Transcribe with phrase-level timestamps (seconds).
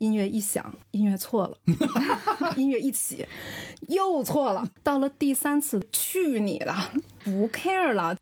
[0.00, 1.58] 音乐一响，音乐错了，
[2.56, 3.26] 音乐一起
[3.88, 4.66] 又错了。
[4.82, 6.74] 到了第三次，去你的，
[7.22, 8.16] 不 care 了。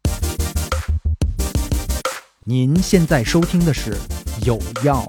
[2.46, 3.92] 您现在收听的是
[4.44, 5.00] 《有药》。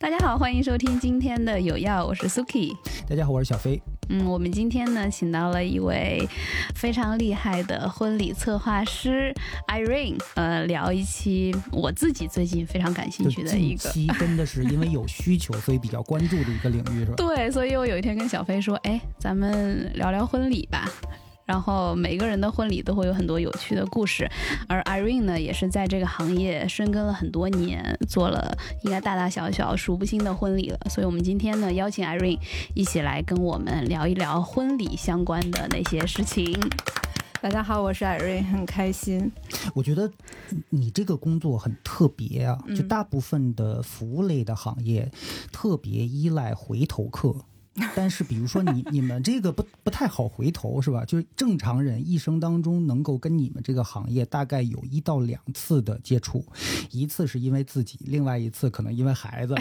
[0.00, 2.76] 大家好，欢迎收听今天的有药，我是 Suki。
[3.08, 3.80] 大家好，我是小飞。
[4.12, 6.28] 嗯，我们今天呢，请到了一位
[6.74, 9.34] 非常厉害的婚礼策划师
[9.68, 17.14] Irene，呃，聊一期我自己最近非常感兴趣的一个，近期真的是因为有需求，所以比较关注的一个领域，是吧？
[17.16, 20.86] 对，所以我有一天跟小飞说，哎，咱们聊聊婚礼吧。
[21.52, 24.26] 然后每个人的婚礼都会有很多有趣的故事，
[24.66, 30.78] 而 Irene 呢，也是在这个行业深耕了很多年，做了应该大大小小数不清的婚礼了。
[30.88, 32.38] 所以，我们今天呢，邀请 Irene
[32.74, 36.58] 一起来跟我们聊一聊婚礼相关的那些事情。
[37.42, 39.30] 大家好，我是 Irene，很开心。
[39.74, 40.10] 我觉得
[40.70, 45.12] 你这个工作很特别啊，就大部分的服务类的行业
[45.52, 47.36] 特别依赖回头客。
[47.94, 51.04] 但是，比如说你你们这个不不太好回头是吧？
[51.04, 56.44] 就是正常人一生当中能够跟你们这个行业大概有一到两次的接触，
[56.90, 59.54] 一次是因为自己，另外一次可能因为孩子，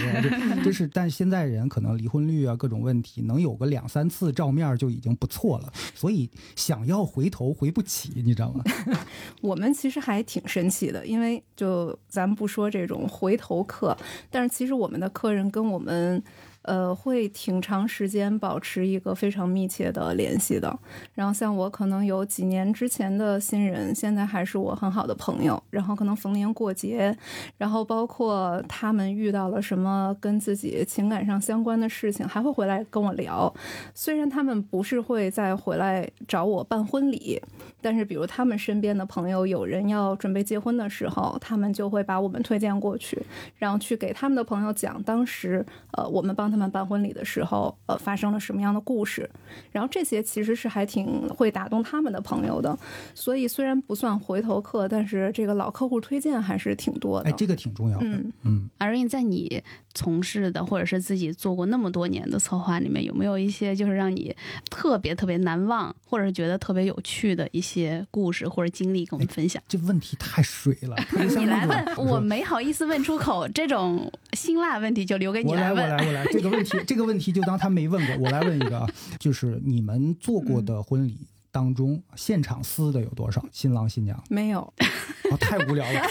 [0.64, 0.90] 就是。
[0.94, 5.72] 但现在人可能离婚率啊各种问题，能有个两三次照面就已经不错了。
[5.96, 8.62] 所以想要回头回不起，你知道吗？
[9.40, 13.98] 我们其实还挺神奇的，因为就咱们不说这种回头客，
[14.30, 16.22] 但是其实我们的客人跟我们。
[16.64, 20.80] 呃，会挺长时间保持一个非常密切的联系的。
[21.16, 25.62] 然后像我可能有几年之前的新人，现在还是我很好的朋友。
[25.72, 27.18] 然后可能逢年过节，
[27.58, 33.52] 然后包括他们遇到了什么跟自己情感上相关的事情，还会回来跟我聊。
[33.96, 37.42] 虽然他们不是会再回来找我办婚礼，
[37.82, 43.20] 但是比如他们身边的朋友有人要准备结婚的时候，他们就会把我们推荐过去，
[43.58, 46.51] 然后去给他们的朋友讲当时呃我们帮。
[46.52, 49.30] 他们办婚礼的时候，呃，发生了什么样的故事？
[49.72, 52.78] 然后这些其实是还挺会打动他们的朋友的。
[53.16, 57.30] 所以虽然不算回头客，但是这个老客户推荐还是挺多的。
[57.30, 58.06] 哎，这个挺重要的。
[58.06, 58.70] 嗯嗯。
[58.78, 59.64] 而你在你
[59.94, 64.36] 从事的或者是自己做过那么多年的策划里面，有没有一些就是让你
[64.70, 69.62] 特别特别难忘，或者是觉得特别有趣的一些故事或者经历，跟我们分享？
[69.68, 70.96] 这问题太水了。
[71.38, 73.48] 你来问，我没好意思问出口。
[73.50, 75.84] 这种辛辣问题就留给你来问。
[75.84, 76.26] 我来，我来，我来。
[76.32, 78.18] 这个问题，这个问题就当他没问过。
[78.26, 81.18] 我来问一个啊，就是你们做过的婚礼
[81.52, 83.44] 当中，现场撕的有多少？
[83.52, 84.62] 新郎新娘没有，
[85.32, 86.02] 哦，太无聊了。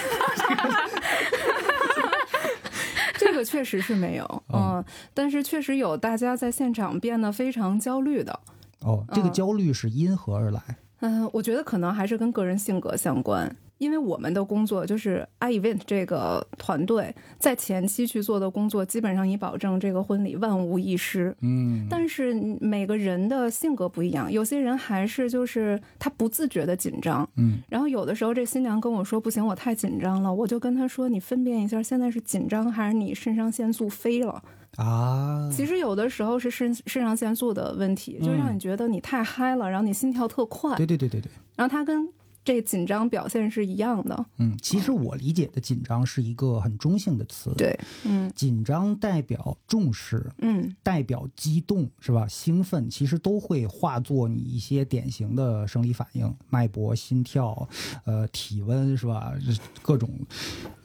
[3.18, 4.82] 这个确实是没有，嗯，
[5.12, 8.40] 但是确实有大家在现场变得非常焦虑的。
[8.80, 10.60] 哦，这个焦虑是因何而来？
[11.00, 13.54] 嗯，我觉得可能还是跟个人性格相关。
[13.80, 21.34] 因为我们的工作就是 I Event 这个团队在前期去做的工作，基本上以保证这个婚礼万无一失。
[21.40, 27.26] 嗯，但是每个人的性格不一样，有些人还是就是他不自觉的紧张。
[27.36, 34.42] 嗯，然后有的时候这新娘跟我说不行，我太紧张了，我就跟她说你分辨一下，现在是紧张还是你肾上腺素飞了
[34.76, 35.50] 啊？
[35.50, 40.76] 其实有的时候是肾肾上腺素的问题，就让你觉得你太嗨了，然后你心跳特快。
[40.76, 41.32] 对对对对对。
[41.56, 42.06] 然后他跟。
[42.42, 44.26] 这紧张表现是一样的。
[44.38, 47.52] 嗯，其实我理解的紧张是一个很中性的词。
[47.56, 52.26] 对，嗯，紧张代表重视，嗯，代表激动，是吧？
[52.26, 57.68] 兴奋，其实都会化作你一些典型的生理反应，脉搏、心跳，
[58.04, 59.34] 呃，体温，是吧？
[59.82, 60.10] 各种，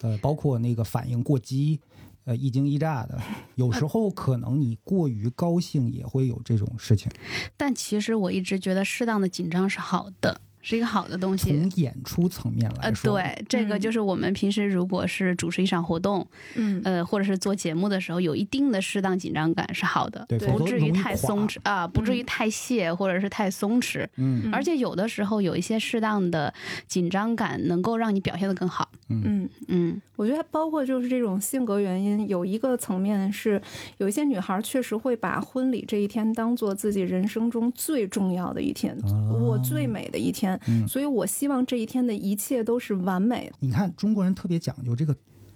[0.02, 1.80] 呃，包括那个反应过激，
[2.26, 3.18] 呃，一惊一乍的。
[3.56, 7.10] 有时候可能你过于高兴也会有这种事情。
[7.56, 10.42] 但其实我一直觉得适当的紧张是好的。
[10.66, 11.52] 是一个好的东西。
[11.52, 24.08] 从演出层面来说，呃，对，这个就是我们平时如果是主持一场活动，嗯，呃，或者是做节目的时候，有一定的适当紧张感是好的，对，不至于太松弛啊，不至于太泄或者是太松弛。
[24.16, 26.52] 嗯，而且有的时候有一些适当的
[26.88, 28.90] 紧张感，能够让你表现的更好。
[29.10, 33.62] 嗯嗯，我觉得包括就是这种性格原因，有一个层面是，
[34.00, 38.98] 有一些女孩确实会把婚礼这一天当做自己人生中最重要的一天，
[39.32, 40.55] 我最美的一天。
[40.68, 43.56] 嗯，所以我希望这一天的一切都是完美的。
[43.60, 45.16] 你看，中国人特别讲究这个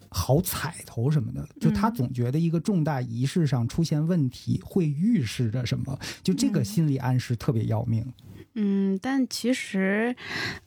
[0.09, 8.05] 好彩头什么的，就他总觉得一个重大仪式上出现问题会预示着什么，就这个心理暗示特别要命。
[8.55, 10.15] 嗯，但其实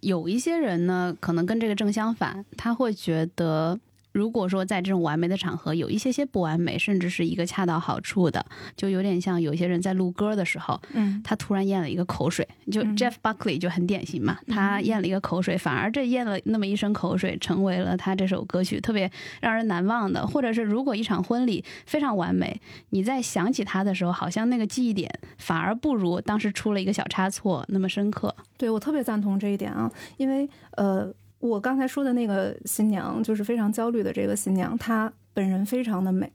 [0.00, 3.78] 有一些人呢，可能跟这个正相反，他会觉得
[4.12, 8.44] 如果说在这种完美的场合有一些些不完美，甚至是一个恰到好处的，
[8.76, 19.10] 就有点像有些人在录歌的时候，嗯他突然咽了一个口水，就嗯 Jeff Buckley 就很典型嘛，他咽了一个口水，反而这咽了那么一声口水，成为了他这首歌曲特别
[19.40, 20.26] 让人难忘的。
[20.26, 22.60] 或者是如果一场婚礼非常完美，
[22.90, 28.34] 你在想起他的时候，好像那个记忆点反而不如当时出了一个小差错那么深刻。
[28.56, 31.12] 对我特别赞同这一点啊，因为呃，
[31.42, 36.30] 我刚才说的那个新娘，就是非常焦虑的这个新娘，她本人非常的美，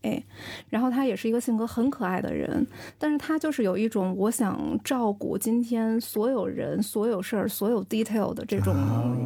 [0.69, 2.67] 然后她也是一个性格很可爱的人，
[2.97, 8.75] 但是她就是有一种我想照顾今天所有人、所有事儿、所有 detail 的这种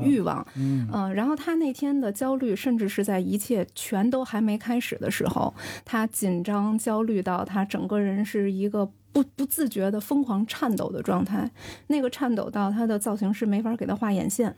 [0.04, 0.88] 欲望，嗯。
[0.94, 5.52] 嗯、然后她那天的焦虑，甚至是在一切全都还没开始的时候，
[5.84, 11.50] 她紧张、焦虑到她整个人是一个不不自觉的疯狂颤抖的状态。
[11.88, 14.56] 那个颤抖到他的造型师没法给他画眼线，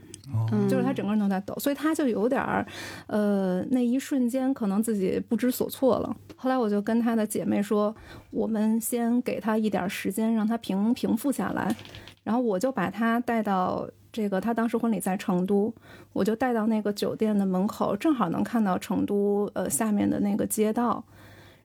[0.70, 2.66] 就是他整个人都在抖，所以他就有点儿，
[3.08, 6.16] 呃，那一瞬间可能自己不知所措了。
[6.36, 7.96] 后来我就跟他的姐妹说，
[8.32, 11.76] 我们先给他一点儿时间，让他平平复下来。
[12.24, 15.74] 然后我就把他带到这个，他当时婚礼在成都，
[16.14, 21.04] 我就带到那个酒店的门口，正好能看到成都呃下面的那个街道，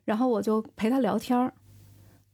[0.04, 1.52] 然后我就陪他聊天儿，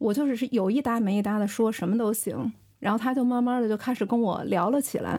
[0.04, 5.18] 我就是是有一搭没一搭的说什么都行，然后他就慢慢的就开始跟我聊了起来，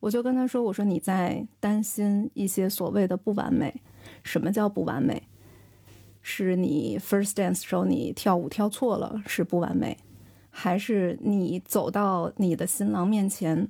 [0.00, 3.74] 我就跟他说，我说你在担心一些所谓的不完美，
[4.22, 5.22] 什么叫不完美？
[6.20, 9.96] 是你 first dance 时候你跳舞跳错了是不完美，
[10.50, 13.66] 还是你走到你的新郎面前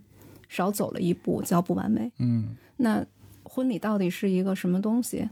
[0.48, 2.10] 少走了一步叫不完美？
[2.18, 3.06] 嗯那
[3.44, 5.28] 婚礼到底是一个什么东西？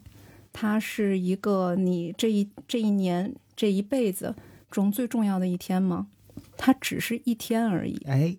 [0.52, 4.32] 它是一个你这一这一年这一辈子
[4.70, 6.06] 中最重要的一天吗？
[6.56, 8.36] 它只是一天而已，哎，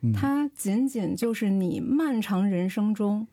[0.00, 3.26] 嗯它仅仅就是你漫长人生中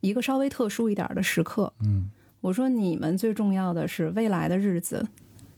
[0.00, 1.72] 一个稍微特殊一点的时刻。
[1.80, 2.10] 嗯
[2.40, 5.04] 我说你们最重要的是未来的日子，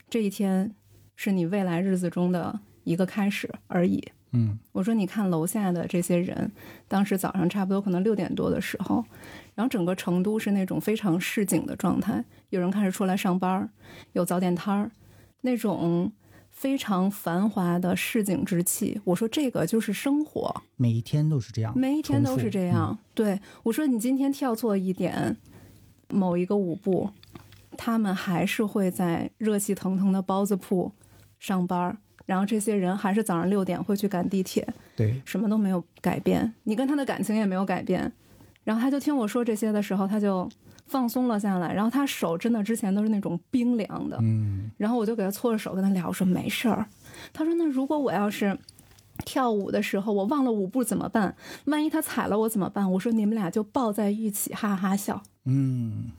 [0.08, 0.74] 这一天
[1.16, 4.02] 是你未来日子中的一个开始而已。
[4.32, 6.50] 嗯我说你看楼下的这些人，
[6.86, 9.04] 当时早上差不多可能六点多的时候，
[9.54, 13.68] 然后整个成都是那种非常市井的状态，有人开始出来上班儿，
[14.12, 14.90] 有早点摊儿，
[15.42, 16.10] 那种
[16.58, 19.00] 非常繁华的市井之气。
[19.04, 22.98] 我说这个就是生活，每一天都是这样，每一天都是这样。
[23.14, 25.36] 对我说你今天跳错一点，
[26.08, 27.10] 某一个舞步，
[27.76, 30.90] 他们还是会在热气腾腾的包子铺
[31.38, 31.96] 上班儿。
[32.26, 34.66] 然后这些人还是早上六点会去赶地铁，
[34.96, 38.12] 对，什么都没有改变，你跟他的感情也没有改变。
[38.64, 40.50] 然后他就听我说这些的时候，他就
[40.88, 41.72] 放松了下来。
[41.72, 46.86] 然后他手真的之前都是那种冰凉的，嗯然后我就给他搓着手跟他聊，我说没事儿。
[47.32, 48.58] 他说那如果我要是
[49.24, 51.34] 跳舞的时候我忘了舞步怎么办？
[51.66, 52.90] 万一他踩了我怎么办？
[52.92, 56.10] 我说你们俩就抱在一起哈哈笑，嗯，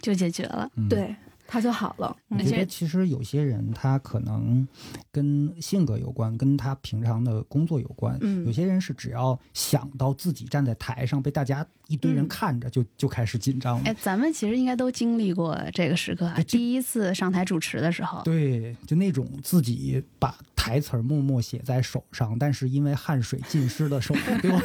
[0.00, 0.68] 就解决了。
[0.76, 1.14] 嗯对，
[1.50, 2.16] 他就好了。
[2.28, 4.66] 我觉得其实有些人他可能
[5.10, 8.16] 跟性格有关，跟他平常的工作有关。
[8.20, 13.82] 嗯有些人是只要想到自己站在台上被大家一堆人嗯看着就，就开始紧张了。
[13.84, 24.60] 哎，咱们其实应该都经历过这个时刻啊第一次上台主持的时候，对，就那种自己把台词儿默默写在手上，但是因为汗水浸湿了手， 给我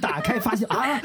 [0.00, 1.00] 打开发现啊，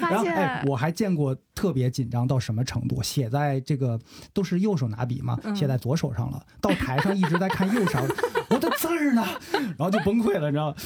[0.00, 3.98] 然后现，哎，我还见过特别紧张到什么程度，写在这个
[4.32, 5.54] 都是右手拿笔嘛，嗯。
[5.54, 7.98] 写在左手上了，到台上一直在看右手，
[8.50, 10.76] 我的字儿呢，然后就崩溃了，你知道吗？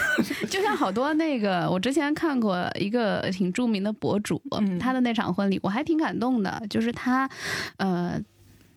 [0.50, 4.78] 就像好多那个，我之前看过一个挺著名的博主，嗯。
[4.78, 7.28] 他的那场婚礼我还挺感动的，就是他，
[7.78, 8.20] 呃，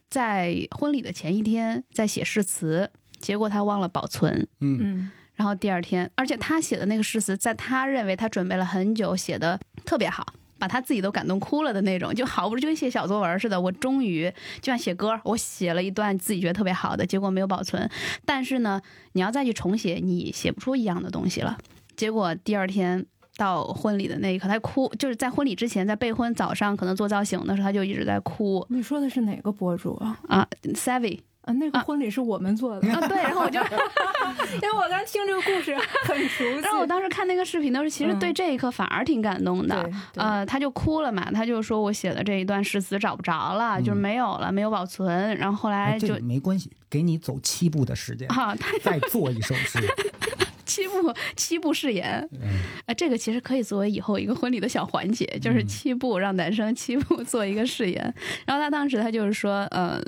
[0.09, 2.89] 在婚礼的前一天在写誓词，
[3.19, 4.47] 结果他忘了保存。
[4.59, 4.77] 嗯。
[4.81, 5.11] 嗯
[5.43, 10.25] 然后第二天，而且他写的那个诗词，在他认为他准备了很久，写的特别好，
[10.57, 13.59] 把他自己都感动哭了的那种，就好不容易就跟写小作文似的。
[13.59, 14.31] 我终于
[14.61, 17.89] 就像写歌，我写了一段自己觉得特别好的，结果没有保存。
[18.23, 18.81] 但是呢，
[19.11, 21.57] 你要再去重写，你写不出一样的东西了。
[21.97, 30.17] 结果第二天到婚礼的那一刻，他哭，就是在婚礼之前，在备婚早上可能做造型的时候，他就一直在哭你说的是哪个博主啊？
[30.29, 33.59] 啊，Savvy 啊，那个婚礼是我们做的，啊， 对，然后我就。
[34.55, 36.59] 因为我刚听这个故事很熟悉。
[36.61, 39.89] 然后我当时看那个视频的时候，其实对这一刻反而挺感动的。
[40.15, 45.35] 呃，他就哭了嘛，他就说我写的这一段誓词找不着了，就是没有了，没有保存。
[45.37, 49.79] 然后后来就个没关系，给你走七步的时间，啊，他再做一首诗。
[50.65, 52.47] 七步七步誓言，嗯
[52.85, 58.01] 呃，这个其实可以作为以后一个婚礼的小环节，就是嗯七步让男生七步做一个誓言。
[58.45, 60.01] 然后他当时他就是说，呃。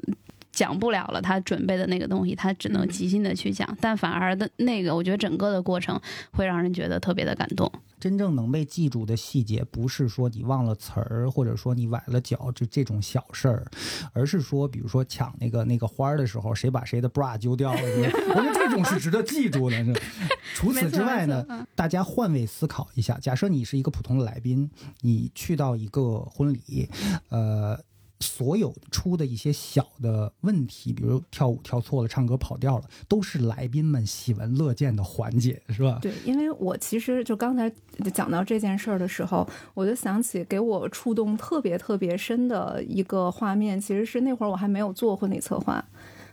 [0.55, 5.99] 讲不了了，他准备的那个东西，他只能嗯即兴的去讲，但反而的那个，我觉得整个的过程
[6.31, 7.71] 会让人觉得特别的感动。
[7.99, 13.65] 真正能被记住的细节，不是说你忘了词儿，或者说你崴了脚，就这种小事儿，
[14.13, 17.81] 而是说，比如说抢那个那个花儿的时候，谁把谁的 bra 揪掉了，
[18.35, 19.75] 我们这种是值得记住的。
[20.53, 21.43] 除此之外呢，
[21.75, 24.69] 大家换位思考一下，假设你是一个普通的来宾，
[25.01, 26.87] 你去到一个婚礼，
[27.29, 27.79] 呃。
[28.19, 35.99] 所有出的一些小的问题，比如跳舞跳错了、唱歌跑调了，都是来宾们喜闻乐见的环节，是吧？
[36.01, 37.71] 对，因为我其实就刚才
[38.13, 45.83] 讲到这件事儿的时候，我就想起给我触动特别特别深的一个画面，其实是那会儿我还没有做婚礼策划，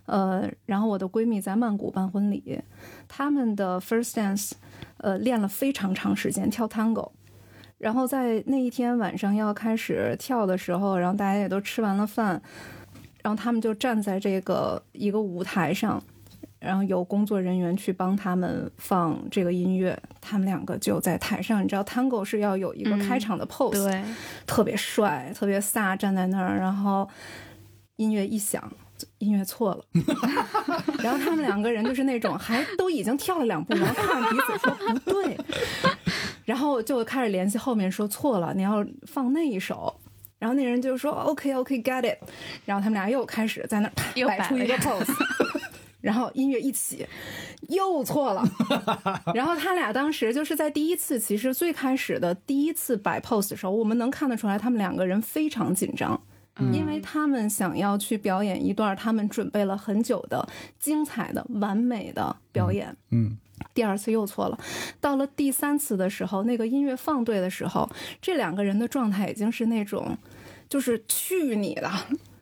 [0.07, 2.61] 呃，然后我的闺蜜在曼谷办婚礼，
[3.09, 4.53] 他们的 first dance，
[4.99, 7.11] 呃，练了非常长时间跳 tango。
[7.83, 12.41] 然后在那一天晚上要开始跳的时候，然后大家也都吃完了饭，
[13.25, 16.01] 然后他们就站在这个一个舞台上，
[16.61, 21.61] 然后有工作人员去帮他们放这个音乐，他们两个就在台上。
[21.61, 24.05] 你知道，Tango 是要有一个开场的 pose，对，
[24.47, 27.09] 特别帅，特别飒，站在那儿，然后
[27.97, 28.73] 音乐一响，
[29.19, 29.85] 音乐错了，
[31.03, 35.37] 然后他们两个人就是那种还都已经跳了两步，然后看彼此说不对。
[36.45, 39.95] 然后就开始联系后面说错了，你要放那一首，
[40.39, 42.19] 然后那人就说 OK OK get it，
[42.65, 43.93] 然后他们俩又开始在那儿
[44.27, 45.13] 摆出一个 pose，
[46.01, 47.07] 然后音乐一起
[47.69, 48.45] 又错了，
[49.35, 56.21] 然后他俩当时就是在第一次，其实最开始的第一次摆 pose 的时候，我们能看得出来他们两个人非常紧张，
[56.73, 60.47] 因为他们想要去表演一段他们准备了很久的
[60.81, 63.39] 精彩的完美的表演，嗯。
[63.75, 64.59] 第二次又错了，
[65.01, 67.89] 到了第三次的时候，那个音乐放对的时候，
[68.21, 70.17] 这两个人的状态已经是那种，
[70.69, 71.91] 就是去你的。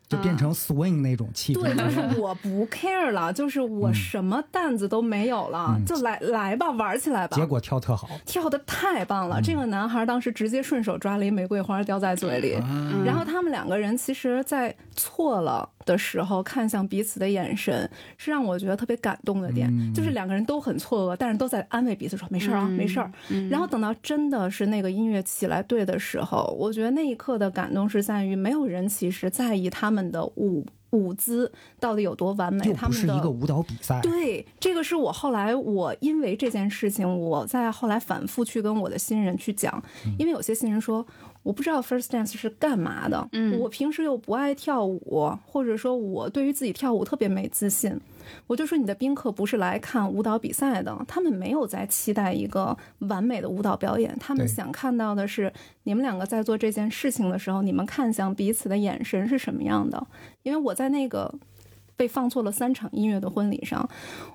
[0.08, 7.36] 就变成 swing 那种气氛，对，就是我不 care 了，就是我什么担子都没有了，就来来吧，玩起来吧。
[7.36, 9.40] 结果跳特好，跳的太棒了。
[9.40, 12.58] 这个男孩当时直接顺手抓了一玫瑰花叼在嘴里，
[13.06, 23.10] 然后他们两个人其实，在错了的时候看向彼此的眼神，是让我觉得特别感动的点，就是两个人都很错愕，但是都在安慰彼此说没事啊，没事儿。
[23.48, 30.00] 然后等到真的是那个音乐起来对的时候，我觉得那一刻的感动是在于没有人其实在意他们。
[30.10, 32.72] 的舞舞姿到底有多完美？
[32.72, 34.00] 他们是一个舞蹈比赛。
[34.00, 39.80] 对，这个是我后来我因为这件事情，我在后来反复去跟我的新人去讲，
[40.18, 41.06] 因为有些新人说。
[41.42, 47.98] 我不知道 first dance 是干嘛的，嗯，我平时又不爱跳舞，或者说我对于自己跳舞特别没自信，
[48.46, 55.50] 我就说你的宾客不是来看舞蹈比赛的，他们没有在期待一个完美的舞蹈表演，他们想看到的是
[55.84, 60.06] 你们两个在做这件事情的时候，你们看向彼此的眼神是什么样的。
[60.42, 61.34] 因为我在那个
[61.96, 63.88] 被放错了三场音乐的婚礼上，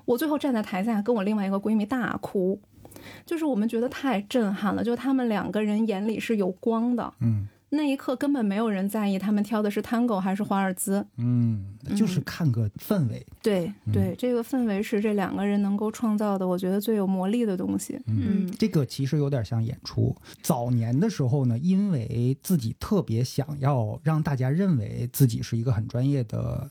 [0.04, 2.60] 我最后站在台下跟我另外一个闺蜜大哭。
[3.24, 20.14] 就是我们觉得太震撼了，就他们两个人眼里是有光的，嗯，那一刻根本没有人在意他们挑的是 Tango 还是华尔兹，嗯，就是看个氛围，对对，这个氛围是这两个人能够创造的，我觉得最有魔力的东西，嗯，这个其实有点像演出。
[20.42, 26.70] 早年的时候呢，因为自己特别想要让大家认为自己是一个很专业的。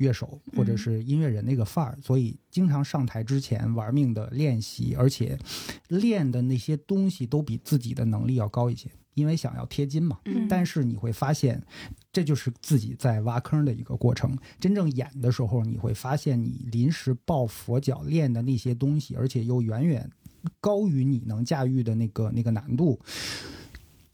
[0.00, 5.38] 乐手或者是音乐人那个范儿，所以经常上台之前玩命的练习，而且
[5.88, 10.18] 练的那些东西都比自己的能力要高一些，因为想要贴金嘛。
[10.48, 11.62] 但是你会发现，
[12.10, 14.34] 这就是自己在挖坑的一个过程。
[14.58, 20.10] 真正演的时候，你会发现你临时抱佛脚练的那些东西，而且又远远
[20.60, 22.98] 高于你能驾驭的那个那个难度。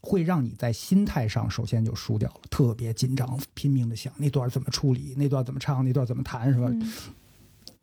[0.01, 6.71] 会让你在心态上首先就输掉了，特别紧张，拼命的想那段怎么处理，那段怎么唱，那段怎么弹，是吧？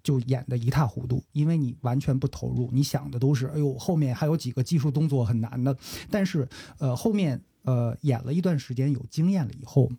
[0.02, 5.76] 就演的一塌糊涂，因为你完全不投入，你想的都是，哎呦，后面还有几个技术动作很难的，
[6.10, 9.90] 但是，呃，后面呃演了一段时间，有经验了以后。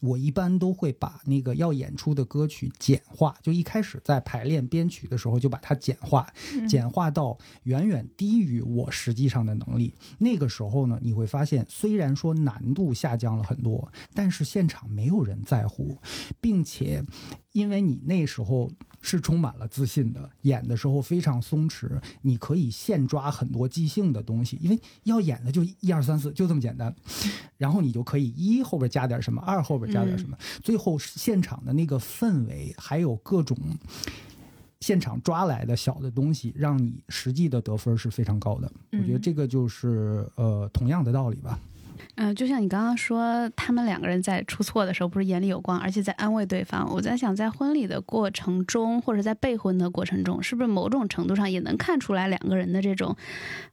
[0.00, 6.26] 我一般都会把那个要演出的歌曲简化，就一开始在排练编曲的时候就把它简化，
[6.68, 9.94] 简化到远远低于我实际上的能力。
[10.18, 15.98] 那个时候呢，你会发现，虽然说难度下降了很多，但是现场没有人在乎，
[16.40, 17.04] 并且
[17.52, 18.70] 因为你那时候。
[19.00, 21.88] 是充满了自信的，演的时候非常松弛，
[22.22, 26.94] 你可以现抓很多即兴的东西，因为要演的就一二三四，就这么简单。
[27.56, 33.56] 然后你就可以一后边加点什么，二后边加点什么，最后现场的那个氛围，还有各种
[34.80, 38.70] 现场抓来的小的东西，让你实际的得分是非常高的。
[38.92, 41.58] 我觉得这个就是呃同样的道理吧。
[42.16, 46.88] 嗯，就像你刚刚说，他们两个人在出错的时候，不是眼里有光，而且在安慰对方。
[46.92, 53.16] 我在想，在婚礼的过程中，或者在备婚的过程中，是不是某种程度上也能看出来两个人的这种，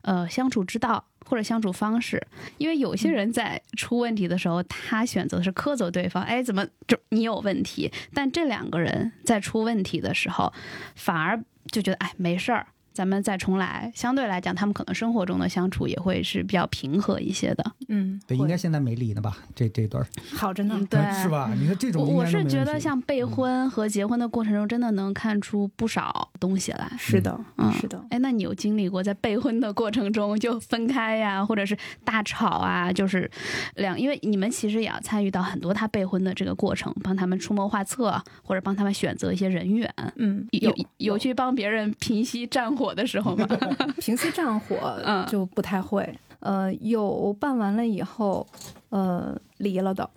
[0.02, 2.22] 呃，相处之道或者相处方式？
[2.58, 7.92] 因为有些人在出问题的时候，他选择的是苛责对方，哎，怎么就你有问题？
[8.14, 10.54] 但这两个人在出问题的时候，
[10.96, 12.68] 反而就觉得，哎，没事儿。
[12.96, 17.72] 咱们再重来，相对来讲，他们可能生活中的相处也会是比较平和一些的。
[17.90, 19.36] 嗯，对，应该现在没离呢吧？
[19.54, 20.02] 这这段
[20.34, 20.80] 好着呢。
[20.90, 21.54] 对， 是吧？
[21.60, 26.90] 你看这种我我是觉得像备婚和结婚的过程中，真的能看出不少东西来。
[26.98, 28.02] 是的，嗯是的。
[28.12, 32.94] 哎，那你有经历过在备婚的过程中就分开呀，或者是大吵啊？
[32.94, 33.30] 就是
[33.76, 39.94] 两，因为你们其实也要参与到很多他备婚的这个过程，帮他们出谋划策，或者帮他们选择一些人员。
[40.16, 43.48] 嗯，有有去帮别人平息战火的时候吗？
[44.00, 44.76] 平息战火
[45.06, 46.08] 嗯就不太会。
[46.40, 48.46] 呃，有办完了以后，
[48.90, 50.08] 呃，离了的。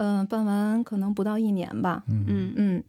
[0.00, 2.04] 嗯、办完可能不到一年吧。
[2.08, 2.84] 嗯嗯嗯，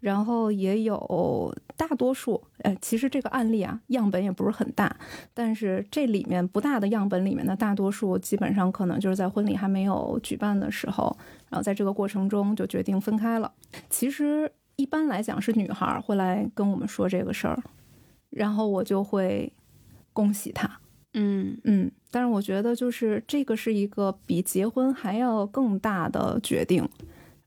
[0.00, 4.96] 然后也有大多数，呃，其实这个案例啊，样本也不是很大，
[5.34, 11.14] 但是这里面不大的样本里面的大多数，基本上可能就是在婚礼还没有举办的时候，
[11.50, 13.52] 然后在这个过程中就决定分开了。
[13.90, 17.62] 其实一般来讲是女孩儿会来跟我们说这个事儿，
[18.34, 19.52] 然后我就会
[20.12, 20.70] 恭喜他。
[21.14, 26.88] 嗯嗯，但是我觉得就是这个是一个比结婚还要更大的决定，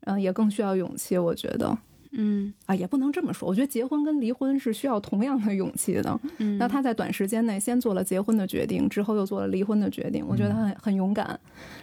[0.06, 1.18] 嗯、也更需要勇气。
[1.18, 1.76] 我觉得
[2.12, 3.46] 嗯啊，也不能这么说。
[3.46, 6.18] 我觉得结婚跟离婚是需要同样的勇气的。
[6.38, 11.38] 嗯，那他在短时间内先做了结婚的决定，之后又做了离婚的决定，我觉得他很很勇敢。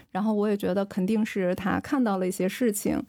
[0.10, 3.00] 然后我也觉得肯定是他看到了一些事情，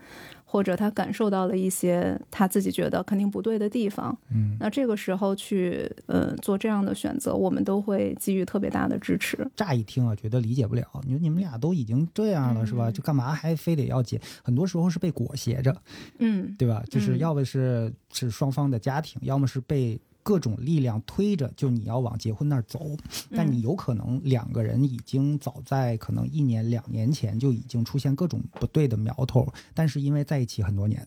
[0.49, 4.17] 或者他感受到了一些他自己觉得肯定不对的地方。
[4.33, 9.47] 嗯，那这个时候去呃做这样的选择，我们都会给予特别大的支持。
[9.57, 10.87] 乍一听啊，觉得理解不了。
[11.05, 12.89] 你说你们俩都已经这样了，是吧？
[12.89, 14.21] 嗯就干嘛还非得要结？
[14.43, 15.77] 很多时候是被裹挟着，
[16.19, 16.83] 嗯，对吧？
[16.89, 22.97] 就是嗯要么是是双方的家庭，要么是被各种力量推着，就你要往结婚那儿走。
[23.31, 31.07] 但你有可能两个人已经早在可能一年两年前就已经出现各种不对的苗头，但是因为在一起很多年。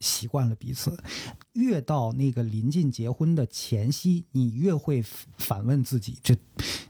[0.00, 0.94] 习惯了彼此，
[1.54, 5.02] 越到那个临近结婚的前夕，你越会
[5.38, 6.36] 反问自己，这，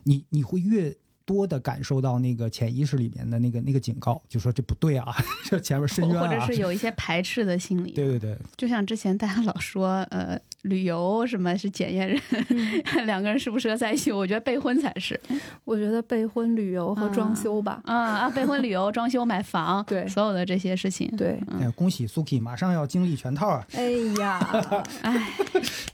[0.03, 0.93] 你你会越
[1.25, 5.15] 多的感受到那个潜意识里面的那个那个警告，就说这不对啊，
[5.47, 7.93] 这前面深渊啊，或者是有一些排斥的心理。
[7.93, 12.21] 对对对，就像之前大家老说，呃，旅游什么是检验人，
[13.07, 14.11] 两个人适不适合在一起？
[14.13, 15.19] 我觉得备婚才是。
[15.65, 17.81] 我觉得备婚、旅游和装修吧。
[17.85, 21.09] 啊啊，备婚、旅游、装修、买房， 对所有的这些事情。
[21.17, 23.67] 对，哎，恭喜 Suki 马上要经历全套啊！
[23.75, 24.39] 哎呀，
[25.03, 25.27] 哎，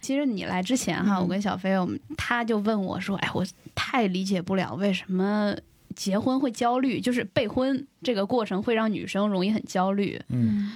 [0.01, 5.55] 其实你来之前哈，我跟小飞，我们他就问我说：“哎，我太理解不了为什么
[5.97, 10.71] 结婚会焦虑，就是备婚这个过程会让女生容易很焦虑。”嗯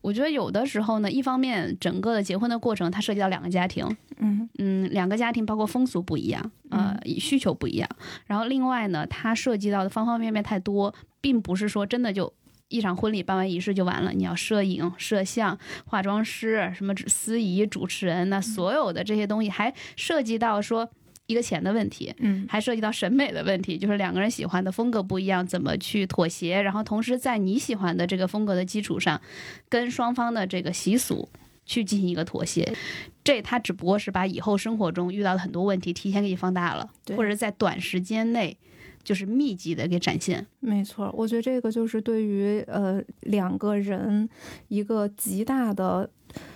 [0.00, 3.84] 我觉得有的时候呢，一方面整个的结婚的过程，它涉及到两个家庭，
[4.18, 7.88] 嗯嗯，两个家庭包括风俗不一样，呃，需求不一样。
[8.26, 12.32] 然后另外呢，它涉及到的方方面面太多，并不是说真的就
[12.68, 14.12] 一场婚礼办完仪式就完了。
[14.12, 20.88] 你要摄影、摄像、化妆师、什么司仪、主持人，那所有的这些东西还涉及到说
[21.28, 22.12] 一个钱的问题。
[22.18, 29.20] 嗯还涉及到审美的问题，就是两个人喜欢的风格不一样，怎么去妥协，然后同时在你喜欢的这个风格的基础上，
[29.68, 31.28] 跟双方的这个习俗
[31.64, 32.74] 去进行一个妥协。
[33.22, 38.56] 这他只不过是把以后生活中遇到的很多问题提前给你放大了，或者在短时间内
[39.04, 40.46] 就是密集的给展现。
[40.60, 44.26] 没错，我觉得这个就是对于呃两个人
[44.68, 46.08] 一个极大的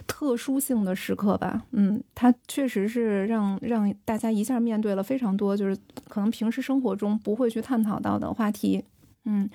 [0.07, 1.65] 特殊性的时刻吧。
[1.73, 5.77] 嗯，它确实是让让大家一下面对了非常多，就是
[6.09, 8.85] 可能平时生活中不会去探讨到的话题。
[9.25, 9.49] 嗯，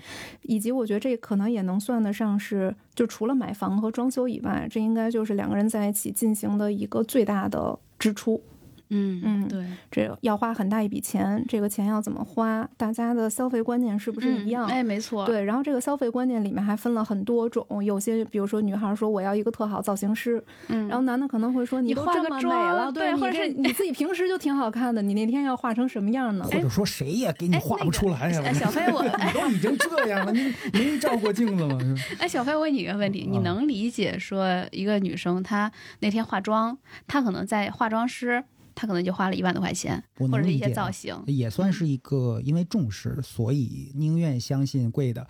[0.44, 8.42] 以及我觉得这可能也能算得上是，就除了买房和装修以外，这应该就是两个人在一起进行的一个最大的支出。
[8.90, 12.68] 嗯嗯对，这要花很大一笔钱，这个钱要怎么花？
[12.78, 14.68] 大家的消费观念是不是一样？
[14.68, 26.46] 嗯哎，没错，对，然后这个消费观念里面还分了很多种，有些比如说女孩说我要一个特好造型师，嗯，然后男的可能会说你都这么美化个妆了，对或者是你自己平时就挺好看的，你那天要化成什么样呢？
[26.46, 31.78] 或者说谁也给你哎画不出来呀、哎小飞我 你都已经这样了，你没照过镜子吗？
[32.20, 38.44] 哎，小飞，我问你一个问题，你啊能理解说一个女生她那天化妆，她可能在化妆师，
[38.78, 45.26] 她可能就花了一万多块钱，我或者是一些造型，也算是一个，因为重视，所以宁愿相信贵的，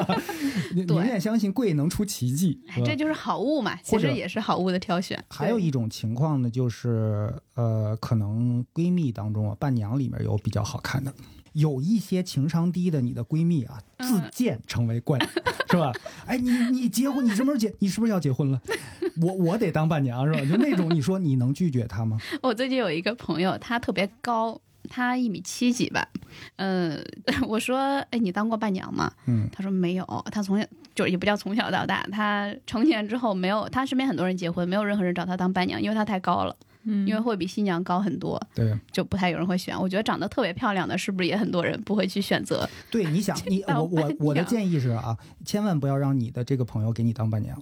[0.76, 2.60] 宁宁愿相信贵能出奇迹。
[2.68, 5.18] 哎这就是好物嘛，其实也是好物的挑选。
[5.30, 11.14] 还有一种情况呢，就是呃，可能闺蜜当中啊，伴娘里面有比较好看的，
[11.58, 15.30] 有一些情商低的你的闺蜜啊，自荐成为冠娘，
[15.68, 15.92] 是吧？
[16.24, 17.74] 哎，你你结婚，你什么时候结？
[17.80, 18.60] 你是不是要结婚了？
[19.20, 20.40] 我我得当伴娘，是吧？
[20.48, 22.16] 就那种，你说你能拒绝她吗？
[22.42, 26.08] 我最近有一个朋友，他特别高，他一米七几吧。
[26.56, 27.04] 嗯，
[27.48, 29.12] 我说，哎，你当过伴娘吗？
[29.26, 39.78] 嗯，他说没有，他从小就也不叫从小到大，他成年之后没有，他身边很多人结婚，没有任何人找他当伴娘，因为他太高了，嗯因为会比新娘高很多，对就不太有人会选。
[39.78, 42.68] 我觉得长得特别漂亮的，是不是也很多人不会去选择？
[42.90, 47.60] 对，你想 你当我我我的建议是啊，千万不要让你的这个朋友给你当伴娘，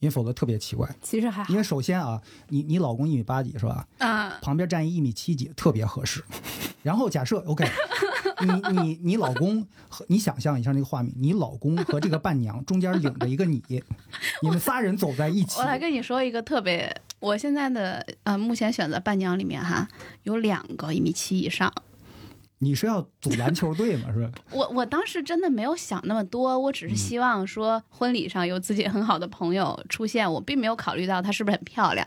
[0.00, 0.88] 因为否则特别奇怪。
[1.02, 3.86] 其实还好因为首先啊，你你老公一米八几是吧？
[3.98, 6.22] 啊，旁边站一一米七几，特别合适。
[6.82, 7.68] 然后假设 OK，
[8.40, 13.62] 你你你老公和你想象一下那个画面，你老公和这个伴娘中间领着一个你，
[14.42, 19.88] 你们仨人走在一起我，来跟你说一个特别，我现在的呃目前选择伴娘里面哈，
[20.22, 21.72] 有两个一米七以上。
[22.60, 24.10] 你是要组篮球队吗？
[24.14, 24.30] 是吧？
[24.52, 32.06] 我我当时真的没有想那么多，我嗯只是希望说婚礼上有自己很好的朋友出现，我并没有考虑到她是不是很漂亮，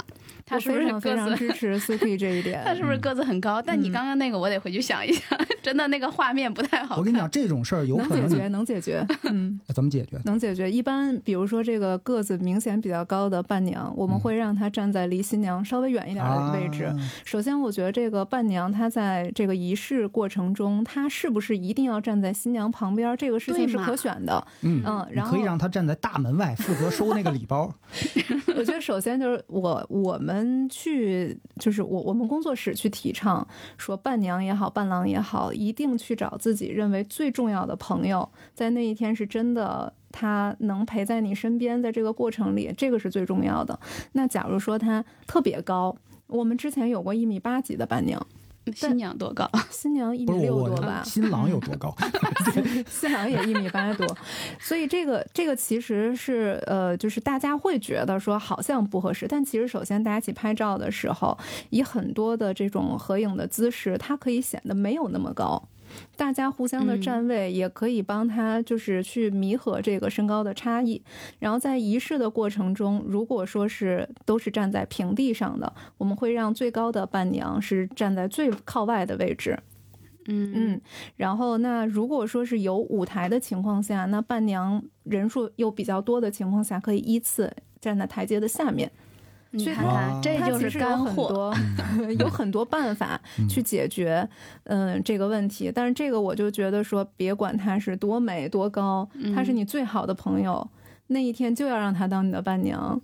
[0.51, 2.61] 她我是不是非常支持 Suki 这一点。
[2.65, 3.61] 她是不是个子很高。
[3.61, 5.23] 但你刚刚那个我得回去想一想，
[5.63, 6.97] 真的那个画面不太好。
[6.97, 10.19] 我跟你讲，这种事儿有可能能解决，能解决， 嗯，怎么解决？
[10.25, 10.69] 能解决。
[10.69, 16.83] 一般比如说这个个子明显比较高的伴娘，我们会让她站在离新娘稍微远一点的位置。
[16.83, 24.43] 啊首先，我觉得这个伴娘她在这个仪式过程中，她是不是一定要站在新娘旁边，这个事情是可选的。
[24.61, 27.73] 嗯嗯然后你可以让她站在大门外，负责收那个礼包。
[28.55, 39.93] 我觉得首先就是我我们去就是我我们工作室去提倡说伴娘也好伴郎也好，一定去找自己认为最重要的朋友，在那一天是真的。
[40.13, 43.79] 他能陪在你身边，在这个过程里，这个是最重要的。
[44.11, 45.95] 那假如说他特别高，
[46.27, 48.21] 我们之前有过一米八几的伴娘，
[48.75, 49.49] 新娘多高？
[49.71, 51.95] 新娘一米六多吧，新郎有多高？
[52.89, 54.05] 新郎也一米八多，
[54.59, 61.37] 所以这个这个其实是呃，就是大家会觉得说好像不合适，但其实首先大家一起拍照的时候，
[61.69, 65.61] 以很多的这种合影的姿势，它可以显得没有那么高。
[66.15, 71.01] 大家互相的嗯站位也可以帮他，就是去弥合这个身高的差异。
[71.39, 79.57] 然后在仪式的过程中，如果说是都是站在平地上的，我们会让最高的伴娘是站在最靠外的位置。
[80.27, 80.81] 嗯嗯，
[81.15, 88.91] 然后那如果说是有舞台的情况下，那伴娘人数又比较多的情况下，可以依次站在台阶的下面。
[89.51, 91.27] 你所以它看看，这就是干货。
[91.31, 91.53] 多
[92.19, 94.27] 有很多办法去解决
[94.63, 95.71] 嗯、这个问题。
[95.73, 100.67] 但是这个我就觉得说，别管她是多美多高，她是你最好的朋友，
[101.07, 102.99] 那一天就要让她当你的伴娘。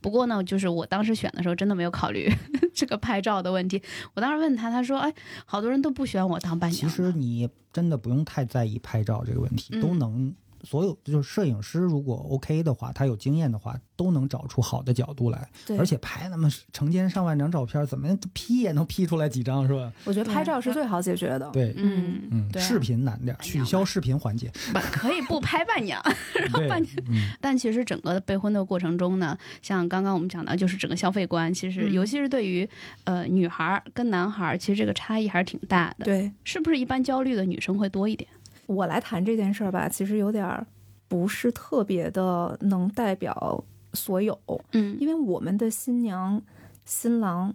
[0.00, 2.28] 不过呢，就是我当时选的时候真的没有考虑
[2.74, 3.80] 这个拍照的问题。
[4.14, 5.12] 我当时问他，他说：“哎，
[5.46, 10.34] 好多人都不选我当伴娘。”其实你真的不用太在意拍照这个问题，嗯都能。
[10.64, 15.48] 所有就是摄影师，如果 OK 的话，他有经验的话，都能找出好的角度来。
[15.66, 19.92] 对而且拍那么成千上万张照片，怎么 P 也能 P 出来几张，是吧？
[20.04, 21.50] 我觉得拍照是最好解决的。
[21.52, 24.50] 对，嗯，嗯，视频难点，取消视频环节。
[24.92, 26.02] 可以不拍伴娘。
[26.34, 26.94] 然后，伴娘，
[27.40, 32.68] 但其实整个备婚的过程中呢，像刚刚我们讲的，就是整个消费观，其实嗯尤其是对于
[33.04, 36.04] 呃女孩儿跟男孩儿，其实这个差异还是挺大的。
[36.04, 38.28] 对是不是一般焦虑的女生会多一点？
[38.68, 40.64] 我来谈这件事儿吧，其实有点儿
[41.08, 44.38] 不是特别的能代表所有，
[44.72, 46.40] 嗯因为我们的新娘、
[46.84, 47.52] 新郎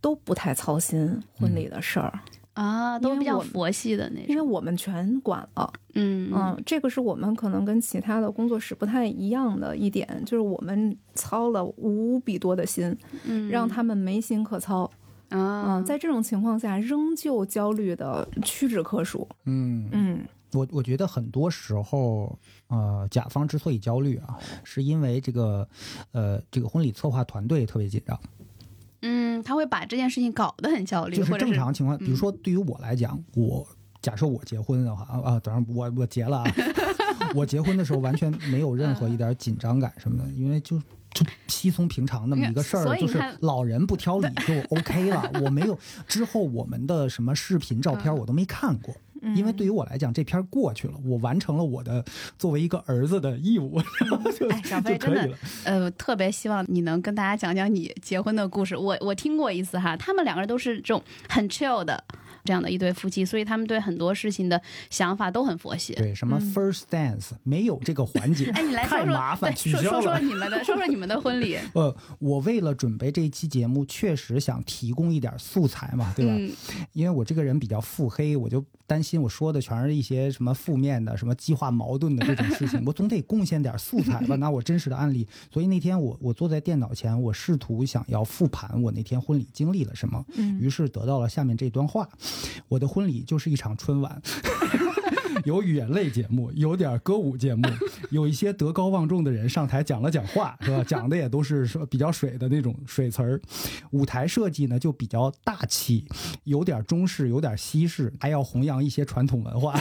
[0.00, 2.20] 都不太操心婚礼的事儿，
[2.52, 4.42] 啊，都比较佛系的那种因为。
[4.42, 5.72] 我们全管了。
[5.94, 12.94] 嗯嗯，这个是我们可能跟其他的工作室不太一样的一点，就是我们操了无比多的心，
[13.24, 14.90] 嗯，让他们没心可操。
[15.30, 19.28] 啊，嗯，在这种情况下，仍旧焦虑的屈指可数。
[19.44, 20.20] 嗯嗯
[20.52, 25.68] 我我觉得很多时候，呃，甲方之所以焦虑啊，是因为这个，
[26.12, 28.18] 呃，这个婚礼策划团队特别紧张。
[29.02, 33.66] 嗯，他会把这件事情搞得很焦虑，就是正常情况，比如嗯说对于我来讲，我
[34.00, 36.52] 假设我结婚的话啊啊，当然我我结了啊，
[37.34, 40.80] 我结婚的时候完全没有任何一点紧张感什么的，因为就。
[41.16, 45.30] 就稀松平常那么一个事儿，就是老人不挑理 就 OK 了。
[45.42, 48.94] 我没有之后我们的什么视频、照片嗯我都没看过，
[49.34, 52.04] 因为对于我来讲，这片过去了，我完成了我的
[52.38, 53.80] 作为一个儿子的义务，
[54.38, 55.38] 就哎，小就飞真的可以了。
[55.64, 58.76] 呃，特别希望你能跟大家讲讲你结婚的故事。
[58.76, 62.04] 我我听过一次哈，他们两个人都是这种很 chill 的，
[62.46, 65.92] 这样的一对夫妻，所以他们对很多事情的想法都很佛系。
[65.94, 70.20] 对，什么 first dance 没有这个环节，哎，你来说说，麻烦，对，取消说说说。
[70.20, 76.32] 你们的， 说说你们的婚礼，呃，我为了准备这一期节目，确实想提供一点素材嘛，对吧？
[76.36, 76.52] 嗯，
[76.92, 85.26] 因为我这个人比较腹黑，我就担心我说的全是一些什么负面的、什么激化矛盾的这种事情，我总得贡献点素材吧， 拿我真实的案例。
[85.50, 92.08] 所以那天我我坐在电脑前，我试图想要复盘我那天婚礼经历了什么，嗯于是得到了下面这段话：
[92.68, 94.20] 我的婚礼就是一场春晚。
[95.44, 97.68] 有语言类节目，有点歌舞节目，
[98.10, 100.82] 有一些德高望重的人上台讲了讲话，是吧？
[100.82, 103.40] 讲的也都是说比较水的那种水词儿。
[103.90, 106.04] 舞台设计呢就比较大气，
[106.44, 109.78] 有点中式，有点西式，还要弘扬一些传统文化。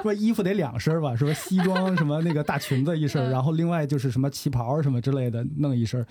[0.02, 6.04] 说衣服得两身儿吧，说西装什么那个大裙子一身，然后另外就是什么旗袍什么之类的弄一身。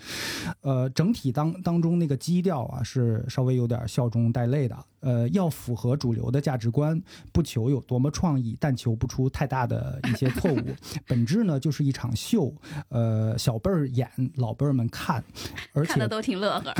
[0.60, 4.76] 呃，整体当当中那个基调啊是稍微有点笑中带泪的。
[5.00, 7.00] 呃，要符合主流的价值观，
[7.32, 10.60] 不求有多么创意，但求不出太大的一些错误。
[11.08, 12.54] 本质呢就是一场秀，
[12.90, 15.24] 呃，小辈儿演，老辈儿们看，
[15.72, 16.74] 而且看的都挺乐呵。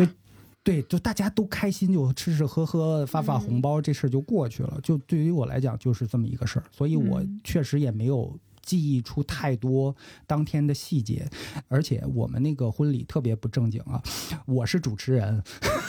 [0.62, 4.79] 对对，就大家都开心，就吃吃喝喝，发发红包，这事儿就过去了。
[4.83, 8.38] 就对于我来讲，就是这么一个事儿，所以我嗯确实也没有。
[8.62, 9.94] 记忆出太多
[10.27, 11.29] 当天的细节，
[11.68, 14.03] 而且我们那个婚礼特别不正经啊！
[14.46, 15.42] 我是主持人，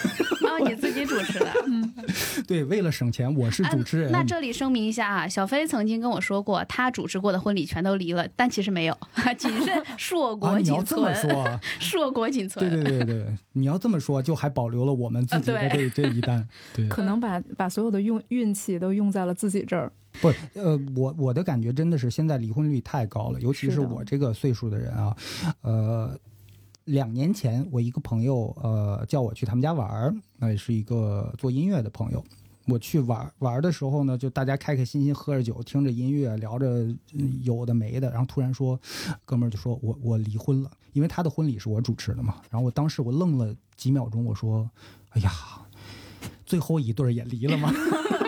[0.66, 1.52] 你自己主持的。
[2.48, 4.12] 对，为了省钱，我是主持人。
[4.12, 8.98] 那这里声明一下啊，小飞曾经跟我说过，他主持过的婚礼全都离了，但其实没有，
[9.38, 12.70] 谨慎硕啊，果仅你要这么存，说，硕果仅存。
[12.70, 16.48] 对对对对，你要这么说，就还保留了我们自己的啊这这一单。
[16.74, 19.92] 对，可能把把所有的用运气都用在了自己这儿。
[20.20, 25.16] 不，呃，我我的感觉真的是现在离婚率太高了，尤其是我这个岁数的人啊，
[25.62, 26.20] 呃，
[26.86, 32.24] 两年前我一个朋友呃叫我去他们家玩儿，那也是一个做音乐的朋友。
[32.68, 36.68] 我去玩玩的时候呢，就大家开开心心喝着酒，听着音乐，聊着
[37.14, 38.80] 嗯有的没的，然后突然说，
[39.26, 42.36] 哥们儿就说我我离婚了，因为他的婚礼是我主持的嘛。
[42.52, 44.70] 然后我当时我愣了几秒钟，我说，
[45.10, 45.32] 哎呀，
[46.46, 47.74] 最后一对儿也离了吗？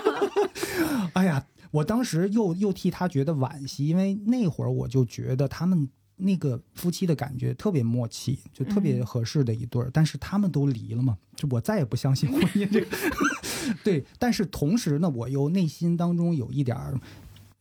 [1.14, 12.98] 哎呀，我当时又又替他觉得惋惜，因为那会儿我就觉得他们那个夫妻的感觉特别默契，就特别合适的一对儿，但是他们都离了嘛，就我再也不相信婚姻这个。
[13.84, 17.00] 对，但是同时呢，我又内心当中有一点儿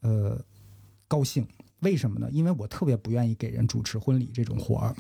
[0.01, 0.41] 呃
[1.09, 1.47] 高兴，
[1.81, 2.29] 为什么呢？
[2.33, 4.95] 因为我特别不愿意给人主持婚礼这种活儿。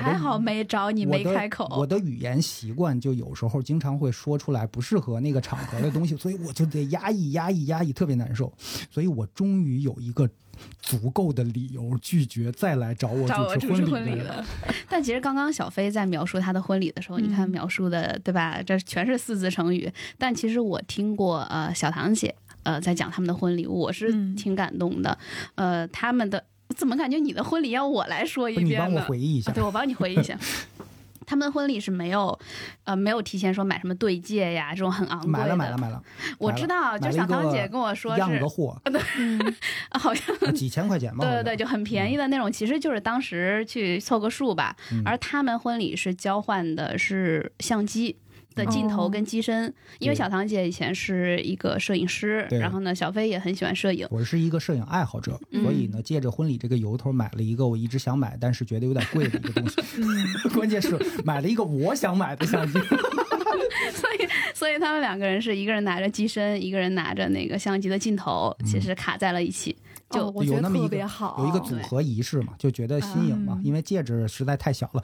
[0.00, 1.66] 还好没找你，没开口。
[1.76, 8.52] 我的语言习惯就有时候经常会说出来不适合那个场合的东西， 所以我就得压抑、压抑、压抑，特别难受。
[8.90, 10.28] 所以我终于有一个
[10.80, 14.42] 足够的理由拒绝再来找我找我主持婚礼了，
[14.88, 18.62] 但其实刚刚小飞在描述他的婚礼的时候，你看嗯描述的对吧？
[18.64, 19.92] 这全是四字成语。
[20.16, 25.18] 但其实我听过呃小唐姐呃在讲他们的婚礼，我是嗯挺感动的。
[25.56, 26.42] 呃，他们的
[26.74, 29.06] 怎么感觉你的婚礼要我来说一不是你帮我遍呢？
[29.08, 30.36] 回忆一下啊，对，我帮你回忆一下。
[31.28, 32.38] 他们的婚礼是没有，
[32.84, 35.32] 呃，没有提前说买什么对戒呀，这种很昂贵的。
[35.32, 36.00] 买了买了买了，
[36.38, 38.80] 我知道，就小堂姐跟我说是样子，货，
[39.98, 41.24] 好像 几千块钱吧。
[41.24, 44.76] 对对对，就很便宜的那种，其实就是当时去凑个数吧。
[44.92, 48.16] 嗯而他们婚礼是交换的是相机。
[48.56, 59.76] 的镜头跟机身，因为小唐姐以前是一个摄影师，然后呢，小飞也很喜欢摄影，我是一个摄影爱好者，嗯所以呢，借着婚礼这个由头，买了一个我一直想买，但是觉得有点贵的一个东西。
[60.02, 62.78] 嗯关键是买了一个我想买的相机。
[63.92, 69.76] 所以所以他们两个人是一个人拿着机身，一个人拿着那个相机的镜头，其实卡在了一起。
[70.08, 75.02] 就哦我觉得特有那么一个别好，有一个组合仪式嘛，就觉得新颖嘛，嗯因为戒指实在太小了，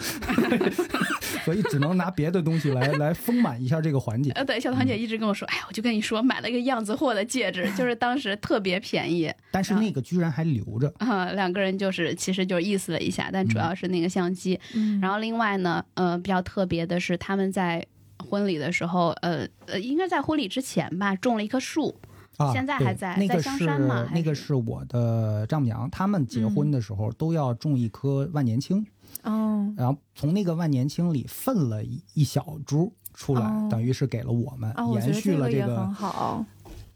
[1.45, 4.31] 所以只能拿别的东西来 来丰满一下这个环节。
[4.33, 14.59] 呃，对，小唐姐一直跟我说，哎，我就跟你说，买了一个样子货的戒指，就是当时特别便宜， 但是那个居然还留着，啊、两个人就是其实就是意思了一下，但主要是那个相机。
[14.75, 17.85] 嗯，然后另外呢，呃，比较特别的是他们在
[18.19, 21.95] 婚礼的时候，呃呃，应该在婚礼之前吧，种了一棵树。
[22.39, 28.85] 啊，现在还在在那个是香山吗那个是是我的丈母娘，他们结婚的时候都要种一棵万年青，
[29.23, 36.45] 哦，然后从那个万年青里分了一一小株出来，哦等于是给了我们，延续了这个也很好，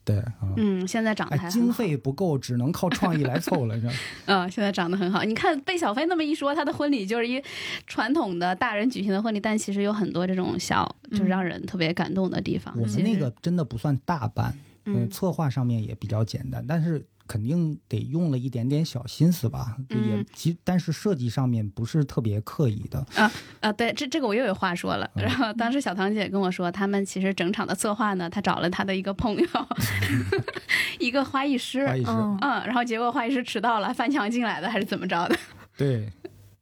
[0.05, 0.35] 对啊。
[0.57, 1.79] 嗯，现在长得哎，经还很好。
[1.79, 3.93] 费不够，只能靠创意来凑了，是吧？
[4.27, 5.23] 嗯，现在长得很好。
[5.25, 7.43] 你看被小飞那么一说，他的婚礼就是一
[7.87, 12.75] 传统的大人举行的婚礼，但其实有很多这种小，就是让人特别感动的地方。
[12.79, 14.57] 我们那个真的不算大办，
[15.11, 22.99] 策划上面也比较简单，但是肯定得用了一点点小心思吧，就也嗯其但是设计上面不是特别刻意的。
[23.17, 25.11] 啊啊，对，这这个我又有话说了。
[25.15, 29.47] 嗯然后当时小唐姐跟我说，他们其实整场的策划呢，他找了他的一个朋友，
[30.99, 35.37] 一个花艺师，花艺师，嗯嗯，然后结果花艺师迟到了，翻墙进来的还是怎么着的？
[35.77, 36.11] 对。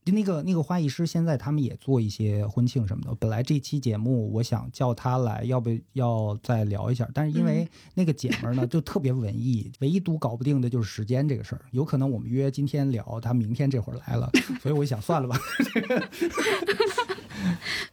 [0.05, 3.14] 就那个那个花艺师，现在他们也做一些婚庆什么的。
[3.14, 7.09] 本来这期节目我想叫他来，要不要再聊一下？
[7.14, 11.62] 但是因为那个姐们儿呢，就特别文艺，唯独搞不定的就是时间这个事儿。
[11.71, 15.38] 有可能我们约今天聊，他明天这会儿来了，所以我想算了吧。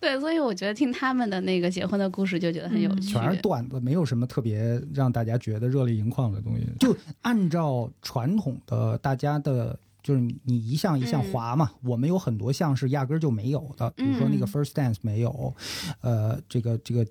[0.02, 3.13] 对，所以我觉得听他们的那个结婚的故事就觉得很有嗯趣。
[3.13, 6.67] 全是段子，没有什么特别让大家觉得热泪盈眶的东西。
[6.78, 9.80] 就按照传统的大家的。
[10.03, 11.31] 就是你你一项一项嗯。
[11.31, 14.47] 划嘛，我们有很多项是压根儿就没有的，比如说那个嗯。
[14.47, 15.55] First dance 没有，
[16.01, 17.05] 呃，这个这个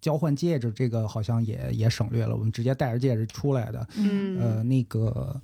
[0.00, 4.38] 交换戒指这个好像也也省略了，我们直接带着戒指出来的，嗯。
[4.38, 5.40] 呃，那个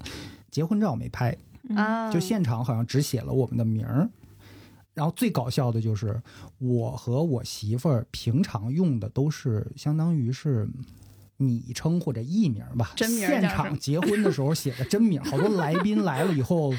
[0.51, 1.37] 结婚照没拍，
[1.75, 4.09] 啊，就现场好像只写了我们的名儿。
[4.93, 6.21] 然后最搞笑的就是，
[6.59, 10.69] 我和我媳妇儿平常用的都是相当于是
[11.43, 16.73] 昵称或者艺名吧，真名现场结婚的时候写的真名， 好多来宾来了以后，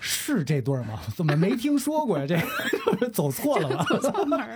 [0.00, 0.98] 是这对吗？
[1.14, 2.26] 怎么没听说过呀？
[2.26, 2.38] 这
[3.12, 3.84] 走错了吧？
[4.00, 4.54] 错门了。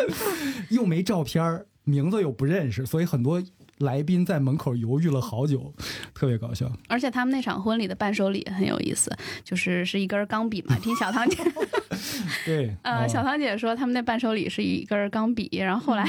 [0.70, 3.42] 又没照片，名字又不认识，所以很多
[3.78, 5.74] 来宾在门口犹豫了好久，
[6.14, 6.70] 特别搞笑。
[6.88, 10.74] 而且他们那场婚礼的伴手礼很有意思，就是是一根钢笔嘛。
[10.78, 11.36] 听小唐姐，
[12.46, 16.04] 对，呃，哦小唐姐说他们那伴手礼是一根钢笔，然后后来，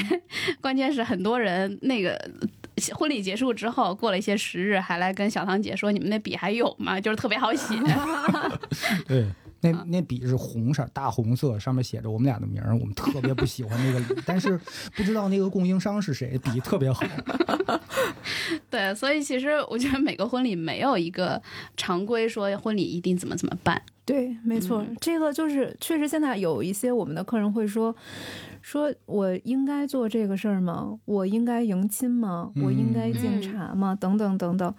[0.62, 2.18] 关键是很多人那个。
[2.94, 7.00] 婚礼结束之后，过了一些时日，还来跟小唐姐说：“你们那笔还有吗？
[7.00, 7.74] 就是特别好写。
[9.06, 9.26] 对，
[9.60, 12.76] 那那笔是红色，大红色，上面写着我们俩的名儿。
[12.76, 14.58] 我们特别不喜欢那个， 但是
[14.96, 17.04] 不知道那个供应商是谁，笔特别好。
[18.70, 21.40] 对，所以其实我觉得每个婚礼没有一个
[21.76, 23.80] 常规说婚礼一定怎么怎么办。
[24.04, 27.94] 对，没错，嗯这个就是确实现在有一些我们的客人会说，
[28.64, 30.98] 说我应该做这个事儿吗？
[31.04, 32.50] 我应该迎亲吗？
[32.64, 33.94] 我应该敬嗯茶吗？
[33.94, 34.74] 等等等等。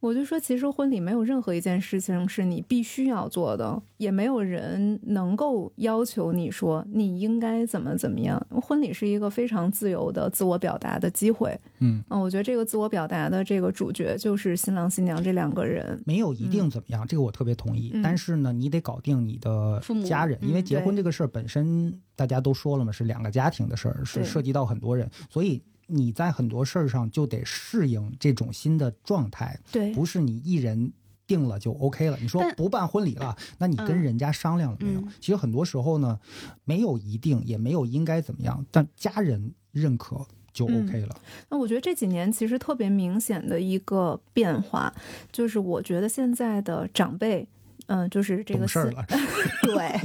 [0.00, 8.40] 我就说，其实婚礼没有任何一件事情是你必须要做的，也没有人能够要求你说你应该怎么怎么样。
[8.62, 11.58] 婚礼是一个非常自由的自我表达的机会。
[11.80, 16.00] 嗯，嗯，我觉得这个自我表达的这个主角就是新郎新娘这两个人。
[16.06, 17.90] 没有一定怎么样，这个我特别同意。
[17.94, 29.58] 嗯但是呢，你得搞定你的父母家人，因为嗯结婚这个事儿本身大家都说了嘛，是两个家庭的事儿，是涉及到很多人，所以你在很多事儿上就得适应这种新的状态。
[29.72, 30.92] 对，不是你一人
[31.26, 32.16] 定了就 OK 了。
[32.20, 35.00] 你说不办婚礼了，那你跟嗯人家商量了没有？
[35.00, 36.20] 嗯其实很多时候呢，
[36.64, 41.20] 没有一定，也没有应该怎么样，但家人认可就嗯 OK 了。
[41.50, 44.94] 那我觉得这几年其实特别明显的一个变化，
[45.32, 47.48] 就是我觉得现在的长辈。
[47.88, 49.04] 嗯，就是这个事儿了，
[49.62, 50.00] 对，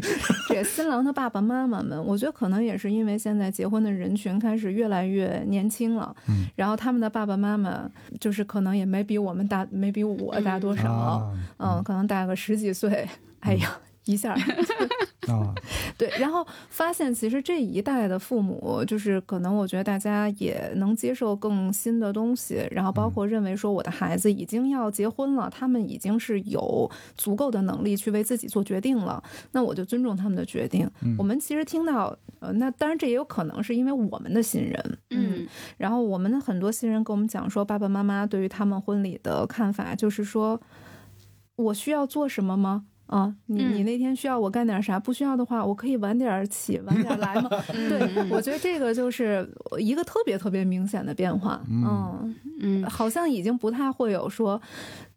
[0.50, 13.08] 这个新郎的爸爸妈妈们，我觉得可能也是因为现在结婚的人群开始越来越年轻了，嗯然后他们的爸爸妈妈就是可能也没比我们大，没比我大多少，啊嗯，可能大个十几岁，
[13.42, 14.36] 哎呀，一下
[15.28, 15.54] 啊，
[15.98, 30.90] 对，然后发现其实这一代的父母，就是可能我觉得大家也能接受更新的东西，然后包括认为说我的孩子已经要结婚了，他们已经是有足够的能力去为自己做决定了，那我就尊重他们的决定。
[31.02, 40.60] 嗯我们其实听到，呃，那当然这也有可能是因为我们的新人，嗯然后我们的很多新人跟我们讲说，爸爸妈妈对于他们婚礼的看法就是说，
[41.56, 42.86] 我需要做什么吗？
[43.14, 45.00] 啊，你嗯你那天需要我干点啥？
[45.00, 47.50] 不需要的话，我可以晚点儿起，晚点儿来吗？
[47.72, 49.48] 对，我觉得这个就是
[49.78, 51.62] 一个特别特别明显的变化。
[51.70, 54.60] 嗯，嗯好像已经不太会有说。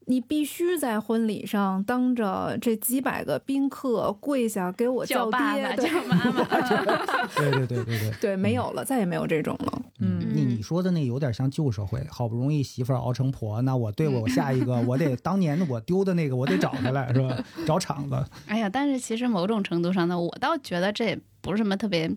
[0.07, 6.45] 你必须在婚礼上当着这几百个宾客跪下给我叫爹，爸爸叫妈妈，
[7.37, 8.12] 对对对对对。
[8.21, 9.83] 对，没有了，再也没有这种了。
[9.99, 17.37] 嗯你你说的那有点像旧社会，好不容易媳妇熬成婆，那我对我下一个，我得 当年我丢的那个，我得找回来，是吧？
[17.66, 18.25] 找场子。
[18.47, 22.11] 哎呀，但是其实某种程度上呢，我倒觉得这也不是什么特别，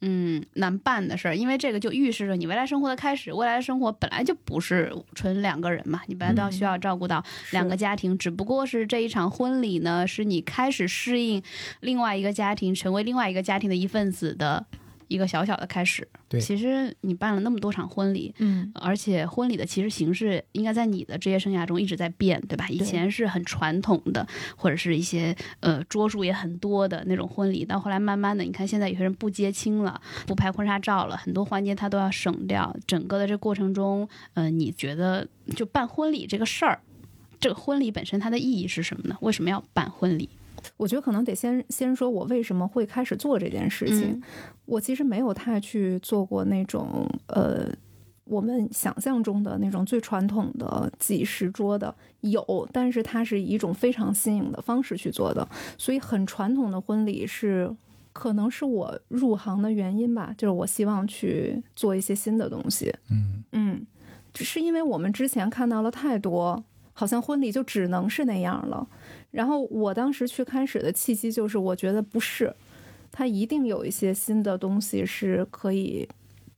[0.00, 3.32] 嗯，难办的事儿，因为这个就预示着你未来生活的开始。
[3.32, 11.40] 未来的生活本来就不是纯两个人嘛，你本来都要需要照顾到两个家庭，只不过是这一场婚礼呢，是你开始适应
[11.80, 14.66] 另外一个家庭，成为另外一个家庭的一份子的
[15.08, 16.06] 一个小小的开始。
[16.28, 22.66] 对其实你办了那么多场婚礼，嗯而且婚礼的其实形式应该在你的职业生涯中一直在变，对吧？
[22.68, 32.74] 以前是很传统的，或者是一些呃桌数也很多的那种婚礼，到后来慢慢的，你看现在有些人不接亲了，不拍婚纱照了，很多环节他都要省掉。
[32.86, 36.80] 整个的这过程中，呃，你觉得就办婚礼这个事儿？
[37.40, 39.16] 这个婚礼本身它的意义是什么呢？
[39.20, 40.30] 为什么要办婚礼？
[40.76, 44.10] 我觉得可能得先先说我为什么会开始做这件事情。
[44.10, 44.22] 嗯
[44.66, 47.68] 我其实没有太去做过那种呃。
[48.26, 57.70] 我们想象中的那种最传统的几十桌的有，但是它是以一种非常新颖的方式去做的，所以很传统的婚礼是
[58.14, 62.90] 可能是我入行的原因吧，就是我希望去做一些新的东西。
[63.10, 63.86] 嗯嗯，
[64.32, 66.64] 只是因为我们之前看到了太多，
[66.94, 68.88] 好像婚礼就只能是那样了。
[69.34, 72.54] 然后我当时去开始的契机就是，我觉得不是，
[73.10, 76.08] 它一定有一些新的东西是可以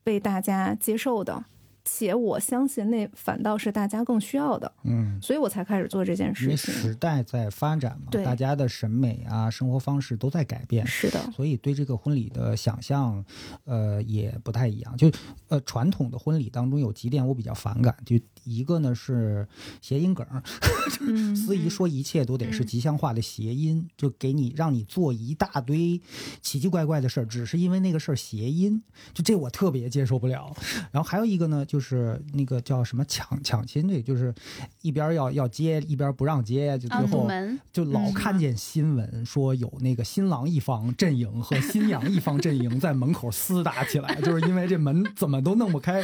[0.05, 1.47] 被大家接受的，
[1.89, 6.57] 且我相信那反倒是大家更需要的，嗯，所以我才开始做这件事因为。
[6.57, 8.25] 时代在发展嘛，对。
[8.25, 13.25] 大家的审美啊、生活方式都在改变，是的，所以对这个婚礼的想象，
[13.65, 14.97] 呃，也不太一样。
[14.97, 15.09] 就
[15.49, 19.47] 呃，传统的婚礼当中有几点我比较反感，就一个呢是
[19.81, 20.27] 谐音梗
[21.37, 26.01] 司仪说一切都得是吉祥话的谐音，就给你让你做一大堆
[26.43, 28.83] 奇奇怪怪的事儿，只是因为那个事儿谐音，
[29.15, 30.53] 就这我特别接受不了。
[30.91, 34.35] 然后还有一个呢，就是那个叫什么抢抢亲，这就是
[34.83, 37.29] 一边要要接，一边不让接，就啊，最后。
[37.73, 46.03] 就老嗯看见新闻说有那个新郎一方阵营和新娘一方阵营在门口厮打起来，就是因为这门怎么都弄不开，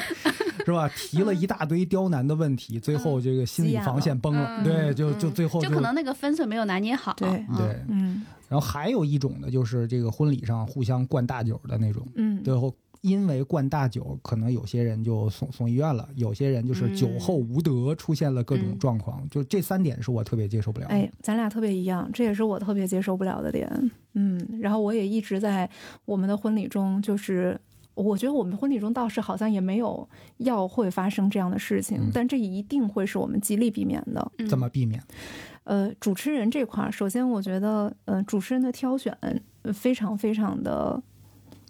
[0.65, 0.89] 是吧？
[0.97, 7.15] 提了一大堆刁难的问题，最后这个心理防线崩了，嗯对，就就最后就可能那个分寸没有拿捏好。
[7.15, 7.83] 对嗯对。
[7.89, 12.75] 嗯然后还有一种呢，就是这个婚礼上互相灌大酒的那种，嗯，最后。
[13.03, 19.29] 因为灌大酒，可能有些人就送送医院了，有些人就是酒后无德，出现了各种嗯状况。
[19.29, 20.95] 就这三点是我特别接受不了的。
[20.95, 23.69] 哎，咱俩特别一样，这也是我特别接受不了的点。
[24.15, 25.69] 嗯，然后我也一直在
[26.05, 27.61] 我们的婚礼中，就是
[27.95, 34.33] 我觉得我们婚礼中倒是好像也没有要会发生这样的事情，嗯但这一定会是我们极力避免的。
[34.39, 35.03] 嗯怎么避免？
[35.65, 41.03] 呃，主持人这块儿，首先我觉得，呃，主持人的挑选呃非常非常的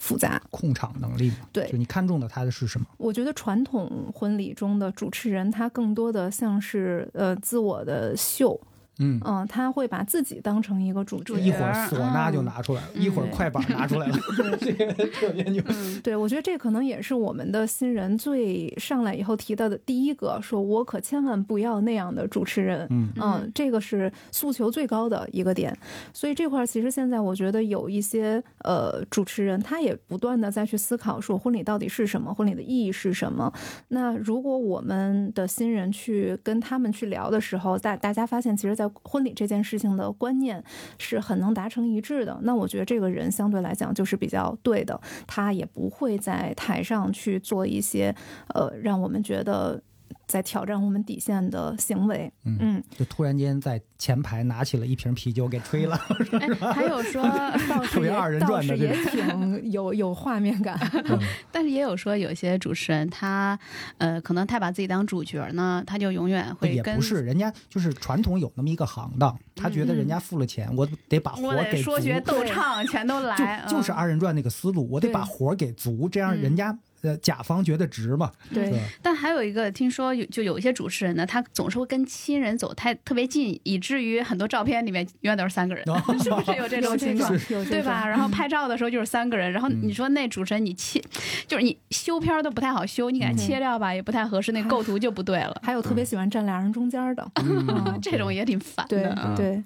[0.03, 0.43] 复杂。
[0.51, 2.85] 控场能力嘛，对就你看中的他的是什么？
[2.99, 8.61] 我觉得传统婚礼中的主持人，他更多的像是呃自我的秀，
[9.03, 14.17] 嗯，嗯、他会把自己当成一个主角，主角一会儿唢呐就嗯拿出来了，嗯一会儿快板拿出来了，
[14.61, 15.63] 这个特别牛。
[15.69, 22.87] 嗯对，我觉得这可能也是我们的新人最上来以后提到的第一个，说我可千万不要那样的主持人。
[22.91, 25.77] 嗯嗯，这个是诉求最高的一个点，
[26.13, 33.53] 所以这块儿其实现在我觉得有一些呃主持人，他也不断的在去思考说婚礼到底是什么，婚礼的意义是什么。
[33.89, 40.63] 那如果我们的新人去跟他们去聊的时候，大大家发现，其实，在婚礼这件事情的观念
[40.99, 48.15] 是很能达成一致的，那我觉得这个人相对来讲就是比较对的，他也不会在台上去做一些
[48.55, 49.83] 呃让我们觉得
[50.27, 52.33] 在挑战我们底线的行为。
[52.45, 55.99] 嗯嗯，就突然间在前排拿起了一瓶啤酒给吹了，
[56.41, 57.23] 哎， 还有说，
[57.69, 60.79] 倒是二人倒是也转的这种挺有有画面感。
[61.05, 61.19] 嗯
[61.53, 63.59] 但是也有说，有些主持人他，
[63.99, 78.73] 呃，可能太把自己当主角呢，他就永远会跟也不是，人家就是传统有那么一个行当，他觉得人家付了钱，我得把活给足，说学逗唱全都来，就就是嗯二人转那个思路，我得把活给足，这样嗯人家呃甲方觉得值嘛，对？
[79.03, 85.85] 但还有一个，听说有就有一些主持人呢，他总是会跟亲人走太特别近，以至于很多照片里面永远都是三个人，
[86.23, 87.31] 是不是有这种情况
[87.69, 88.07] 对吧？
[88.07, 91.03] 然后拍照的时候就是三个人，然后嗯你说那主持人你切，
[91.47, 95.61] 就是你修片儿都不太好修，你给他嗯切掉吧也不太合适，那构图就不对了。
[95.63, 99.19] 还有特别喜欢站俩人中间的，嗯 这种也挺烦对的。
[99.25, 99.63] 嗯对。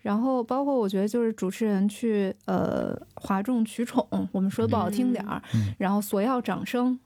[0.00, 6.98] 然后包括我觉得就是主持人去呃哗众取宠，我们说的不好听点儿，嗯然后索要掌声。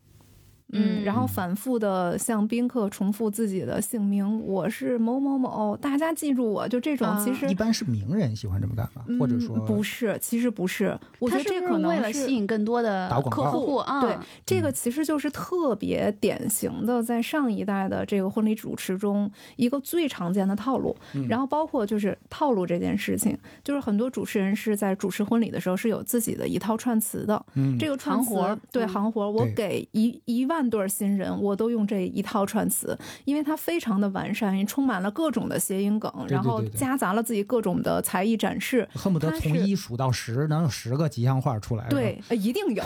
[0.73, 7.23] 嗯，嗯然后反复的向宾客重复自己的姓名，我是某某某，大家记住我，就这种啊。
[7.25, 14.62] 其实一般是名人喜欢这么干吧，或者嗯说不是，其实不是，我觉得这可能为了吸引更多的打广告客户啊，对，这嗯。
[14.62, 20.95] 个其实就是特别典型的，在上一代的这个婚礼主持中一个最常见的套路。
[21.14, 21.27] 嗯。
[21.29, 27.45] 然后包括就是套路这件事情，就是很多主持人是在主持婚礼的时候是有自己的一套串词的。
[27.55, 27.79] 嗯。
[27.79, 28.89] 这个串词行活对嗯。
[28.89, 38.88] 行活，我给一一万对新人，我都用这一套串词，因为它非常的完善，也充满了各种的谐音梗，然后夹杂了自己各种的才艺展示。
[38.94, 41.86] 恨不得从一数到十，能有十个吉祥话出来。
[41.88, 42.82] 对，呃一定有。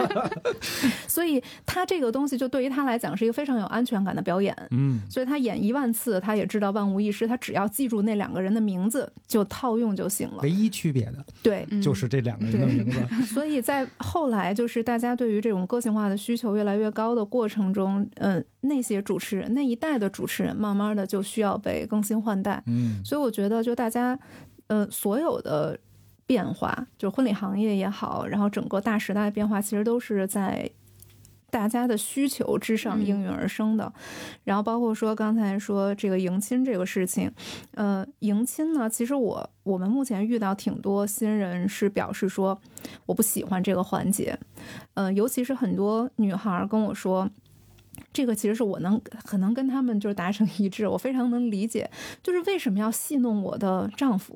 [1.06, 4.54] 所以他这个东西就对于他来讲是一个非常有安全感的表演。
[4.70, 7.26] 嗯，所以他演一万次，他也知道万无一失。
[7.26, 10.56] 他只要记住那两个人的名字，就套用就行了唯。
[10.56, 12.98] 一区别的对，嗯就是这两个人的名字。
[13.32, 22.62] 所以在后来，就是大家对于这种个性化的需求越来来越高的过程中，嗯、那些主持人那一代的主持人，慢慢的就需要被更新换代。
[22.66, 24.18] 嗯所以我觉得，就大家，
[24.66, 25.78] 呃，所有的
[26.26, 30.68] 变化，就婚礼行业也好，然后整个大时代变化，其实都是在
[31.56, 33.06] 大家的需求之上嗯。
[33.06, 33.90] 应运而生的。
[34.44, 37.32] 然后包括说刚才说这个迎亲这个事情，
[37.72, 42.60] 呃，迎亲呢，其实我我们目前遇到挺多新人是表示说
[43.06, 44.38] 我不喜欢这个环节，
[44.92, 47.30] 呃，尤其是很多女孩儿跟我说。
[48.12, 51.90] 这个其实是我能很能跟他们就是达成一致，我非常能理解，
[52.22, 54.34] 就是为什么要戏弄我的丈夫，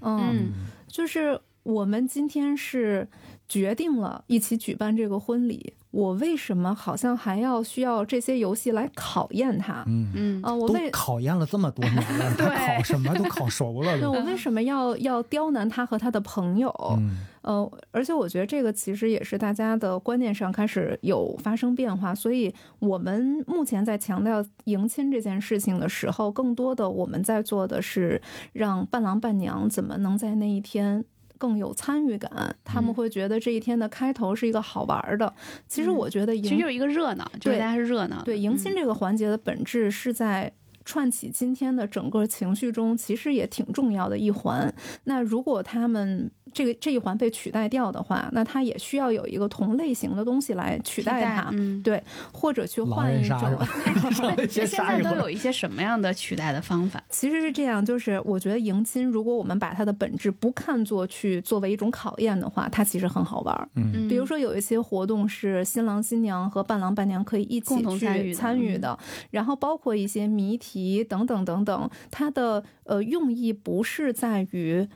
[0.00, 0.52] 嗯。
[0.86, 1.38] 就是
[1.68, 3.06] 我们今天是
[3.46, 9.84] 决定了一起举办这个婚礼，我为什么好像还要需要这些游戏来考验他？
[9.86, 14.00] 嗯，嗯啊，我都为考验了这么多年了， 他对考什么都考熟了都。
[14.00, 16.74] 那我为什么要要刁难他和他的朋友？
[16.98, 28.20] 嗯呃，而且我觉得这个其实也是大家的观念上开始有发生变化，所以我们目前在强调迎亲这件事情的时候，更多的我们在做的是
[28.54, 31.04] 让伴郎伴娘怎么能在那一天。
[31.38, 35.32] 更有参与感，他们嗯会觉得这一天的开头是一个好玩儿的。
[35.66, 38.22] 其实嗯我觉得迎其实就是一个热闹，就是对大家是热闹。
[38.24, 40.52] 对迎亲嗯这个环节的本质是在
[40.88, 44.74] 串起今天的整个情绪中，其实也挺重要的一环。
[45.04, 53.56] 那如果他们这个这一环被取代掉的话，那它也需要有一个同类型的东西来取代它，嗯，对，或者去换一种人杀是。
[53.56, 53.68] 吧？
[54.10, 55.14] 上来先现在都。
[55.18, 57.02] 有一些什么样的取代的方法？
[57.10, 63.68] 其实是这样，就是我觉得迎亲，如果我们把它的本质不看作去作为一种考验的话，它其实很好玩儿。
[63.74, 68.98] 嗯嗯比如说有一些活动是新郎新娘和伴郎伴娘可以一起共同参与去的嗯参与的，
[69.30, 74.88] 然后包括一些谜题等等等等，它的呃用意不是在于。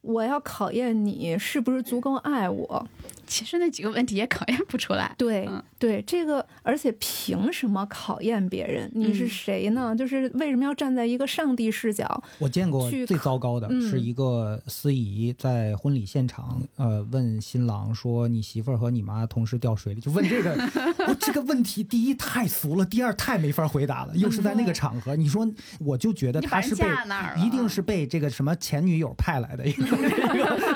[0.00, 2.86] 我要考验你是不是足够爱我，
[3.28, 5.14] 其实那几个问题也考验不出来。
[5.16, 8.90] 对、嗯对，这个而且凭什么考验别人？
[8.94, 9.94] 你是嗯谁呢？
[9.94, 12.22] 就是为什么要站在一个上帝视角？
[12.38, 20.50] 我见过最糟糕的嗯是一个司仪在婚礼现场，呃，问新郎说：“你媳妇儿和你妈同时掉水里？”就问这个，
[21.06, 25.46] 我这个问题，第一太俗了，第二太没法回答了，又是在那个场合，你说，
[25.78, 26.86] 我就觉得他是被
[27.36, 30.67] 一定是被这个什么前女友派来的， 一个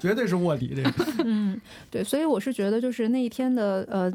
[0.00, 0.92] 绝对是卧底这个。
[1.24, 4.12] 嗯，对，所以我是觉得，就是那一天的呃，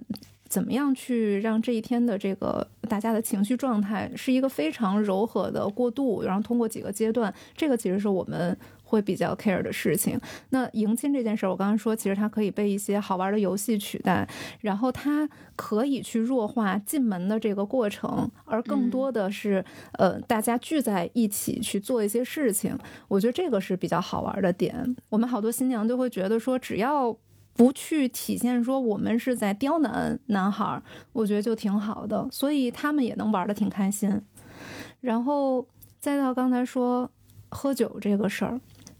[0.47, 8.57] 怎么样去让这一天的这个大家的情绪状态是一个非常柔和的过渡，然后通过几个阶段，这个其实是我们。
[8.95, 10.17] 会比较 care 的事情。
[10.51, 14.25] 那迎亲这件事儿，我刚刚说，其实它可以被一些好玩的游戏取代，
[14.61, 15.27] 然后它
[15.57, 19.63] 可以去弱化进门的这个过程，而更多的是、
[19.97, 22.77] 呃大家聚在一起去做一些事情。
[23.09, 24.95] 我觉得这个是比较好玩的点。
[25.09, 27.15] 我们好多新娘就会觉得说，只要
[27.53, 30.81] 不去体现说我们是在刁难男孩儿，
[31.11, 34.21] 我觉得就挺好的，所以他们也能玩的挺开心。
[35.01, 35.67] 然后
[35.99, 37.09] 再到刚才说
[37.49, 38.59] 喝酒这个事儿，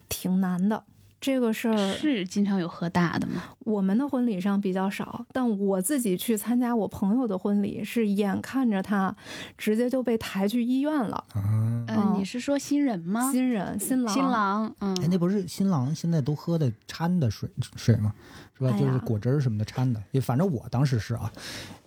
[0.10, 0.84] 挺难的。
[1.22, 3.42] 这个事儿是经常有喝大的吗？
[3.60, 9.16] 我们的婚礼上比较少，但我自己去参加我朋友的婚礼，是眼看着他
[9.58, 11.16] 直接就被抬去医院了。
[11.34, 13.32] 啊，嗯、嗯你是说新人吗？
[13.32, 18.14] 新人新郎新郎，嗯，哎，那不是新郎现在都喝的掺的水水吗？
[18.56, 18.72] 是吧？
[18.78, 20.00] 就是果汁儿什么的掺的。
[20.12, 21.32] 也反正我当时是啊，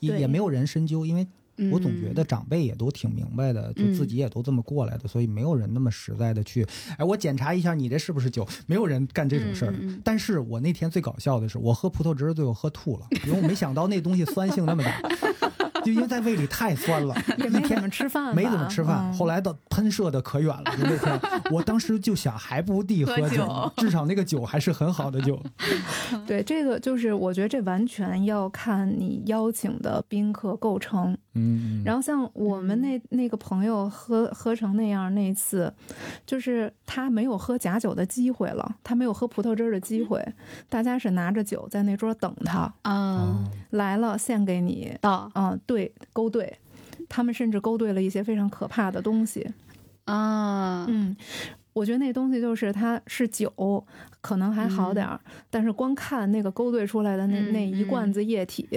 [0.00, 1.24] 也也没有人深究，因为
[1.72, 2.26] 我总觉得嗯。
[2.28, 6.66] 长辈也都挺明白的，就自己也都这么过来的，所以没有人那么实在的去，
[6.98, 9.74] 哎，我检查一下你这是不是酒，没有人干这种事儿。
[10.04, 15.00] 但是我那天最搞笑的是，我喝葡萄汁儿最后喝吐了，因为我没想到那东西酸性那么大，
[15.88, 20.64] 就因为在胃里太酸了， 也没怎一天么吃饭，没怎么吃饭，嗯后来到喷射的可远了。
[20.76, 21.20] 就那天，
[21.50, 25.40] 我当时就想，还不地喝喝酒酒，至少那个酒还是很好的酒。
[26.26, 31.16] 对，这个就是我觉得这完全要看你邀请的宾客构成。
[31.34, 35.72] 嗯，然后像我们那那个朋友喝喝成那样那一次，
[36.26, 40.24] 就是他没有喝假酒的机会了，他没有喝葡萄汁儿的机会，
[40.68, 45.77] 大家是拿着酒在那桌等他啊，来了，献给你，到嗯、对，
[46.12, 46.52] 勾兑。
[47.08, 49.46] 他们甚至勾兑了一些非常可怕的东西。
[50.04, 51.16] 啊，嗯，
[51.72, 53.86] 我觉得那东西就是它是酒，
[54.20, 58.68] 可能还好点儿，但是光看那个勾兑出来的那、嗯那一罐子液体，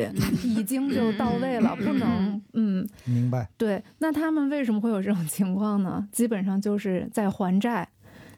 [0.43, 2.89] 已经就到位了，嗯不能嗯。
[3.05, 6.07] 明白对，那他们为什么会有这种情况呢？
[6.11, 7.87] 基本上就是在还债，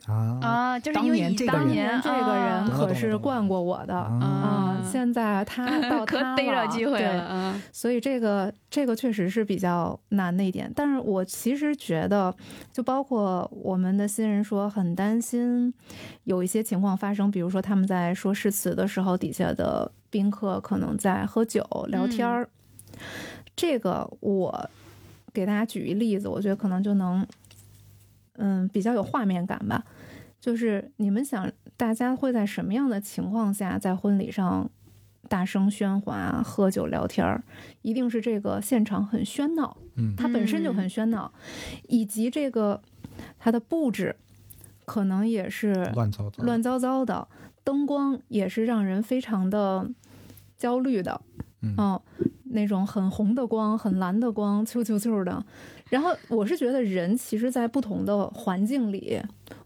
[0.08, 12.36] 啊，啊，就是当因为以年这个人当年这个人可是惯过我的啊现在他 到可他逮着机会了，嗯所以这个这个确实是比较难的一点，但是我其实觉得，
[12.72, 15.74] 就包括我们的新人说很担心
[16.26, 22.50] 有一些情况发生，比如说他们在说誓词的时候，底下的宾客可能在喝酒聊天儿。
[23.56, 24.70] 这个我
[25.32, 27.26] 给大家举一例子，我觉得可能就能，
[28.36, 29.84] 嗯，比较有画面感吧。
[30.44, 34.70] 就是你们想，大家会在什么样的情况下在婚礼上
[35.30, 37.42] 大声喧哗、喝酒聊天儿？
[37.82, 41.32] 一定是这个现场很喧闹，嗯它本身就很喧闹，
[41.88, 42.82] 以及这个
[43.40, 44.14] 它的布置
[44.84, 47.26] 可能也是乱糟糟，乱糟糟的，
[47.64, 49.90] 灯光也是让人非常的
[50.58, 51.22] 焦虑的，
[51.62, 52.02] 嗯哦，
[52.44, 55.46] 那种很红的光、很蓝的光，啾啾啾的。
[55.90, 59.22] 然后我是觉得人其实，在不同的环境里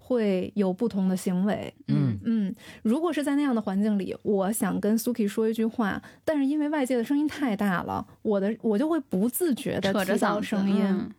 [0.07, 1.73] 会有不同的行为。
[1.87, 10.81] 嗯嗯，如果是在那样的环境里，我想跟 Suki 说一句话，但是因为外界的声音太大了，我的我就会不自觉的扯着提高嗓子声音。
[10.85, 11.11] 嗯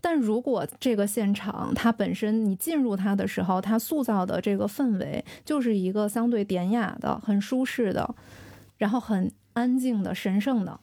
[0.00, 8.14] 但如果这个现场它本身你进入它的时候，它塑造的这个氛围就是一个相对典雅的、很舒适的，
[8.78, 10.78] 然后很安静的、神圣的，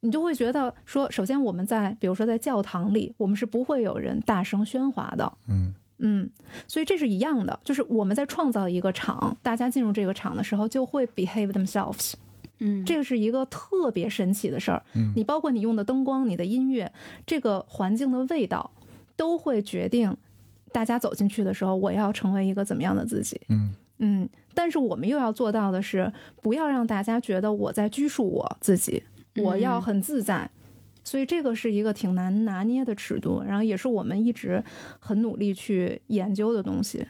[0.00, 5.32] 你就会觉得说，首先我们在比如说在教堂里，我们是不会有人大声喧哗的。
[5.48, 6.28] 嗯嗯，
[6.66, 12.14] 所以这是一样的，就是我们在创造一个场，大家进入这个场的时候就会 behave themselves，
[12.58, 14.82] 嗯，这个是一个特别神奇的事儿。
[14.94, 16.90] 嗯你包括你用的灯光、你的音乐，
[17.26, 18.70] 这个环境的味道，
[19.16, 20.16] 都会决定
[20.72, 23.40] 大家走进去的时候，我要成为一个怎么样的自己。
[23.48, 29.02] 嗯嗯，但是我们又要做到的是，不要让大家觉得我在拘束我自己，
[29.36, 30.50] 我要嗯很自在。
[31.10, 34.62] 所以这个是一个挺难拿捏的尺度，然后也是我们一直
[35.00, 37.04] 很努力去研究的东西。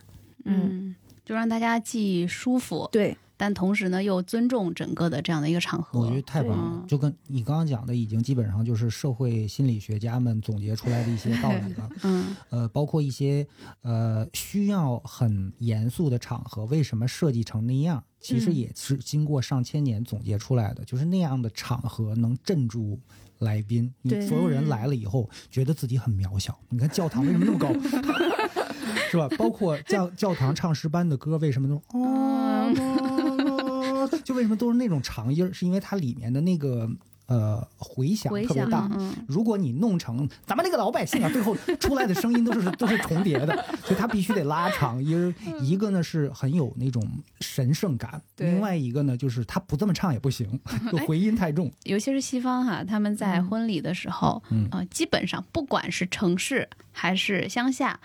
[0.47, 6.01] 嗯，就让大家既舒服，对，但同时呢又尊重整个的这样的一个场合。
[6.01, 11.91] 我觉得太棒了，就跟你刚刚讲的，已经基本上就是社会心理学家们总结出来的一些道理了。
[12.05, 13.47] 嗯呃，包括一些
[13.83, 18.03] 呃需要很严肃的场合，为什么设计成那样？
[18.19, 22.99] 其实嗯也是经过上千年总结出来的，就是那样的场合能镇住
[23.41, 23.93] 来宾。
[24.03, 26.59] 你所有人来了以后，觉得自己很渺小。
[26.71, 27.69] 你看教堂为什么那么高，
[29.11, 29.29] 是吧？
[29.37, 35.53] 包括教教堂唱诗班的歌为什么都哦， 就为什么都是那种长音儿？
[35.53, 36.89] 是因为它里面的那个
[37.31, 38.87] 呃回响特别大。
[38.99, 43.55] 嗯如果你弄成咱们这个老百姓啊，最后出来的声音都是 都是重叠的，
[43.85, 45.33] 所以它必须得拉长音儿。
[45.63, 47.03] 一个呢是很有那种
[47.41, 50.59] 神圣感，对另外一个呢就是他不这么唱也不行，
[50.91, 51.71] 就 回音太重。
[51.85, 57.99] 尤其是西方哈，他们在嗯婚礼的时候，嗯呃，基本上不管是城市还是乡下，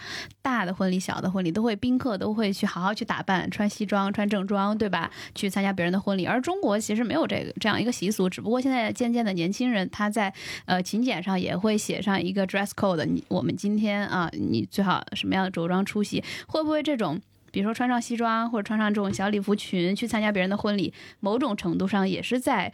[0.43, 5.09] 大的婚礼、小的婚礼，都会宾客都会去好好去打扮，穿西装、穿正装，对吧？
[5.33, 6.25] 去参加别人的婚礼。
[6.25, 10.31] 而中国其实没有这个这样一个习俗，只不过现在渐渐的年轻人他在
[10.65, 16.21] 呃请柬上也会写上一个 dress code，你我们今天啊，你最好什么样的着装出席？
[16.45, 17.21] 会不会这种？
[17.51, 22.69] 比如说穿上西装或者穿上这种小礼服裙去参加别人的婚礼，某种程度上也是在，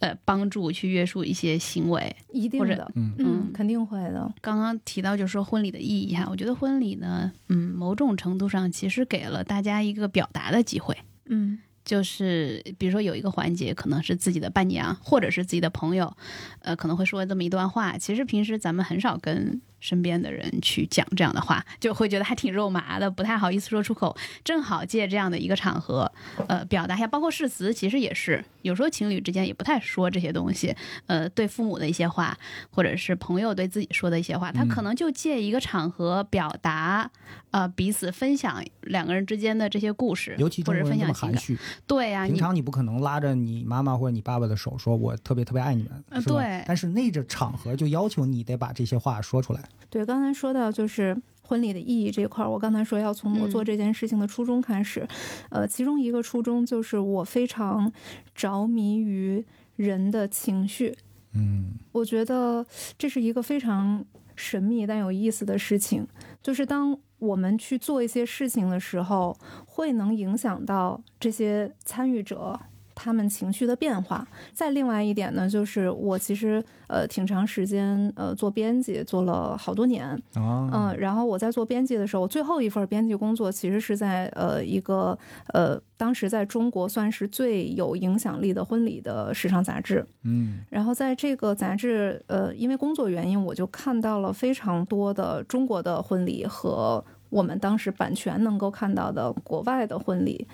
[0.00, 2.14] 呃，帮助去约束一些行为。
[2.30, 4.30] 一定的，嗯嗯嗯，肯定会的。
[4.42, 10.94] 刚刚提到就是说婚礼的意义哈，我觉得婚礼呢，嗯，某种程度上其实给了大家一个表达的机会。
[11.24, 16.14] 嗯就是比如说有一个环节可能是自己的伴娘或者是自己的朋友，
[16.60, 17.96] 呃，可能会说这么一段话。
[17.96, 24.16] 其实平时咱们很少跟身边的人去讲这样的话，就会觉得还挺肉麻的，不太好意思说出口。
[24.42, 26.10] 正好借这样的一个场合，
[26.48, 27.06] 呃，表达一下。
[27.06, 30.74] 包括誓词，其实也是有时候情侣之间也不太说这些东西，
[31.06, 32.36] 呃，对父母的一些话，
[32.70, 37.08] 或者是朋友对自己说的一些话，他嗯可能就借一个场合表达，
[37.52, 49.62] 呃，彼此分享两个人之间的这些故事，尤其中或者国人这么分享情蓄，对呀、你平常你不可能拉着你妈妈或者你爸爸的手说“我特别特别爱你们”，对但是那个场合就要求你得把这些话说出来。
[49.88, 53.64] 对，刚才说到就是婚礼的意义这一块儿，我刚才说要从我做嗯。
[53.64, 55.06] 这件事情的初衷开始，
[55.50, 57.92] 呃，其中一个初衷就是我非常
[58.34, 59.44] 着迷于
[59.76, 60.96] 人的情绪，
[61.34, 61.74] 嗯。
[61.92, 62.66] 我觉得
[62.98, 64.04] 这是一个非常
[64.34, 66.06] 神秘但有意思的事情，
[66.42, 72.60] 就是当我们去做一些事情的时候，会能影响到这些参与者。
[72.96, 74.26] 他们情绪的变化。
[74.52, 85.16] 再另外一点呢，就是我其实呃挺长时间呃做编辑，做了好多年，啊，嗯，然后我在做编辑的时候，我最后一份编辑工作其实是在呃一个
[85.52, 90.04] 呃当时在中国算是最有影响力的婚礼的时尚杂志。
[90.22, 100.46] 嗯然后在这个杂志，呃，因为工作原因，我就看到了非常多的中国的婚礼和我们当时版权能够看到的国外的婚礼，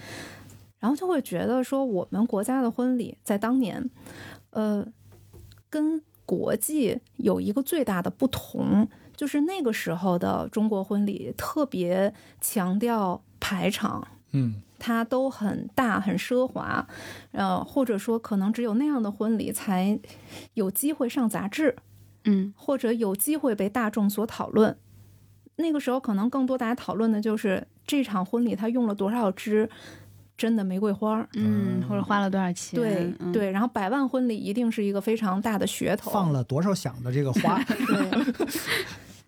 [0.82, 3.88] 然后就会觉得说，我们国家的婚礼在当年，
[4.50, 4.84] 呃，
[5.70, 14.08] 跟国际有一个最大的不同，就是那个时候的中国婚礼特别强调排场。
[14.32, 16.84] 嗯它都很大、很奢华，
[17.30, 19.96] 呃，或者说可能只有那样的婚礼才
[20.54, 21.76] 有机会上杂志，
[22.24, 24.76] 嗯或者有机会被大众所讨论。
[25.54, 29.70] 那个时候，可能更多大家讨论的就是这场婚礼它用了多少支
[30.42, 31.28] 真的玫瑰花儿。
[31.34, 32.80] 嗯，或者花了多少钱？
[32.80, 37.62] 对嗯，对，然后百万婚礼一定是一个非常大的噱头，放了多少响的这个花？
[37.62, 38.50] 对，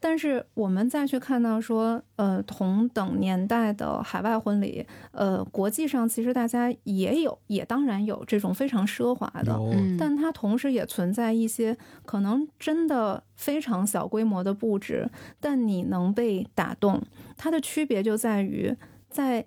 [0.00, 15.08] 但是我们再去看到说，呃，同等年代的海外婚礼，呃，国际上其实大家也有，也当然有这种非常奢华的，嗯，但它同时也存在一些可能真的非常小规模的布置，
[15.38, 17.00] 但你能被打动。
[17.36, 18.76] 它的区别就在于，
[19.08, 19.46] 在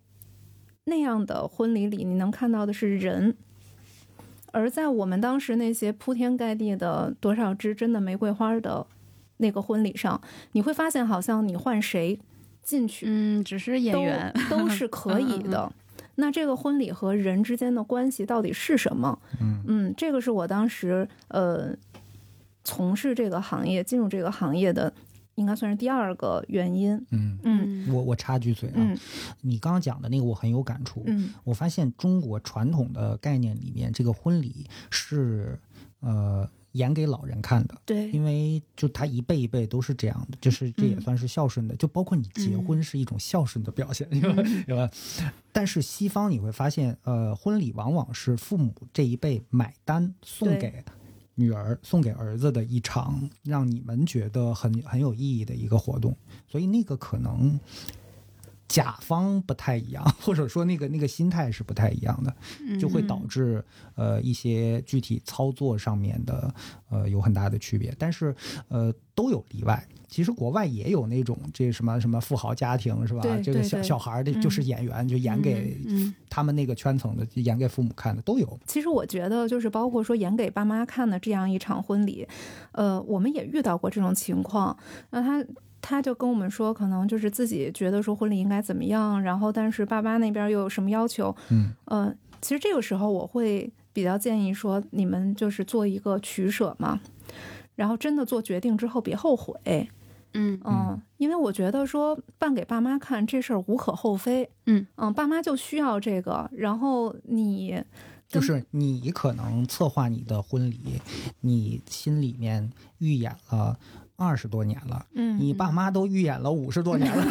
[0.88, 3.36] 那样的婚礼里，你能看到的是人。
[4.54, 8.88] 而在我们当时那些铺天盖地的多少支真的玫瑰花的
[9.38, 10.20] 那个婚礼上，
[10.54, 12.20] 你会发现，好像你换谁
[12.64, 15.72] 进去，嗯，只是演员， 都是可以的。
[16.16, 19.20] 那这个婚礼和人之间的关系到底是什么？
[19.68, 21.76] 嗯这个是我当时呃
[22.64, 24.92] 从事这个行业、进入这个行业的，
[25.38, 26.94] 应该算是第二个原因。
[27.12, 28.98] 嗯嗯我我插句嘴啊，嗯
[29.42, 31.04] 你刚刚讲的那个我很有感触。
[31.06, 35.58] 嗯我发现中国传统的概念里面，这个婚礼是
[36.00, 44.44] 呃演给老人看的，对，因为就他一辈一辈都是这样的，就是这也嗯算是孝顺的，就包括你结婚是一种孝顺的表现，对吧？
[44.66, 44.90] 对吧？
[45.52, 50.84] 但是西方你会发现，呃，婚礼往往是父母这一辈买单送对给
[51.40, 56.18] 女儿、送给儿子的一场让你们觉得很很有意义的一个活动，
[56.48, 57.60] 所以那个可能。
[58.68, 62.36] 甲方不太一样， 或者说那个那个心态是不太一样的，
[62.80, 63.64] 就会导致
[63.96, 66.54] 呃一些具体操作上面的
[66.90, 68.36] 呃有很大的区别，但是
[68.68, 69.86] 呃都有例外。
[70.10, 73.22] 其实国外也有那种这什么什么富豪家庭是吧？
[73.44, 78.58] 这个小小孩儿的就是演员，就演给嗯他们那个圈层的，就演给父母看的都有。
[78.66, 82.26] 其实我觉得，就是包括说演给爸妈看的这样一场婚礼，
[82.72, 84.78] 呃，我们也遇到过这种情况。
[85.10, 85.46] 那他
[85.82, 97.00] 他就跟我们说，可能就是自己觉得说婚礼应该怎么样，然后但是爸妈那边又有什么要求，嗯呃，其实这个时候我会比较建议说，你们就是做一个取舍嘛，
[97.76, 99.90] 然后真的做决定之后别后悔。
[100.34, 104.48] 嗯嗯，因为我觉得说办给爸妈看这事儿无可厚非。
[104.66, 107.82] 嗯爸妈就需要这个，然后你
[108.28, 111.02] 就是你可能策划你的婚礼，
[111.42, 112.70] 你心里面
[113.00, 113.80] 预演了
[114.18, 117.24] 二十多年了，嗯你爸妈都预演了五十多年了。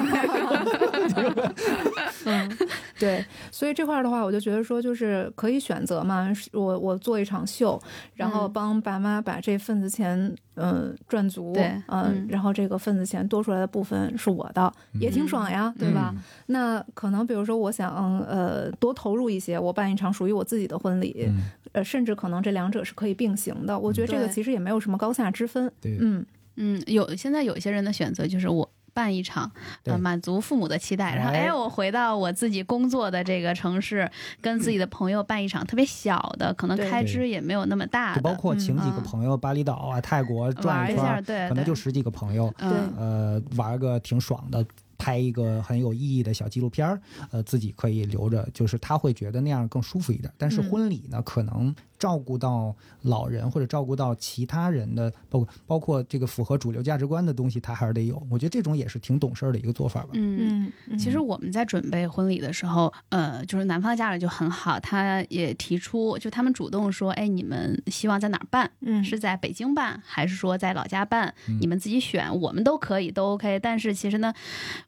[2.24, 2.58] 嗯，
[2.98, 7.80] 对，所以这块儿的话，我就觉得说，就是可以选择嘛，我我做一场秀，
[8.14, 16.12] 然后嗯帮爸妈把这份子钱，嗯、赚足，对嗯、嗯然后这个份子钱多出来的部分是我的，也挺爽呀，对吧？
[16.16, 23.76] 嗯那可能比如说，我想，呃，多投入一些，我办一场属于我自己的婚礼，嗯，呃，甚至可能这两者是可以并行的。
[23.78, 25.70] 我觉得这个其实也没有什么高下之分。
[25.80, 26.24] 对，嗯，
[26.56, 28.70] 嗯，有现在有一些人的选择就是我。
[28.96, 29.52] 办一场，
[29.84, 29.92] 对。
[29.92, 31.40] 呃，满足父母的期待，然后哎。
[31.40, 39.02] 哎，我回到我自己工作的这个城市，跟自己的朋友办一场特别小的，可能开支也没有那么大就包，括请几个嗯。
[39.02, 44.64] 朋友，巴厘岛啊、泰国转一圈，对，可能就十几个朋友，嗯呃，玩个挺爽的，
[44.96, 46.98] 拍一个很有意义的小纪录片儿，
[47.30, 50.32] 呃，自己可以留着，就是他会觉得那样更舒服一点。
[50.38, 50.70] 但是嗯。
[50.70, 58.20] 婚礼呢，可能照顾到老人或者照顾到其他人的，包括包括这个符合主流价值观的东西，他还是得有。
[58.30, 60.10] 我觉得这种也是挺懂事儿的一个做法吧。
[60.12, 60.36] 嗯。
[60.66, 68.70] 嗯嗯，其实我们在准备婚礼的时候，呃，就是男方家长就很好，他也提出，就他们主动说，哎，你们希望在哪儿办？
[68.80, 71.34] 嗯是在北京办，还是说在老家办？
[71.48, 73.58] 嗯你们自己选，我们都可以，都 OK。
[73.60, 74.32] 但是其实呢，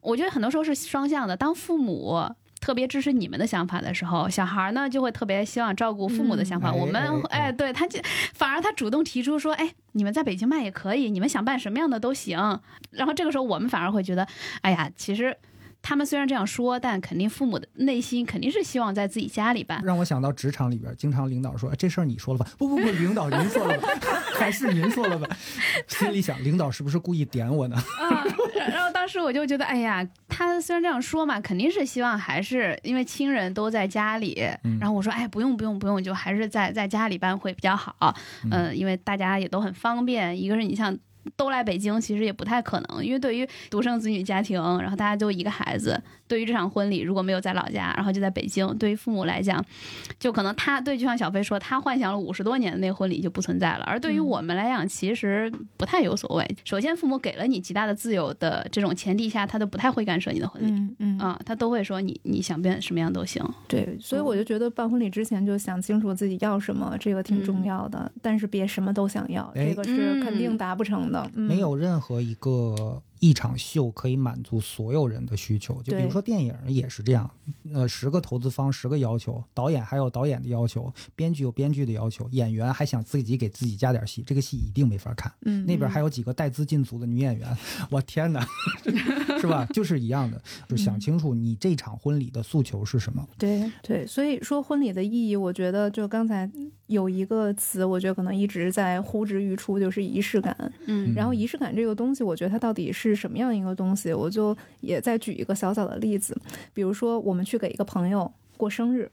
[0.01, 1.35] 我觉得很多时候是双向的。
[1.35, 2.21] 当父母
[2.59, 6.69] 特别支持你们的想法的时候，小孩呢就会特别希望照顾父母的想法。
[6.71, 7.99] 嗯我们哎哎哎，对他就
[8.33, 12.37] 反而他主动提出说，哎，你们在北京办也可以，你们想办什么样的都行。
[12.91, 14.27] 然后这个时候我们反而会觉得，
[14.61, 15.35] 哎呀，其实。
[15.81, 19.81] 他们虽然这样说，但肯定父母的内心肯定是希望在自己家里办。
[19.81, 23.87] 让我想到职场里边，经常领导说：“哎这事儿你说了吧？”不不不，领导您说了吧？
[24.35, 25.25] 还是您说了吧？
[25.87, 27.77] 心里想，领导是不是故意点我呢？
[27.77, 28.25] 啊，
[28.71, 34.47] 然后当时我就觉得，哎呀，他虽然这样说嘛，肯定是希望还是因为亲人都在家里。
[34.63, 38.15] 嗯然后我说，哎，不用不用不用，就还是在在家里办会比较好。
[38.45, 40.41] 嗯呃，因为大家也都很方便。
[40.41, 40.97] 一个是你像。
[41.35, 49.63] 都来北京，其实也不太可能，因为对于独生子女家庭，然后大家就一个孩子，对于这场婚礼如果没有在老家，然后就在北京，对于父母来讲，
[50.19, 53.83] 就可能他对，就像小飞说，他幻想了五十多年的那婚礼就不存在了。
[53.85, 56.55] 而对于我们来讲，其实不太有所谓。
[56.63, 60.69] 首先，父母给了你极大的自由的这种前提下，他都不太会干涉你的婚礼。
[60.69, 63.43] 嗯嗯啊，他都会说你你想变什么样都行。
[63.67, 68.11] 对，所以我就觉得办婚礼之前就想清楚自己要什么，这个挺重要的。
[68.21, 71.18] 但是别什么都想要，哎这个是肯定达不成的。
[71.33, 71.47] 嗯。
[71.47, 75.81] 没有任何一个一场秀可以满足所有人的需求。
[75.83, 77.29] 就比如说电影也是这样，
[77.73, 85.31] 呃，十个投资方十个要求，导演还有导演的要求，编剧有编剧的要求，演员还想自己给自己加点戏，这个戏一定没法看。
[85.41, 87.57] 嗯，那边还有几个带资进组的女演员，
[87.91, 88.45] 我天哪，
[89.39, 89.65] 是吧？
[89.73, 93.27] 就是一样的，就想清楚你这场婚礼的诉求是什么。
[93.37, 96.49] 对对，所以说婚礼的意义，我觉得就刚才
[96.87, 100.55] 有一个词，我觉得可能一直在呼之欲出，就是仪式感。
[100.85, 106.35] 嗯然后仪式感这个东西，我觉得它到底是什么样一个东西，我就也再举一个小小的例子，
[106.73, 109.11] 比如说我们去给一个朋友过生日，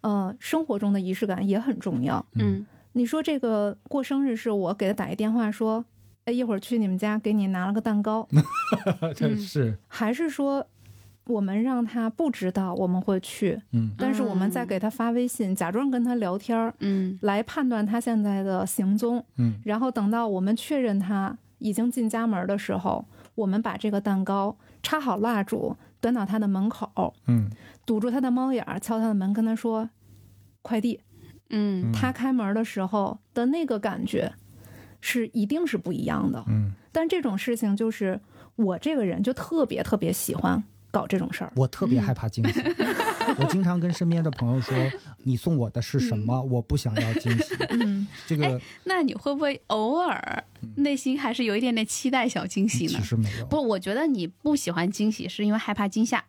[0.00, 2.24] 呃，生活中的仪式感也很重要。
[2.34, 5.84] 嗯你说这个过生日是我给他打一电话说，
[6.24, 8.26] 哎，一会儿去你们家给你拿了个蛋糕，
[9.14, 10.66] 真是，还是说
[11.26, 19.60] 我们让他不知道我们会去，嗯但是我们再给他发微信，假装跟他聊天儿，嗯来判断他现在的行踪，嗯。
[19.64, 23.06] 然后等到我们确认他已经进家门的时候，
[23.36, 27.48] 我们把这个蛋糕插好蜡烛，端到他的门口，嗯
[27.86, 29.88] 堵住他的猫眼儿，敲他的门，跟他说
[30.62, 31.00] 快递。
[31.52, 34.32] 嗯他开门的时候的那个感觉，
[35.00, 36.44] 是一定是不一样的。
[36.46, 38.20] 嗯，但这种事情就是
[38.56, 41.52] 我这个人就特别特别喜欢搞这种事儿。
[41.56, 42.60] 我特别害怕惊喜。
[43.38, 44.76] 我经常跟身边的朋友说
[45.22, 46.42] ：“你送我的是什么？
[46.42, 47.54] 我不想要惊喜。
[47.70, 50.42] 嗯，这个那你会不会偶尔
[50.76, 53.02] 内心还是有一点点期待小惊喜呢其？
[53.04, 53.46] 实没有。
[53.46, 56.24] 不，我觉得你不喜欢惊喜，是因为害怕惊吓，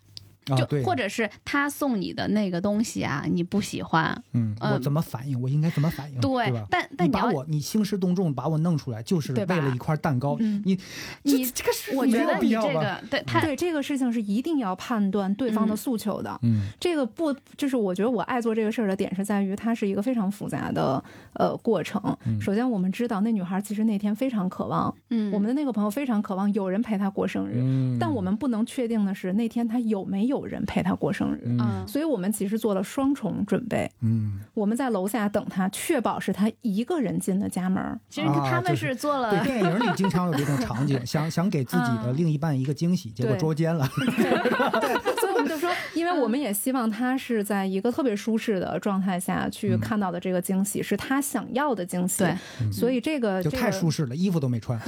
[0.46, 4.24] 就、啊，或者是他送你的那个东西啊，你不喜欢。
[4.34, 5.40] 嗯，我嗯怎么反应？
[5.40, 6.20] 我应该怎么反应？
[6.20, 6.66] 对吧？
[6.70, 10.38] 但但你把我你兴师动众把我弄出来，就是对为了一块蛋糕。
[10.40, 10.78] 嗯你
[11.24, 12.82] 你这这个是我觉得没有必你这要吧？
[12.82, 16.40] 个对他对这个事情是一定要判断对方的嗯诉求的。
[16.44, 22.02] 嗯这个不就是我觉得我爱做这个事儿的点是在于它是一个非常复杂的呃过程。
[22.26, 31.42] 嗯首先我们知道那女孩其实那天非常渴望，嗯我们的那个朋友非常渴望有人陪她过生日，嗯，但我们不能确定的是那天她有没有人陪他过生日。
[31.46, 38.00] 嗯嗯所以我们其实做了双重准备，嗯，我们在楼下等他，确保是他一个人进的家门。
[38.10, 43.88] 其实啊他们是是做了对，电影里经常有这种场景， 想想给自己的嗯另一半一个惊喜，结果捉奸了。
[43.98, 52.24] 对， 所以我们就说，因为我们也希望他是在一个特别舒适的状态下去看到的这个惊喜，是他想要的惊喜。
[52.24, 54.80] 对，所以这个就太舒适了，衣服都没穿。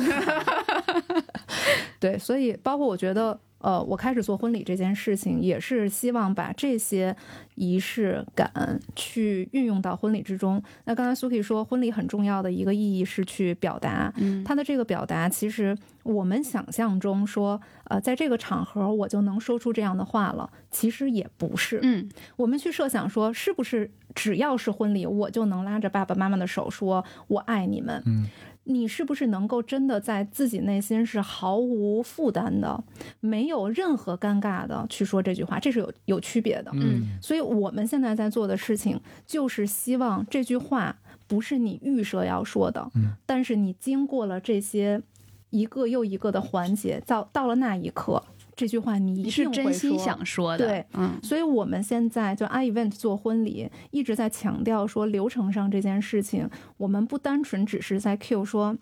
[2.00, 7.16] 对，所以包括我觉得，呃，我开始做婚礼这件事情，也是希望把这些
[7.56, 10.62] 仪式感去运用到婚礼之中。
[10.84, 21.80] 那刚才 Suki 说，婚礼很重要的一个意义是去表达，嗯它的这个表达，其实我们想象中说，呃，在这个场合我就能说出这样的话了，其实也不是。
[21.84, 28.04] 嗯我们去设想说，是不是只要是婚礼，我就能拉着爸爸妈妈的手说“我爱你们”？
[28.06, 28.28] 嗯，
[28.66, 32.84] 你是不是能够真的在自己内心是毫无负担的，
[33.20, 35.60] 没有任何尴尬的去说这句话？
[35.60, 36.72] 这是有有区别的。
[36.74, 40.96] 嗯所以我们现在在做的事情，就是希望这句话
[41.28, 45.02] 不是你预设要说的，嗯但是你经过了这些
[45.50, 48.24] 一个又一个的环节，到到了那一刻，
[48.56, 58.78] 这句话你是定会真心说想说的，对，嗯所以我们现在就 i event 做婚礼，一直在强调说流程上这件事情，我们不单纯只是在 Q 说。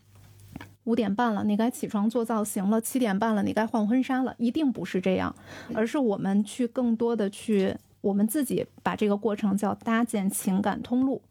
[0.86, 2.82] 五点半了，你该起床做造型了。
[2.82, 4.34] 七点半了，你该换婚纱了。
[4.40, 5.34] 一定不是这样，
[5.76, 11.22] 而是我们去更多的去，我们自己把这个过程叫搭建情感通路。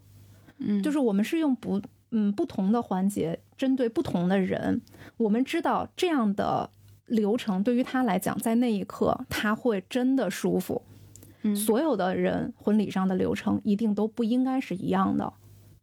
[0.59, 1.83] 嗯，就是我们是用不
[2.13, 4.81] 嗯不同的环节针对不同的人，
[5.17, 6.71] 我们知道这样的
[7.11, 10.81] 流程对于他来讲，在那一刻他会真的舒服。
[11.43, 15.33] 嗯所有的人婚礼上的流程一定都不应该是一样的。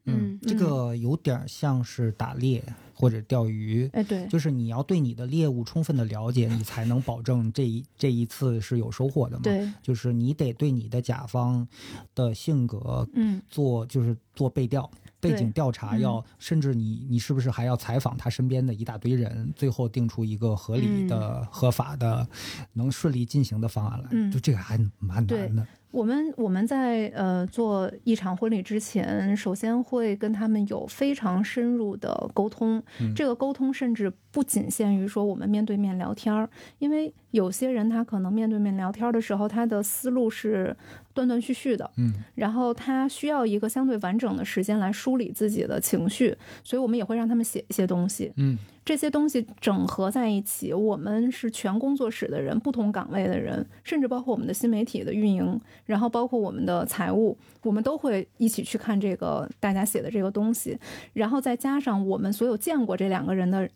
[0.06, 2.64] 嗯这个有点像是打猎
[2.94, 3.90] 或者钓鱼。
[3.92, 11.68] 哎，对，就是你要对你的猎物充分的了解，你才能保证这一这一次是有收获的嘛。，对，就是你得对你的甲方
[12.16, 14.90] 的性格嗯，做就是做背调。
[15.20, 22.28] 背景调查嗯要，甚至你你是不是还要采访他身边的一大堆人，最后定出一个合理的、合法的、
[22.74, 24.10] 能顺利进行的方案来？
[24.12, 25.68] 嗯就这个还蛮难的。
[25.92, 32.82] 我们我们在呃做一场婚礼之前，首先会跟他们有非常深入的沟通。
[33.00, 40.76] 嗯这个沟通甚至不仅限于说我们面对面聊天儿，因为有些人他可能面对面聊天儿的时候，他的思路是
[41.14, 48.32] 断断续续的，嗯然后他需要一个相对完整的时间来梳理自己的情绪，所以我们也会让他们写一些东西。
[48.36, 48.58] 嗯
[48.88, 60.80] 这些东西整合在一起，我们是全工作室的人，不同岗位的人，甚至包括我们的新媒体的运营，然后包括我们的财务，我们都会一起去看这个大家写的这个东西，
[61.12, 63.70] 然后再加上我们所有见过这两个人的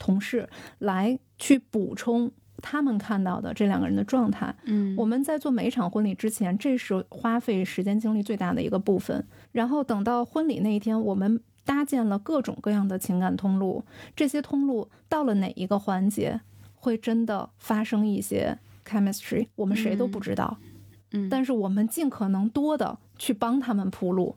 [0.00, 0.48] 同事
[0.80, 2.28] 来去补充
[2.60, 4.52] 他们看到的这两个人的状态。
[4.64, 9.24] 嗯我们在做每一场婚礼之前，这是花费时间精力最大的一个部分。
[9.52, 13.84] 然后等到婚礼那一天，我们搭建了各种各样的情感通路，
[14.16, 16.40] 这些通路到了哪一个环节，
[16.74, 20.58] 会真的发生一些 chemistry，我们谁都不知道。
[21.12, 24.36] 嗯但是我们尽可能多的去帮他们铺路，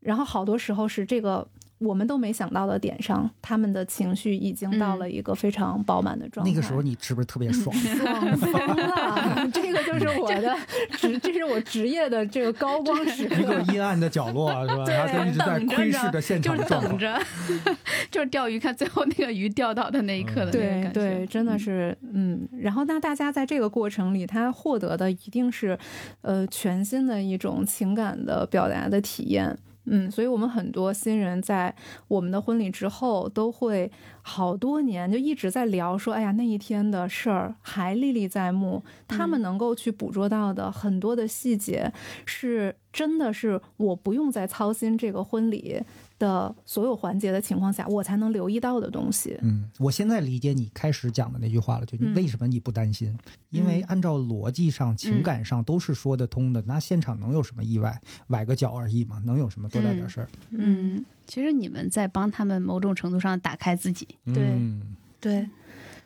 [0.00, 1.48] 然后好多时候是这个
[1.84, 6.50] 我们都没想到的点上，他们的情绪已经到了一个非常饱满的状态。
[6.50, 7.74] 那个时候你是不是特别爽？
[7.76, 9.50] 爽 疯了！
[9.52, 10.56] 这个就是我的
[10.98, 13.72] 职，这是我职业的这个高光时一个刻。
[13.72, 14.84] 阴暗的角落是吧？
[14.84, 16.90] 对然后一直在等着窥视着现就是场的状况。
[16.90, 17.20] 等着，
[18.10, 20.92] 就是钓鱼，看最后那个鱼钓到的那一刻的那个对感觉。
[20.92, 22.48] 对，真的是嗯。
[22.52, 25.78] 然后那大家在这个过程里，他获得的一定是，
[26.22, 29.56] 呃，全新的一种情感的表达的体验。
[29.86, 31.74] 嗯，所以我们很多新人在
[32.08, 33.90] 我们的婚礼之后，都会
[34.22, 38.82] 好多年就一直在聊说，哎呀，那一天的事儿还历历在目。
[39.06, 41.92] 他们能够去捕捉到的很多的细节，
[42.24, 45.80] 是真的是我不用再操心这个婚礼
[46.18, 49.36] 的所有环节的情况下，我才能留意到的东西。
[49.42, 53.16] 嗯，我现在理解你开始讲的那句话了，就你嗯为什么你不担心？
[53.50, 58.00] 因为嗯按照逻辑上、情感上都是说得通的，那现场能有什么意外？
[58.28, 60.28] 崴个脚而已嘛，能有什么多大点事儿？
[60.50, 64.06] 嗯，其实你们在帮他们某种程度上打开自己。
[64.26, 65.48] 对嗯对，哇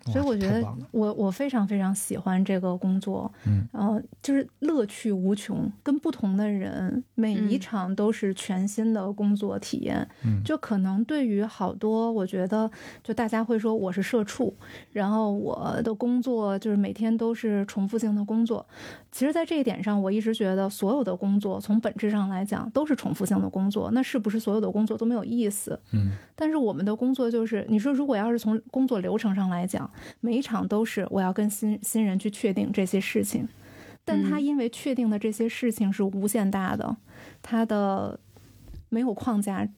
[0.06, 10.08] 所以我觉得我我非常非常喜欢这个工作，嗯，然后就是乐趣无穷，跟不同的人，每一嗯场都是全新的工作体验。
[10.24, 12.70] 嗯就可能对于好多，我觉得
[13.02, 14.54] 就大家会说我是社畜，
[14.92, 18.66] 然后我的工作就是每天都是重复性的工作。
[19.10, 23.90] 其实，在这一点上，我一直觉得所有的工作从本质上来讲都是重复性的工作。
[23.92, 25.78] 那是不是所有的工作都没有意思？
[25.92, 29.90] 嗯但是我们的工作就是，你说如果要是从工作流程上来讲，
[30.20, 33.48] 每一场都是我要跟新新人去确定这些事情，
[34.04, 34.44] 但他嗯。
[34.44, 36.96] 因为确定的这些事情是无限大的，
[37.42, 38.18] 他的
[38.88, 39.68] 没有框架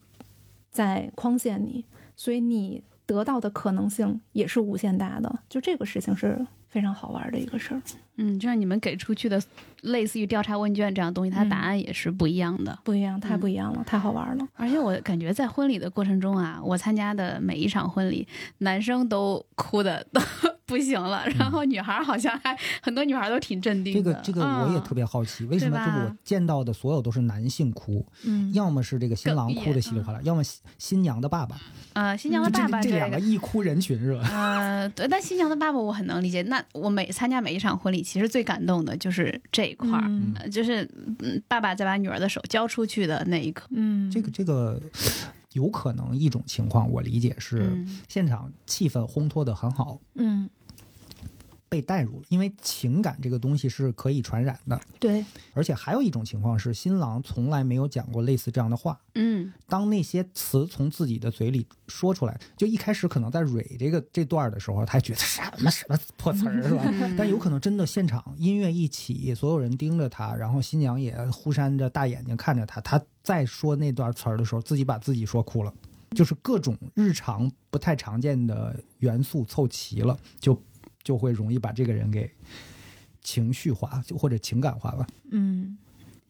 [0.71, 5.41] 在框限你，所以你得到的可能性也是无限大的。
[5.49, 7.83] 就这个事情是非常好玩的一个事儿，
[8.21, 9.43] 嗯，就像你们给出去的
[9.83, 12.79] 类似于调查问卷这样的东西，它嗯答案也是不一样的。
[12.85, 14.47] 不一样，太嗯不一样了，太好玩了。
[14.55, 20.21] 而且我感觉在婚礼的过程中啊，我参加的每一场婚礼，男生都哭的都
[20.66, 24.01] 不行了，然后女孩儿好像还很多女孩儿都挺镇定的。
[24.01, 31.57] 这个这个我也嗯特别好奇，为什么就我见到的所有都是男性哭，嗯，要么是这个新郎哭的稀里哗啦，要么新新娘的爸爸，
[31.95, 33.21] 呃，新娘的爸爸这这两个个。
[33.25, 34.29] 一哭人群是吧？
[34.31, 36.43] 呃，对，但新娘的爸爸我很能理解。
[36.43, 40.35] 那我每参加每一场婚礼，其实最感动的就是这一块儿，嗯。
[40.35, 40.83] 呃就是
[41.21, 43.69] 嗯，爸爸在把女儿的手交出去的那一刻。
[43.71, 44.81] 嗯，这个这个
[45.53, 48.01] 有可能一种情况，我理解是嗯。
[48.09, 50.51] 现场气氛烘托的很好，嗯，
[51.71, 54.79] 被带入了，因为情感这个东西是可以传染的。
[54.99, 59.01] 对，而且还有一种情况是，新郎从来没有讲过类似这样的话。
[59.14, 66.83] 嗯当那些词从自己的嘴里说出来，就一开始可能在蕊这个这段的时候，他觉得什么什么破词儿是吧？
[67.16, 75.73] 但有可能真的现场音乐一起，所有人盯着他，然后新娘也忽闪着大眼睛看着他，他再说那段词儿的时候，自己把自己说哭了。
[76.16, 80.61] 就是各种日常不太常见的元素凑齐了，就
[81.03, 82.30] 就会容易把这个人给
[83.22, 85.07] 情绪化，就或者情感化吧。
[85.30, 85.76] 嗯。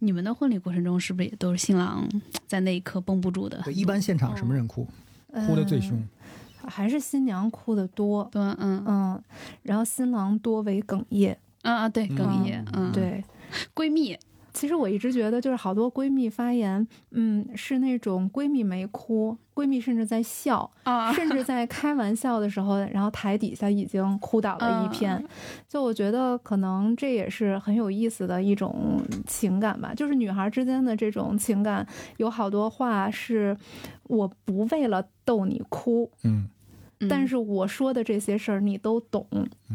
[0.02, 2.08] 你们的婚礼过程中是不是也都是新郎
[2.46, 3.60] 在那一刻绷不住的？
[3.64, 4.86] 对，一般现场什么人哭？
[5.46, 5.96] 哭的最凶。
[5.98, 6.08] 嗯
[6.62, 9.22] 还是新娘哭的多，对，嗯嗯，
[9.62, 13.24] 然后新郎多为哽咽，啊啊，对，哽咽，嗯，，对。
[13.74, 14.16] 闺蜜，
[14.60, 25.16] 其实我一直觉得，就是好多闺蜜发言，嗯，是那种闺蜜没哭，闺蜜甚至在笑，啊，甚至在开玩笑的时候，然后台底下已经哭倒了一片。
[25.16, 25.26] 嗯
[25.66, 31.86] 就我觉得，可能这也是很有意思的一种情感吧，就是女孩之间的这种情感，
[32.18, 33.56] 有好多话是
[34.02, 36.46] 我不为了逗你哭，嗯
[37.08, 39.26] 但是我说的这些事儿你都懂，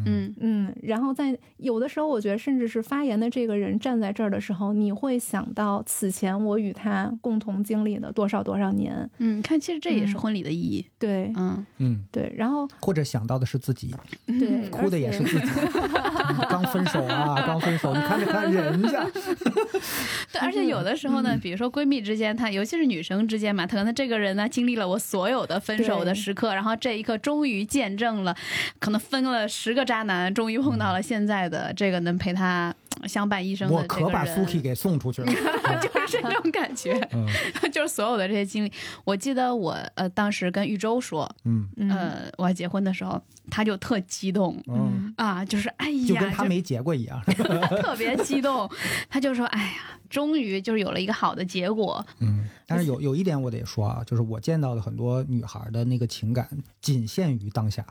[0.05, 0.33] 嗯。
[0.39, 10.85] 嗯，然后在有的时候，我觉得甚至是发言的这个人站在这儿的时候，你会想到此前我与他共同经历的多少多少年，嗯，看，其实这也是嗯婚礼的意义。
[10.99, 13.95] 对嗯，嗯，对，然后或者想到的是自己，
[14.25, 15.47] 对，哭的也是自己，
[16.49, 19.03] 刚分手啊，刚分手，你看着看人家
[20.31, 28.35] 对，而且有的时候呢，比如说闺蜜之间，她尤其是女生之间嘛，可能这个人呢经历了我所有的分手的时刻，然后这一刻终于见证了，
[28.79, 32.73] 可能分了十个渣男，终于碰到了现在的这个能陪他
[33.07, 34.45] 相伴一生的我这个可把人。
[34.45, 35.31] Suki 给送出去了。
[35.81, 37.27] 就是这种感觉，嗯
[37.71, 38.71] 就是所有的这些经历。
[39.03, 43.21] 我记得我呃当时跟玉州说，嗯嗯呃我要结婚的时候，
[43.51, 47.21] 他就特激动嗯，啊，就是哎呀，就跟他没结过一样。
[47.81, 48.69] 特别激动，
[49.09, 49.73] 他就说：“哎呀，
[50.09, 52.03] 终于就是有了一个好的结果。
[52.19, 56.47] 嗯，但是有有一点我得说啊，就是我见到的很多女孩的那个情感
[56.81, 57.85] 仅限于当下，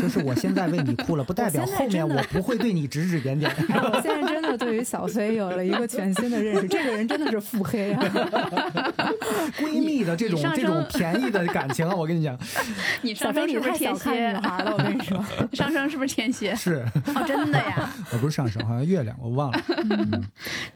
[0.00, 3.50] 就是我现在为你哭了，不代表后面我不会对你指指点点。
[3.68, 8.02] 哎我现在真的对于小崔有了一个全新的认识，这个人真的是腹黑啊！
[9.58, 12.38] 闺蜜的这种这种便宜的感情啊，我跟你讲，
[13.02, 14.36] 你上升是不是天蝎女？
[14.36, 15.24] 孩了，我跟你说。
[15.52, 16.54] 上升是不是天蝎？
[16.54, 17.90] 是哦，真的呀！
[18.12, 19.60] 我不是上升，好像月亮，我忘了。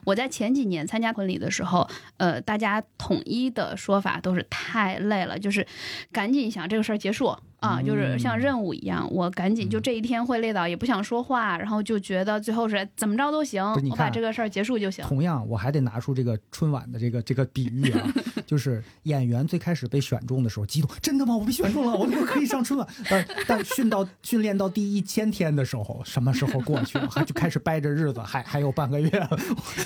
[0.04, 5.66] 我在前几年参加婚礼的时候，呃，大家统一的说法都是太累了，就是
[6.12, 15.04] 赶紧想这个事儿结束啊，就是像任务一样，我赶紧就这一天会累到也不想说话，然后就觉得最后是怎么着都行我把这个事儿结束就行。
[15.06, 18.06] 同样，我还得拿出这个春晚的这个这个比喻啊，
[18.46, 21.36] 就是演员最开始被选中的时候激动，真的吗？
[21.36, 22.86] 我被选中了，我我可以上春晚。
[23.08, 27.08] 但但训到训练到第一千天的时候，什么时候过去了？
[27.10, 29.10] 还就开始掰着日子，还还有半个月，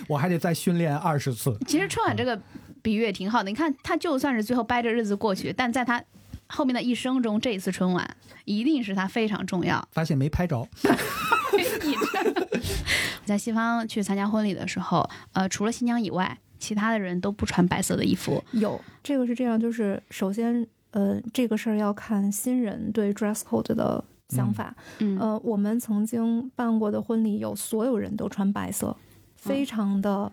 [0.08, 1.56] 我还得再训练二十次。
[1.66, 2.40] 其实春晚这个
[2.82, 6.02] 比喻也挺好的，你看他就算是最后掰着日子过去，但在他
[6.48, 9.86] 后面的一生中，这一次春晚一定是他非常重要。
[9.92, 10.66] 发现没拍着，
[11.84, 12.60] 你 这
[13.24, 18.42] 在西方去参加婚礼的时候，呃，除了新娘以外，其他的人都不穿白色的衣服。
[18.52, 24.74] 有这个是这样，就是首先，呃，这个事儿要看新人对 dress code 的想法。
[25.00, 28.96] 嗯呃，我们曾经办过的婚礼，有所有人都穿白色，
[29.36, 30.32] 非常的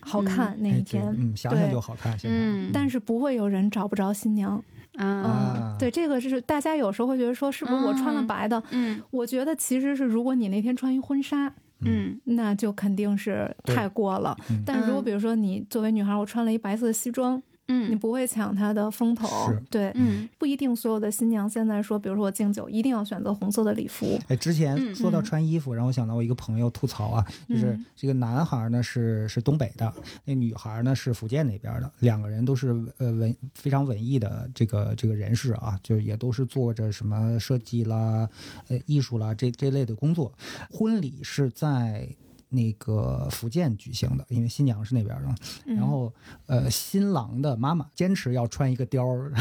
[0.00, 1.04] 好看、那一天。
[1.16, 2.18] 嗯，想想就好看。
[2.18, 4.62] 现在，嗯，但是不会有人找不着新娘，
[4.96, 5.76] 啊啊。
[5.78, 8.62] 对，这个是大家有时候会觉得说，是不是我穿了嗯白的？
[8.70, 9.02] 嗯。
[9.10, 11.52] 我觉得其实是，如果你那天穿一婚纱，
[11.84, 12.18] 嗯。
[12.24, 14.36] 那就肯定是太过了。
[14.50, 14.62] 嗯。
[14.64, 15.04] 但如果嗯。
[15.04, 19.26] 比如说你作为女孩，我穿了一白色的西装，你嗯不会抢他的风头，
[19.70, 24.18] 对，嗯不一定所有的新娘现在说，比如说我敬酒，一定要选择红色的礼服。
[24.28, 29.92] 哎，之前嗯说到嗯穿衣服，让我想到我一个朋友吐槽啊，就是嗯这个男孩呢是是东北的，
[30.24, 38.28] 那女孩呢是福建那边的，两个人都是呃文非常文艺的这个这个人士啊，就也都是做着什么设计啦、
[38.68, 40.32] 呃艺术啦这这类的工作。
[40.70, 42.06] 婚礼是在
[42.54, 45.34] 那个福建举行的，因为新娘是那边的，
[45.66, 46.12] 嗯然后
[46.46, 49.32] 呃新郎的妈妈坚持要穿一个貂儿，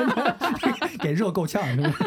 [1.00, 1.92] 给热够呛，是吧？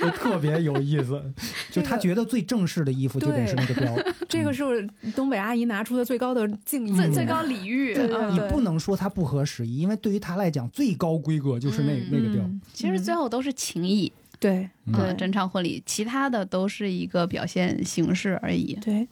[0.00, 1.22] 就特别有意思，
[1.70, 7.96] 就他觉得最正式的衣服就得是那个貂，这个是东北阿姨拿出的最高的敬意，最最高礼遇。
[8.32, 14.12] 你不能说它不合时宜，因为对于他来讲，最高规格就是那、嗯那个貂其实最后都是情谊，
[14.44, 18.74] 对嗯对嗯，整场婚礼，其他的都是一个表现形式而已。
[18.82, 19.08] 对，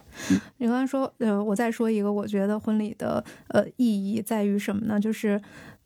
[0.58, 5.00] 你刚才说，呃，我再说一个，我觉得婚礼的呃意义在于什么呢？
[5.00, 5.40] 就是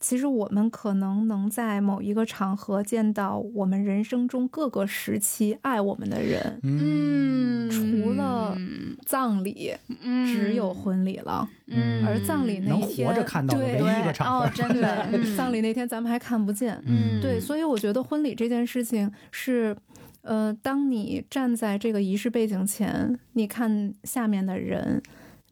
[0.07, 8.57] 其实我们可能能在某一个场合见到我们人生中各个时期爱我们的人，嗯，除了
[9.05, 19.77] 葬礼嗯只有婚礼了，嗯，而葬礼那天活着看到的唯对一一个场合哦，真的，葬礼那天咱们还看不见，嗯对，所以我觉得婚礼这件事情是，
[20.23, 25.03] 呃，当你站在这个仪式背景前，你看下面的人，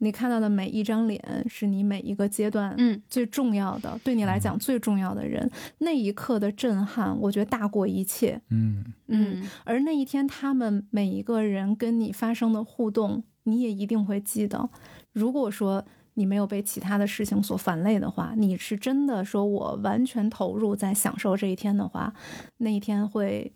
[0.05, 5.49] 你看到的每一张脸，是你每一个阶段嗯最重要的，对你来讲最重要的人，
[5.79, 8.39] 那一刻的震撼，我觉得大过一切。
[8.51, 14.69] 嗯嗯，嗯而那一天他们每一个人跟你发生的互动，你也一定会记得。
[15.11, 15.83] 如果说
[16.13, 22.13] 你没有被其他的事情所烦累的话，你是真的说我完全投入在享受这一天的话，
[22.57, 23.51] 那一天会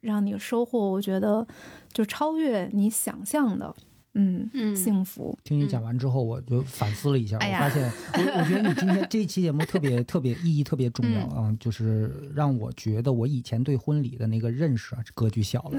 [0.00, 1.46] 让你收获，我觉得
[1.92, 3.74] 就超越你想象的，
[4.14, 5.36] 嗯，嗯幸福。
[5.44, 15.78] 听你讲完之后，我就反思了一下，我发现，我我觉得你今天这一期节目特别特别意义特别重要嗯啊，就是让我觉得我以前对婚礼的那个认识啊，格局小了。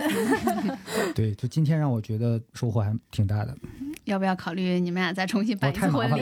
[1.14, 3.56] 对，就今天让我觉得收获还挺大的。
[4.06, 6.22] 要不要考虑你们俩再重新我办一次婚礼？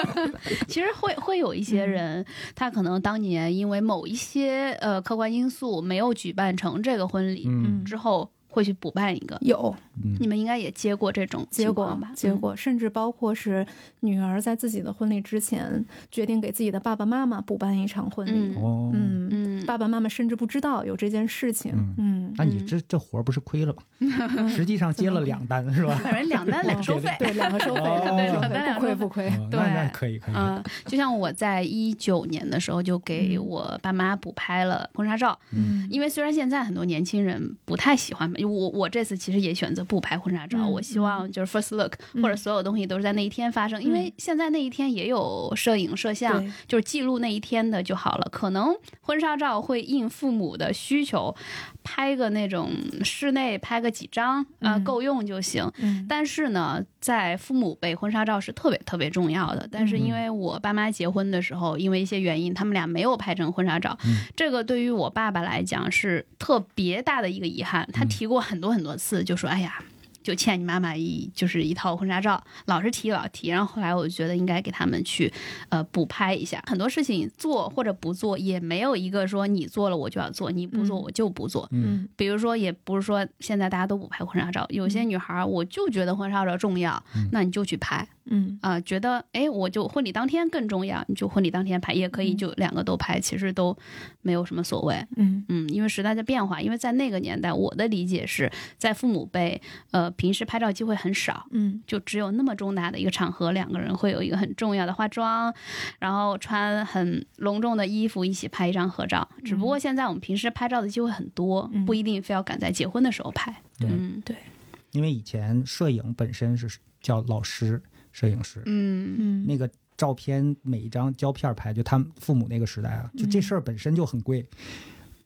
[0.66, 2.24] 其实会会有一些人，
[2.54, 9.36] 他可能当年因为某一些呃客观因素没有举办成这个婚礼，嗯之后会去补办一个。
[9.42, 12.10] 有嗯你们应该也接过这种结果情况吧？
[12.14, 13.66] 结果，甚至包括是
[14.00, 18.32] 女儿在自己的婚礼之前，决定给自己的爸爸妈妈补办一场婚礼。
[18.32, 21.72] 嗯哦，嗯嗯，爸爸妈妈甚至不知道有这件事情。
[21.74, 24.48] 嗯嗯，那你这这活儿不是亏了吗？
[24.48, 25.94] 实际上接了两单是吧？
[26.02, 27.14] 反正两单两收费。
[27.18, 29.44] 对两个收费，哦两单费，不亏两收不亏。
[29.44, 30.34] 哦对那那可以可以。
[30.34, 48.28] 嗯，就像我在一九年的时候就给我爸妈补拍了婚纱照，嗯因为虽然现在很多年轻人不太喜欢，我我这次其实也选择不拍婚纱照，嗯我希望就是 first look、嗯或者所有东西都是在那一天发生，因为现在那一天也有摄影摄像，对就是记录那一天的就好了。
[48.30, 51.34] 可能婚纱照会应父母的需求，
[51.82, 52.70] 拍个那种
[53.02, 55.70] 室内拍个几张啊、够用就行。
[55.78, 59.68] 嗯但是呢，在父母辈婚纱照是特别特别重要的。
[59.70, 67.88] 但是因为我爸妈结婚的时候，因为一些原因，他们俩没有拍成婚纱照，嗯这个对于我爸爸来讲是特别大的一个遗憾。
[67.92, 69.80] 他提过很多很多次，就说：“哎呀。”
[70.26, 75.32] 就欠你妈妈一就是一套婚纱照，老是提老提，然后后来我就觉得应该给他们去，
[75.68, 76.60] 呃，补拍一下。
[76.66, 81.02] 很多事情做或者不做，也没有一个说你做了我就要做，你不做嗯。
[81.02, 81.68] 我就不做。
[81.70, 82.08] 嗯。
[82.16, 87.28] 比如说，也不是说现在大家都不拍婚纱照，有些女孩儿我就觉得婚纱照重要，嗯。
[87.30, 88.58] 那你就去拍嗯。
[88.62, 92.36] 啊、觉得哎，我就婚礼当天更重要，你就婚礼当天拍，也可以嗯。
[92.36, 93.76] 就两个都拍，其实都
[94.22, 94.94] 没有什么所谓。
[95.16, 95.44] 嗯。
[95.48, 101.82] 嗯，因为时代在变化，因为在那个年代，我的理解是在父母辈，呃，平时拍照机会很少，嗯。
[101.86, 105.54] 就只有那么重大的一个场合，两个人会有一个很重要的化妆，
[105.98, 109.28] 然后穿很隆重的衣服一起拍一张合照。
[109.44, 111.84] 只不过现在我们平时拍照的机会很多，嗯。
[111.84, 113.54] 不一定非要赶在结婚的时候拍。
[113.80, 114.20] 嗯。
[114.24, 114.34] 对。
[114.34, 114.52] 嗯
[114.92, 117.82] 因为以前摄影本身是叫老师
[118.16, 124.48] 摄影师，嗯嗯那个照片每一张胶片拍，就他们父母那个时代啊，就这事儿本身就很贵，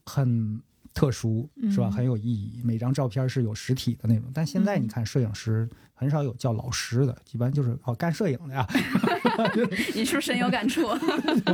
[0.04, 0.60] 很
[0.92, 1.86] 特殊，是吧？
[1.88, 2.60] 嗯很有意义。
[2.64, 4.28] 每张照片是有实体的那种。
[4.34, 8.66] 但现在嗯你看，摄影师很少有叫老师的，一般就是哦干摄影的呀，
[9.94, 10.82] 你是不是深有感触？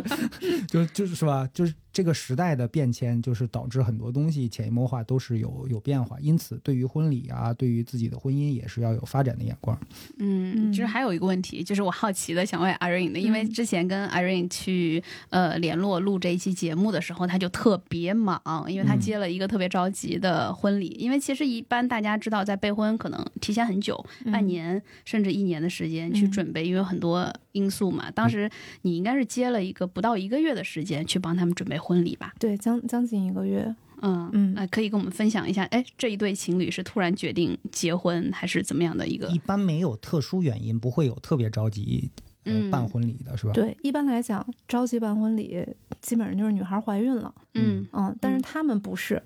[0.69, 1.49] 就就是是吧？
[1.53, 6.19] 就是这个时代的变迁，就是导致很多东西潜移默化都是有有变化。
[6.21, 9.79] 因此，对于婚礼啊，对于自己的婚姻也是要有发展的眼光。
[10.19, 20.89] 嗯，其实还有一个问题，就是我好奇的想问 Irene 的，因为嗯之前跟 Irene 去呃联络录这一期节目的时候，他就特别忙，因为他嗯接了一个特别着急的婚礼。
[20.99, 28.11] 因为其实一般大家知道，在备婚可能提前很久，半年甚至一年的时间去嗯准备，因为很多因素嘛。
[28.11, 28.51] 当时
[28.83, 32.35] 你应该是接了一个不到一个月的时间去帮他们准备婚礼吧？
[32.39, 33.75] 对，将将近一个月。
[34.03, 39.39] 嗯嗯那可以跟我们分享一下，哎，这一对情侣是突然决定结婚，还是怎么样的一个一？
[39.39, 42.11] 般没有特殊原因，不会有特别着急
[42.45, 43.53] 呃嗯办婚礼的，是吧？
[43.55, 45.67] 对，一般来讲，着急办婚礼，
[46.03, 47.35] 基本上就是女孩怀孕了。
[47.55, 49.21] 嗯嗯，但是嗯他们不是。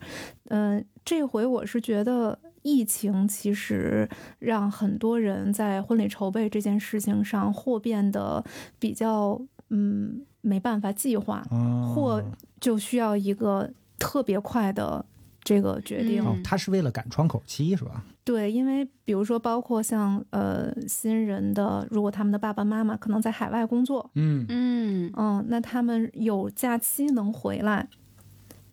[0.51, 4.09] 嗯、这回我是觉得疫情其实
[4.39, 8.45] 让很多人在婚礼筹备这件事情上或变得
[8.79, 12.23] 比较嗯没办法计划，哦或
[12.61, 15.05] 就需要一个特别快的
[15.43, 16.25] 这个决定。
[16.43, 18.05] 他是为了赶窗口期是吧？
[18.23, 27.89] 对，因为比如说，包括像呃新人的，如果他们的爸爸妈妈可能在海外工作，嗯嗯嗯，那他们有假期能回来，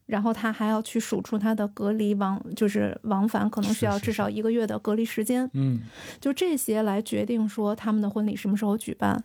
[0.08, 5.82] 然后他还要去数出他的隔离往，就是往返可能需要至少一个月的隔离时间，嗯
[6.20, 9.24] 就这些来决定说他们的婚礼什么时候举办。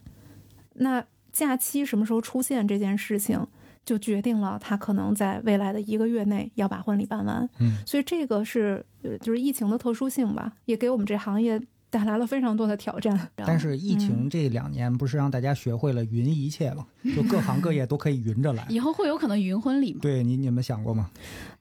[0.74, 3.46] 那假期什么时候出现这件事情，
[3.84, 7.48] 就决定了他可能在未来的一个月内要把婚礼办完。
[7.60, 11.60] 嗯所以这个是呃，就是疫情的特殊性吧，也给我们这行业
[11.92, 13.28] 带来了非常多的挑战。
[13.36, 16.86] 但是疫嗯情这两年不是让大家学会了云一切吗？
[17.14, 18.64] 就各行各业都可以云着来。
[18.70, 19.98] 以后会有可能云婚礼吗？
[20.00, 21.10] 对你，你们想过吗？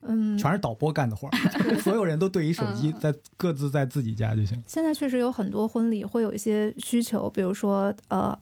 [0.00, 1.32] 嗯，全是导播干的活儿，
[1.84, 4.60] 所有人都对一手机，在各自在自己家就行。
[4.66, 8.36] 现在确实有很多婚礼会有一些需求，比如说呃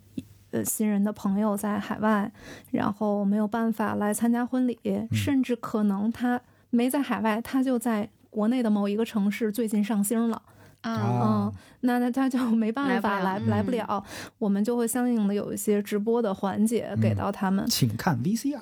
[0.53, 2.31] 呃新人的朋友在海外，
[2.71, 4.79] 然后没有办法来参加婚礼，
[5.11, 6.41] 甚至可能他
[6.71, 10.41] 没在海外，他就在国内的某一个城市最近上星了，
[10.83, 14.03] 啊，啊嗯，那那他就 没办法来来不了
[14.39, 17.67] 我们就会相应的有一些直播的环节给嗯到他们。
[17.67, 18.59] 请看 VCR。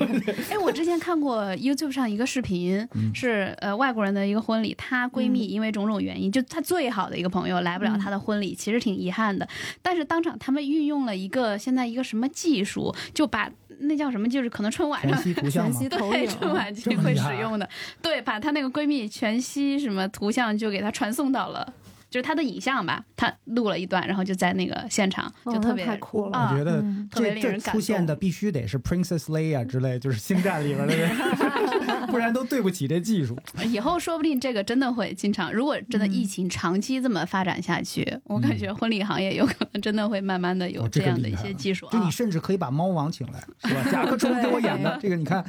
[0.50, 9.48] 哎，我之前看过 YouTube 上一个视频，嗯是呃外国人的一个婚礼，她闺蜜因为种种原因，就她最好的一个朋友来不了嗯她的婚礼，其实挺遗憾的。
[9.80, 13.50] 但是当场他们运用了一个现在一个什么技术，就把
[13.82, 15.22] 那叫什么，就是可能春晚全上。
[15.22, 15.88] 息图像 全息？
[15.88, 17.68] 投对，影， 春晚就会使用的，
[18.00, 21.72] 对，把她那个闺蜜全息什么图像就给她传送到了
[22.10, 31.10] 就是他的影像吧，他录了一段，然后就在那个现场哦就特别那太酷了啊我觉得嗯特别这这令人感出现的必须得是 Princess Leia 之类，就是星战里边的人，
[32.10, 33.38] 不然都对不起这技术。
[33.66, 42.10] 以后说不定这个真的会经常，如果真的疫情长期这么发展下去，我感觉婚礼行业有可能真的会慢慢的有哦这样的一些技术啊就你。
[42.10, 43.90] 甚至可以把猫王请来，是吧？
[43.90, 45.44] 甲壳虫给我演的 这个，你看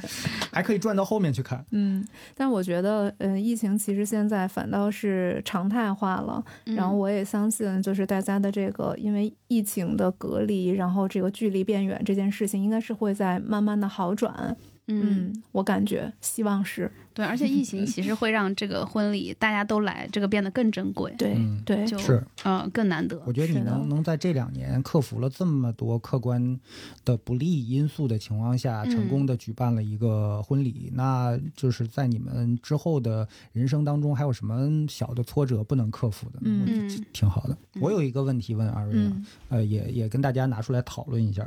[0.50, 1.64] 还可以转到后面去看。
[1.72, 2.04] 嗯，
[2.34, 6.42] 但我觉得，呃，疫情其实现在反倒是常态化了。
[6.66, 14.56] 嗯然后我也相信，就是大家的这个因为疫情的隔离，然后这个距离变远这件事情，应该是会在慢慢的好转。
[14.86, 16.90] 嗯，我感觉希望是。
[17.14, 23.22] 对，而且疫情 其实会让这个婚礼大家都来，这个变得更珍贵，对、嗯对，就是嗯更难得。
[23.24, 26.60] 我觉得你能能在这两年克服了这么多客观
[27.04, 36.40] 的不利因素的情况下，嗯成功的举办了一个婚礼，那就是在你们之后的人生当中，还有什么小的挫折不能克服的？
[36.42, 37.56] 嗯挺好的。
[37.80, 41.44] 我有一个问题问二位啊，嗯呃，也也跟大家拿出来讨论一下。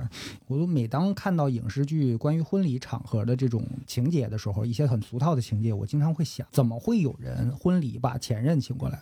[0.48, 9.00] 我每当看到影视剧关于婚礼场合的这种情节的时候，一些很俗套的情节，我经常会想，怎么会有人婚礼把前任请过来？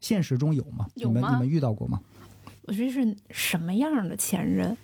[0.00, 0.86] 现实中有吗？
[0.94, 2.00] 有吗你们你们遇到过吗？
[2.62, 4.76] 我觉得是什么样的前任？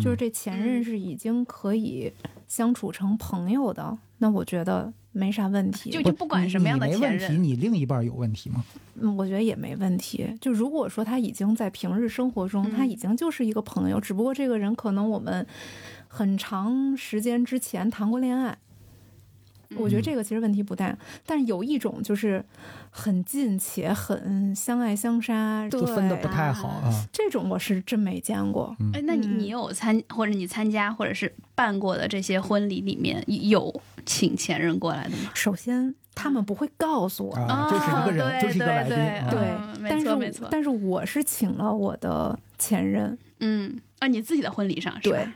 [0.00, 2.12] 就是这前任嗯是已经可以
[2.46, 5.90] 相处成朋友的，那我觉得没啥问题。
[5.90, 8.64] 就就不管什么样的问题，前任，你另一半有问题吗？
[8.94, 10.28] 嗯，我觉得也没问题。
[10.40, 15.44] 就如果说他已经在平日生活中，他嗯已经就是一个朋友，只不过这个人可能我们
[16.06, 18.56] 很长时间之前谈过恋爱。
[19.76, 20.96] 我觉得这个其实问题不大，
[21.26, 22.42] 但是有一种就是
[22.90, 26.90] 很近且很相爱相杀，就分的不对太好啊。
[27.12, 28.74] 这种我是真没见过。
[28.94, 35.30] 哎，那你嗯你有参或者你参加或者是办过的这些婚礼里面有请前任过来的吗？
[35.34, 38.96] 首先，他们不会告诉我，啊，就是一个人，对就是一个来宾
[39.30, 45.18] 对没但是错没错但是我是请了我的前任，嗯，啊，你自己的婚礼上是吧？
[45.18, 45.28] 对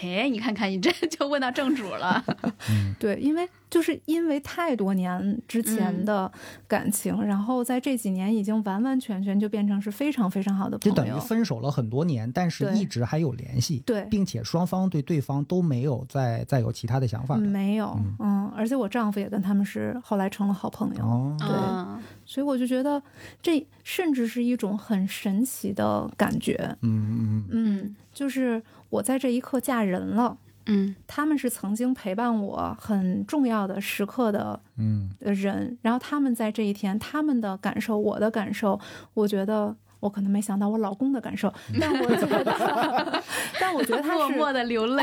[0.00, 2.22] 哎，你看看，你这 就问到正主了。
[2.98, 6.32] 对，因为就是因为太多年之前嗯的
[6.66, 11.10] 感情，然后在这几年已经完完全全就变成是非常非常好的就等于。
[11.20, 17.40] 分手了很多年，但是一直还有联系，对并且双方对对方都没有再再有其他的想法的。
[17.40, 23.00] 没有，嗯嗯，而且我丈夫也跟他们是后来成了好朋友，哦，对嗯所以我就觉得
[23.40, 28.60] 这甚至是一种很神奇的感觉，嗯嗯嗯，就是
[28.90, 30.38] 我在这一刻嫁人了。
[30.68, 38.80] 嗯他们是曾经陪伴我很重要的时刻的嗯的人，然后他们在这一天，他们的感受，我的感受，
[39.14, 43.22] 我觉得我可能没想到我老公的感受， 但我觉得，
[43.60, 45.02] 但我觉得他 默默是的流泪。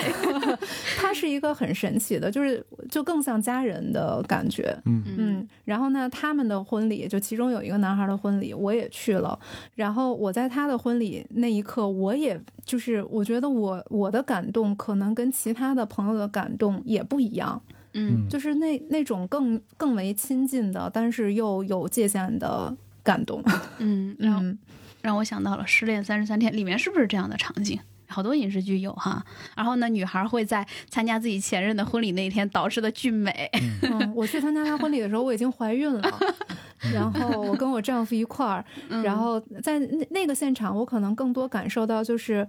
[0.97, 4.75] 他是一个很神奇的，就是就更像家人的感觉。
[4.85, 9.37] 嗯嗯，然后呢，他们的婚礼就其中有一个男孩的婚礼，我也去了。
[9.75, 17.61] 然后我在他的婚礼那一刻，我也就是我觉得我我的感动可能跟其他的朋友的感动也不一样，
[17.93, 23.43] 嗯就是那那种更更为亲近的，但是又有界限的感动。
[23.79, 24.57] 嗯，让嗯，
[25.03, 27.77] 让我想到了《失恋三十三天》里面是不是这样的场景？
[28.07, 29.23] 好多影视剧有哈。
[29.55, 33.51] 然后呢，女孩会在参加自己前任的婚礼那一天捯饬的巨美。
[33.83, 36.01] 嗯，我去参加他婚礼的时候，我已经怀孕了。
[36.93, 38.63] 然后我跟我丈夫一块儿，
[39.03, 42.47] 然后在那那个现场，我可能更多感受到就是，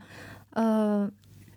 [0.50, 1.10] 呃，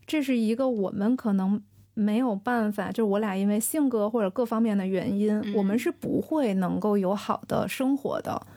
[0.07, 1.61] 这是一个我们可能
[1.94, 8.48] 没有办法，就是我俩因为性格或者各方面的原因，我们是不会能够有好的生活的。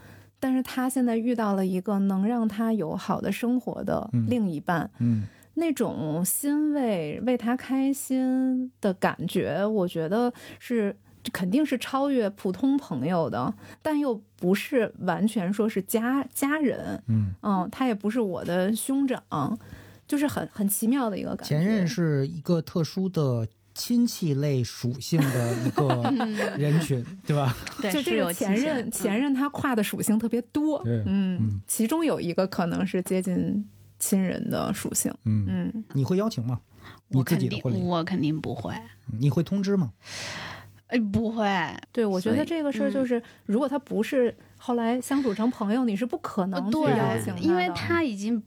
[0.40, 4.26] 但是他现在遇到了一个能让他有好的生活的嗯。
[4.28, 5.28] 另一半，嗯。
[5.54, 10.96] 那种欣慰、为他开心的感觉，我觉得是
[11.32, 13.52] 肯定是超越普通朋友的，
[13.82, 19.58] 但又不是完全说是家家人，嗯，嗯，他也不是我的兄长，
[20.06, 21.44] 就是很很奇妙的一个感觉。
[21.44, 23.46] 前任是一个特殊的
[23.80, 25.86] 亲戚类属性的一个
[26.58, 27.56] 人群，对吧？
[27.80, 31.02] 对，就是这有个前任，前任他跨的属性特别多，嗯。
[31.06, 33.66] 嗯，其中有一个可能是接近
[33.98, 36.60] 亲人的属性，嗯，嗯，你会邀请吗？
[37.08, 38.74] 你我肯定自己的婚礼，我肯定不会，
[39.18, 39.92] 你会通知吗？
[40.88, 41.46] 哎，不会。
[41.90, 48.42] 对，我觉得这个事儿就是，如果他不是后来相处成朋友，你是不可能去邀请的，因为他已经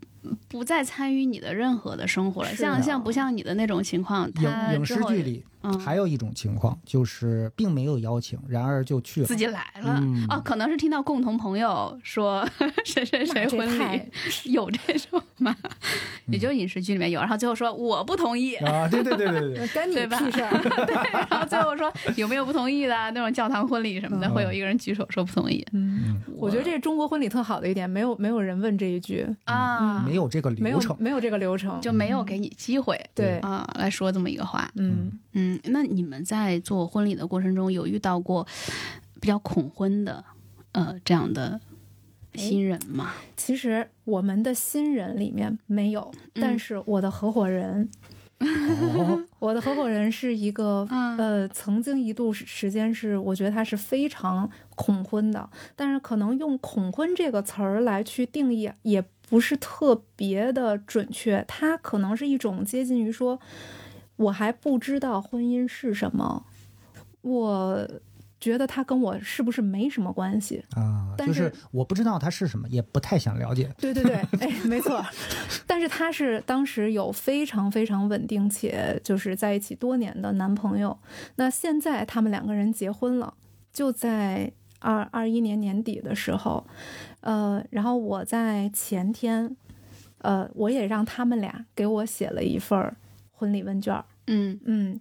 [0.48, 2.56] 不再参与你的任何的生活了。
[2.56, 5.80] 像像不像你的那种情况，他影影之后视剧里嗯。
[5.80, 9.28] 还有一种情况，就是并没有邀请，然而就去了。
[9.28, 9.36] 自。
[9.36, 10.26] 己来了、嗯。
[10.30, 12.48] 哦，可能是听到共同朋友说
[12.86, 15.56] 谁谁谁婚太礼有这种吗？
[16.28, 20.52] 也就影视剧里面有，然后最后说我不同意，啊，对对对对对，跟 你屁事儿。
[20.86, 20.96] 对，
[21.30, 22.96] 然后最后说有没有不同意的？
[22.96, 24.34] 啊那种教堂婚礼什么的，嗯。
[24.34, 25.66] 会有一个人举手说不同意。
[25.74, 30.96] 嗯，我觉得这是中国婚礼特好的一点，没有没有人问这一句，啊，没有这个流程。
[31.00, 34.70] 没有这个流程，就没有给你机会对，啊来说这么一个话。
[34.76, 35.12] 嗯。
[35.36, 38.46] 嗯，那你们在做婚礼的过程中有遇到过
[39.20, 40.24] 比较恐婚的
[40.74, 41.60] 呃这样的
[42.36, 43.14] 新人吗？
[43.38, 47.88] 其实我们的新人里面没有，嗯但是我的合伙人，
[48.40, 50.88] 哦， 我的合伙人是一个。
[50.90, 61.46] 嗯呃，曾经一度时时间是，我觉得他是非常恐婚的，但是可能用“恐婚”这个词儿来去定义，也不是特别的准确。
[61.48, 63.40] 它可能是一种接近于说，
[64.24, 66.46] 我还不知道婚姻是什么，
[67.22, 67.88] 我
[68.40, 73.74] 觉得他跟我是不是没什么关系，啊，但就是是我不知道他是什么，也不太想了解。
[73.78, 75.02] 对对对， 哎，没错。
[75.66, 80.98] 但是他是当时有非常非常稳定且就是在一起多年的男朋友。
[81.36, 83.34] 那现在他们两个人结婚了，
[83.72, 86.66] 就在二二一年年底的时候，
[87.22, 89.56] 呃，然后我在前天，
[90.18, 92.98] 呃，我也让他们俩给我写了一份儿
[93.32, 94.04] 婚礼问卷儿。
[94.28, 94.60] 嗯。
[94.66, 95.00] 嗯，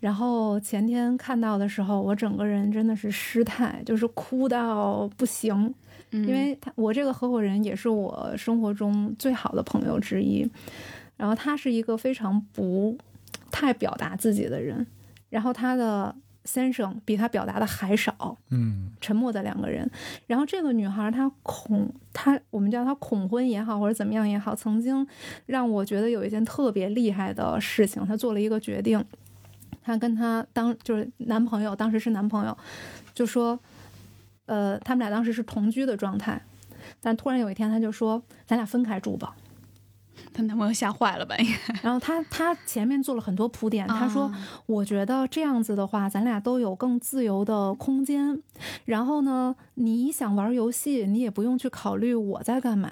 [0.00, 5.74] 然后前天看到的时候，我整个人真的是失态，就是哭到不行。
[6.10, 10.48] 嗯，因为他我这个合伙人也是我生活中最好的朋友之一，
[11.16, 12.96] 然后他是一个非常不
[13.50, 14.86] 太表达自己的人，
[15.28, 16.14] 然后他的
[16.48, 19.88] 先生比他表达的还少，嗯沉默的两个人。
[20.26, 25.06] 然后这个女孩她恐她我们叫她恐婚也好，或者怎么样也好，曾经
[25.44, 29.04] 让我觉得有一件特别厉害的事情，她做了一个决定，
[29.82, 32.56] 她跟她当就是男朋友，当时是男朋友，
[33.12, 33.60] 就说，
[34.46, 36.40] 呃，他们俩当时是同居的状态。
[37.02, 39.36] 但突然有一天，她就说：“咱俩分开住吧。
[40.32, 41.36] 她男朋友吓坏了吧？
[41.38, 48.40] 应该”然后她她前面做了很多铺垫，她说：“啊我觉得这样子的话，咱俩都有更自由的空间。
[48.84, 52.88] 然后呢，你想玩游戏，你也不用去考虑我在干嘛；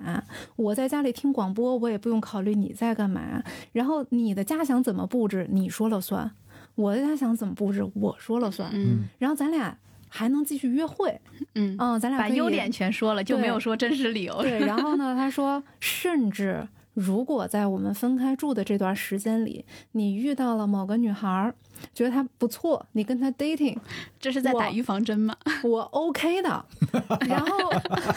[0.56, 3.42] 我在家里听广播，我也不用考虑你在干嘛。
[3.72, 6.30] 然后你的家想怎么布置，你说了算；
[6.74, 8.70] 我的家想怎么布置，我说了算。
[8.72, 9.76] 嗯然后咱俩
[10.08, 11.20] 还能继续约会，
[11.54, 14.40] 嗯，嗯，咱俩把优点全说了，就没有说真实理由。
[14.42, 16.66] 对，然后呢，他说，甚至
[16.96, 21.54] 如果在我们分开住的这段时间里，你遇到了某个女孩儿，
[21.94, 23.76] 觉得他不错，你跟他 dating，
[24.20, 25.34] 这是在打预防针吗？
[25.64, 26.64] 我 OK 的。
[27.28, 27.56] 然后，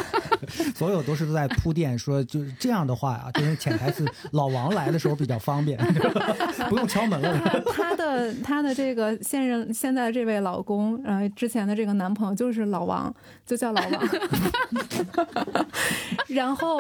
[0.76, 5.78] 所有都是在铺垫，说就是这样的话啊、就是潜台词，老王来的时候比较方便，
[6.70, 7.64] 不用敲门了。
[7.74, 13.14] 他的他的这个现任现在的这位老公，然后，之前的这个男朋友就是老王，
[13.46, 14.10] 就叫老王。
[16.28, 16.80] 然后，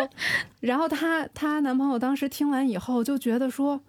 [0.59, 3.79] 然后她她男朋友当时听完以后就觉得说。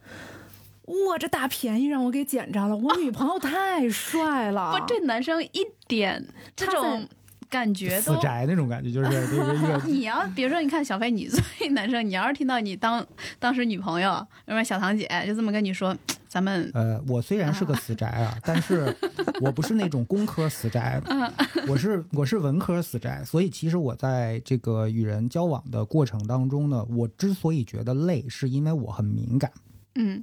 [0.91, 2.77] 哇，这大便宜让我给捡着了！
[2.77, 6.25] 我女朋友太帅了，不，这男生一点
[6.57, 7.07] 这种
[7.49, 8.13] 感觉死。
[8.21, 13.07] 宅那种感觉，就是这个一个 你要比如说，你看小飞，你作为男生，你要是听到你当
[13.39, 15.97] 当时女朋友，要不然小唐姐就这么跟你说，
[16.27, 18.93] 咱们呃，我虽然是个死宅啊，但是
[19.41, 21.01] 我不是那种工科死宅，
[21.69, 29.53] 我是我是文科死宅，所以其实我在这个与人交往的过程当中呢，我之所以觉得累，是因为我很敏感。
[29.97, 30.23] 嗯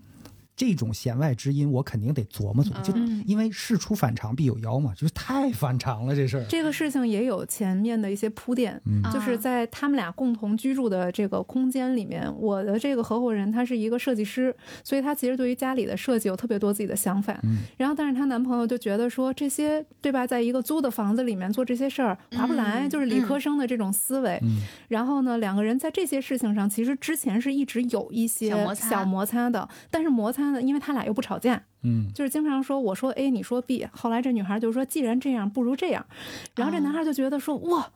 [0.58, 6.46] 这种弦外之音，我肯定得琢磨琢磨，就嗯因为事出反常必有妖嘛，就是太反常了这事儿。
[6.50, 14.54] 这个事情也有前面的一些铺垫，嗯就是在他们俩共同居住的这个空间里面，我的这个合伙人他是一个设计师，
[14.84, 17.40] 所以他其实对于家里的设计有特别多自己的想法。
[17.44, 24.40] 嗯然后，但是她男朋友就觉得说这些对吧，在一个租的房子里面做这些事儿划不来，嗯就是理科生的这种思维。
[24.42, 36.06] 嗯然后呢，两个人在这些事情上其实之前是一直有一些小摩擦的，但是摩擦呢，因为他俩又不吵架，嗯就是经常说我说 A 你说 B，后来这女孩就说既然这样不如这样，
[36.56, 37.92] 然后这男孩就觉得说哇，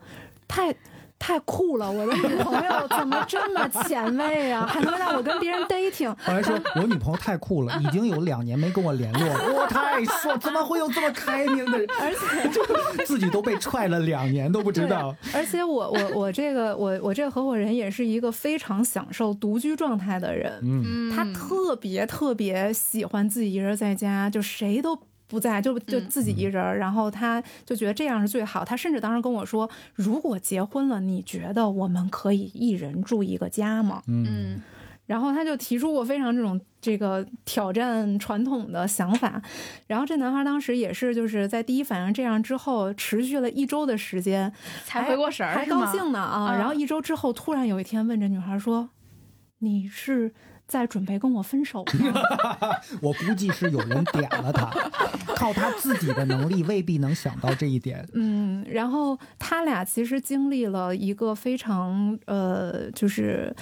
[0.47, 0.75] 太。
[1.21, 1.89] 太酷了！
[1.89, 4.65] 我的女朋友怎么这么前卫啊？
[4.67, 6.09] 还能让我跟别人 dating？
[6.09, 11.87] 我还说我女朋友太酷了，已经有两年没跟我联络了，我太帅，怎么会有这么开明的人？
[12.01, 15.15] 而且 就自己都被踹了两年都不知道。
[15.31, 24.97] 而且我我我这个我我这个合伙人也是一个非常享受独居状态的人，嗯他特别特别喜欢自己一人在家，就谁都。
[25.31, 28.63] 不在，就就嗯自己一人儿，然后他就觉得这样是最好。
[28.63, 34.03] 他甚至当时跟我说，如果结婚了，你觉得我们可以一人住一个家吗？
[34.07, 34.61] 嗯嗯
[35.07, 39.41] 然后他就提出过非常这种这个挑战传统的想法，
[39.87, 44.53] 然后这男孩当时也是就是在第一反应这样之后，持续了一周的时间，
[44.85, 46.51] 才回过神儿，还高兴呢啊！
[46.51, 48.89] 嗯然后一周之后，突然有一天问这女孩说
[49.59, 50.33] ：“你是
[50.71, 52.21] 在准备跟我分手吗
[53.03, 54.69] 我估计是有人点了他，
[55.35, 58.07] 靠他自己的能力未必能想到这一点？”。
[58.15, 63.53] 嗯，然后他俩其实经历了一个非常呃，就是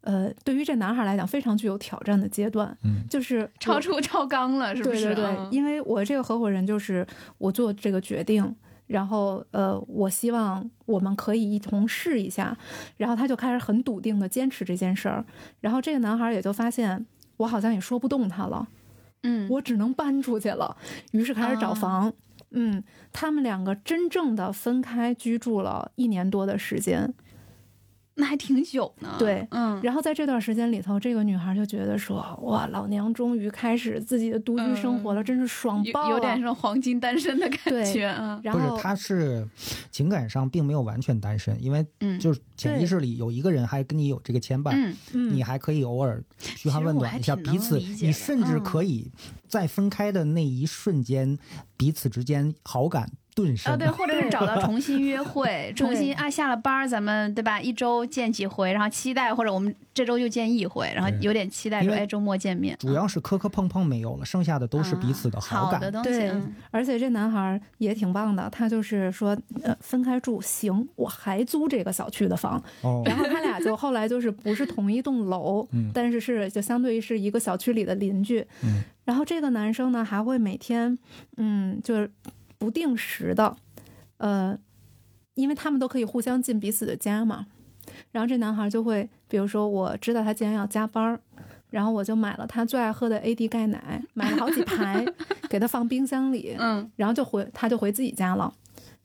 [0.00, 5.04] 呃，对于这男孩来讲非常具有挑战的阶段，嗯就是超出超纲了，是不是？
[5.04, 7.06] 对对对，嗯因为我这个合伙人就是
[7.38, 8.42] 我做这个决定，
[8.86, 12.56] 然后呃，我希望我们可以一同试一下，
[12.96, 15.24] 然后他就开始很笃定的坚持这件事儿，
[15.60, 17.06] 然后这个男孩也就发现
[17.36, 18.68] 我好像也说不动他了，
[19.22, 20.76] 嗯，我只能搬出去了，
[21.12, 22.12] 于是开始找啊房。
[22.50, 22.82] 嗯，
[23.12, 27.12] 他们两个真正的分开居住了一年多的时间，
[28.18, 29.14] 那还挺久呢。
[29.18, 39.46] 对嗯，然后在这段时间里头，这个女孩就觉得说：“哇，老娘终于开始自己的独居生活了，真是爽爆了！”有有点这种黄金单身的感对觉，啊不是，然后他是
[39.90, 49.10] 情感上并没有完全单身，因为嗯就是潜意识里有一个人还跟你有这个牵绊，嗯嗯，你还可以偶尔嘘寒问暖一下彼此，你甚至嗯可以
[49.46, 51.38] 在分开的那一瞬间，
[51.76, 53.72] 彼此之间好感顿生。
[53.72, 65.78] 啊，对，或者是找到 重新约会，重新啊下了班儿咱们对吧，一周见几回，然后期待或者我们这周就见一回，然后有点期待说哎周末见面，主要是磕磕碰碰没有了，剩下的都是彼此的啊好感。
[65.78, 72.62] 的东西，对嗯而且这男孩也挺棒的，他就是说，呃，分开住行，我还租这个小区的房。
[72.80, 78.46] 哦，然后他俩就后来就是不是同一栋楼，嗯但是是就相对于是一个小区里的邻居。
[78.64, 80.98] 嗯然后这个男生呢，还会每天，
[81.36, 82.10] 嗯，就是
[82.58, 83.56] 不定时的，
[84.18, 84.58] 呃，
[85.34, 87.46] 因为他们都可以互相进彼此的家嘛。
[88.10, 91.20] 然后这男孩就会，比如说我知道他今天要加班儿，
[91.70, 95.04] 然后我就买了他最爱喝的 AD 钙奶，买了好几排，
[95.48, 98.52] 给他放冰箱里，嗯，然后就回他就回自己家了。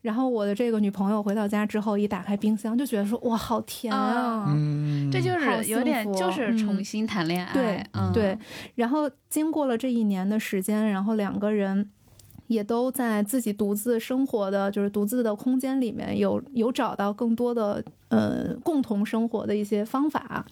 [0.00, 4.46] 然后我的这个女朋友回到家之后，一打开冰箱就觉得说哇，好甜啊！
[4.48, 8.36] 嗯，这就是有点就是重嗯新谈恋爱，对嗯对，
[8.74, 11.88] 然后经过了这一年的时间，然后两个人
[12.52, 20.44] 也都在自己独自生活的，就是独自的空间里面有有找到更多的呃共同生活的一些方法。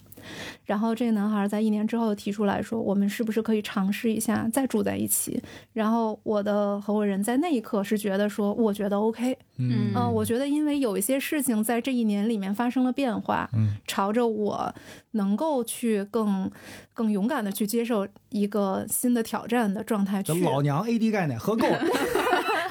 [0.65, 5.41] 然后这个男孩在一年之后提出来说，我们是不是可以尝试一下再住在一起？
[5.73, 14.73] 然后我的合伙人在那一刻是觉得说，我觉得 OK，嗯嗯、我觉得因为有一些事情在这一年里面发生了变化，嗯朝着我
[15.11, 16.49] 能够去更
[16.93, 20.41] 更勇敢的去接受一个新的挑战的状态去。
[20.43, 21.79] 老娘 AD 钙奶喝够了。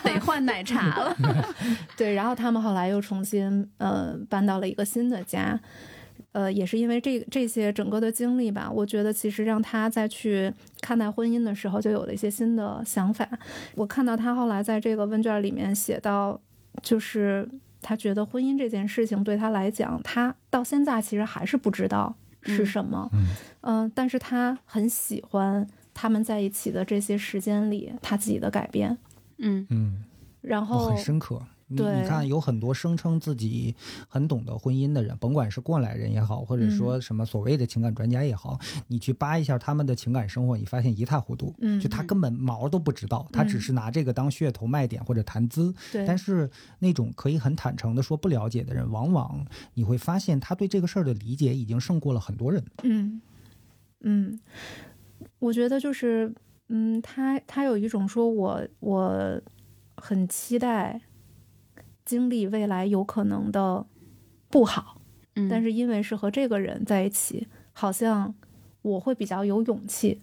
[0.02, 1.14] 得换奶茶了，
[1.94, 5.60] 对，然后他们后来又重新呃搬到了一个新的家。
[6.32, 13.28] 呃，也是因为这这些整个的经历吧，我觉得其实让他再去看待婚姻的时候，就有了一些新的想法。
[13.74, 16.40] 我看到他后来在这个问卷里面写到，
[16.82, 17.48] 就是
[17.82, 23.10] 他觉得婚姻这件事情对他来讲，他到现在其实还是不知道是什么。
[23.12, 23.26] 嗯
[23.62, 28.96] 嗯、但是他很喜欢他们在一起的这些时间里他自己的改变。
[29.38, 30.04] 嗯嗯，
[30.42, 31.42] 然后很深刻。
[31.70, 33.74] 你你看，有很多声称自己
[34.08, 41.54] 很懂得婚姻的人，甭管是过来人也好，或者说什么所谓的情感专家也好，你去扒一下他们的情感生活，你发现一塌糊涂。
[41.60, 45.72] 嗯就他根本毛都不知道，他只是拿这个当噱头卖点或者谈资。
[45.92, 52.64] 对，但是那种可以很坦诚的说不了解的人，往往你会发现他对这个事儿的理解已经胜过了很多人。
[52.82, 53.22] 嗯，
[54.00, 54.40] 嗯，
[55.38, 56.34] 我觉得就是，
[56.68, 59.40] 嗯，他他有一种说我我
[59.96, 61.00] 很期待
[62.10, 63.86] 经历未来有可能的
[64.48, 65.00] 不好，
[65.36, 68.34] 嗯，但是因为是和这个人在一起，好像
[68.82, 70.20] 我会比较有勇气。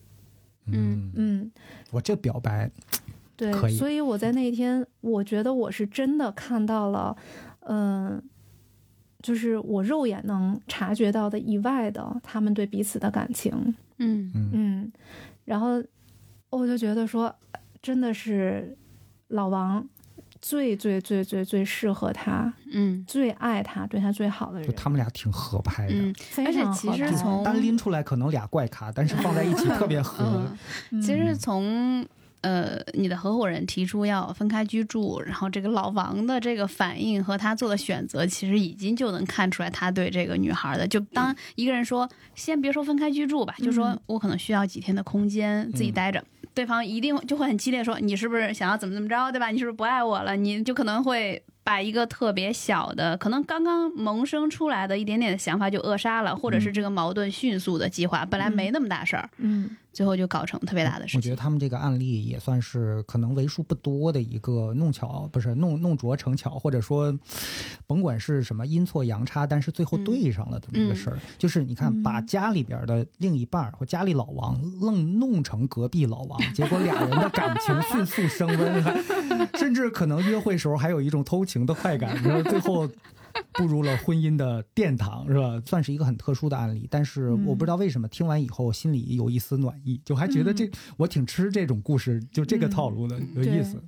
[0.66, 1.10] 嗯。
[1.16, 1.50] 嗯，
[1.92, 2.70] 我这表白，
[3.38, 3.78] 对，以。
[3.78, 7.16] 所以我在那一天，我觉得我是真的看到了，
[7.62, 8.22] 嗯、
[9.22, 13.54] 就是我肉眼能察觉到的以外的他们对彼此的感情。
[14.00, 14.30] 嗯。
[14.36, 14.50] 嗯。
[14.52, 14.92] 嗯，
[15.46, 15.82] 然后
[16.50, 17.34] 我就觉得说，
[17.82, 18.78] 真的是
[19.30, 19.88] 老王
[20.42, 25.94] 最最最最最适合他、嗯最爱他、对他最好的人就，他们俩挺合拍的。
[25.94, 26.14] 嗯，
[26.46, 30.46] 而且其实从单拎出来可能俩怪咖，但是放在一起特别合。
[31.02, 32.06] 其实从
[32.42, 40.88] 呃你的合伙人提出要分开居住，然后这个老王的这个反应和他做的选择，其实已经就能看出来他对这个女孩的。
[40.88, 46.24] 就当一个人说先别说分开居住吧，就说嗯我可能需要几天的空间自己待着。
[46.58, 49.50] 对方一定就会很激烈说你是不是想要怎么怎么着，对吧？
[49.50, 50.36] 你是不是不爱我了？
[50.36, 61.18] 你就可能会把一个特别小的，可能刚刚萌生出来的一点点的想法就扼杀了，或者是这个矛盾迅速的激化，本来没那么大事儿，嗯最后就搞成特别大的事情。
[61.18, 67.12] 我觉得他们这个案例也算是可能为数不多的一个弄巧，不是弄弄拙成巧，或者说，
[67.88, 71.18] 甭管是什么阴错阳差，但是最后对上了这么一个事儿。
[71.40, 78.84] 就是你看，把家里边的另一半儿或家里老王愣弄成隔壁老王，结果俩人的感情迅速升温，
[79.58, 82.88] 甚至可能约会时候还有一种偷情的快感，然后最后。
[83.54, 85.62] 步入了婚姻的殿堂，是吧？
[85.66, 93.82] 算是一个很特殊的案例，但是我不知道为什么听完以后心里有一丝暖意，就还觉得这、我挺吃这种故事，就这个套路的、有意思。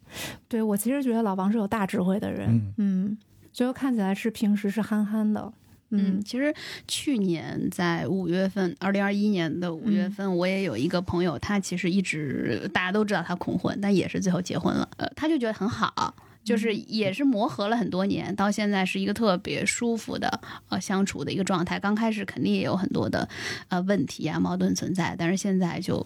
[0.47, 3.17] 对我其实觉得老王是有大智慧的人，嗯嗯，
[3.51, 5.51] 最后看起来是平时是憨憨的，
[5.91, 6.53] 嗯，其实
[6.87, 14.87] 去年在五月份，二零二一年的五月份，我也有一个朋友，他其实一直大家都知道他恐婚，但也是最后结婚了。
[14.97, 16.13] 呃，他就觉得很好，
[16.49, 21.79] 就是也是磨合了很多年，到现在是一个特别舒服的呃相处的一个状态。
[21.79, 23.29] 刚开始肯定也有很多的
[23.67, 26.03] 呃问题啊、矛盾存在，但是现在就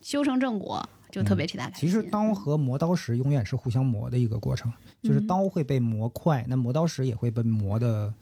[0.00, 1.86] 修成正果，就特别替他开心。
[1.86, 8.14] 其实刀和磨刀石永远是互相磨的一个过程，就是刀会被磨快，那磨刀石也会被磨的嗯，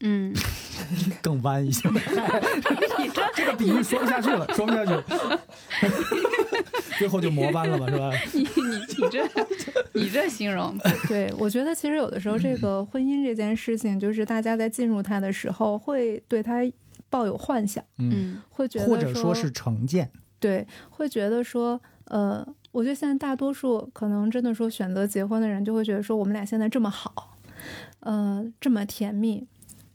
[1.22, 1.88] 更弯一些。
[3.34, 5.04] 这个比喻说不下去了，说不下去了，
[6.98, 8.10] 最后就磨弯了嘛，是吧？
[8.32, 9.28] 你你你这
[9.92, 10.76] 你这形容，
[11.08, 16.60] 对，我觉得其实有的时候这个婚姻这件事情，就是大家在进入它的时候，会对它
[17.08, 20.10] 抱有幻想，嗯，嗯会觉得或者说是成见，
[20.40, 27.36] 对，会觉得说，呃，我觉得现在大多数可能真的说选择结婚的人，就会觉得说我们俩现在这么好，
[28.00, 29.46] 呃，这么甜蜜，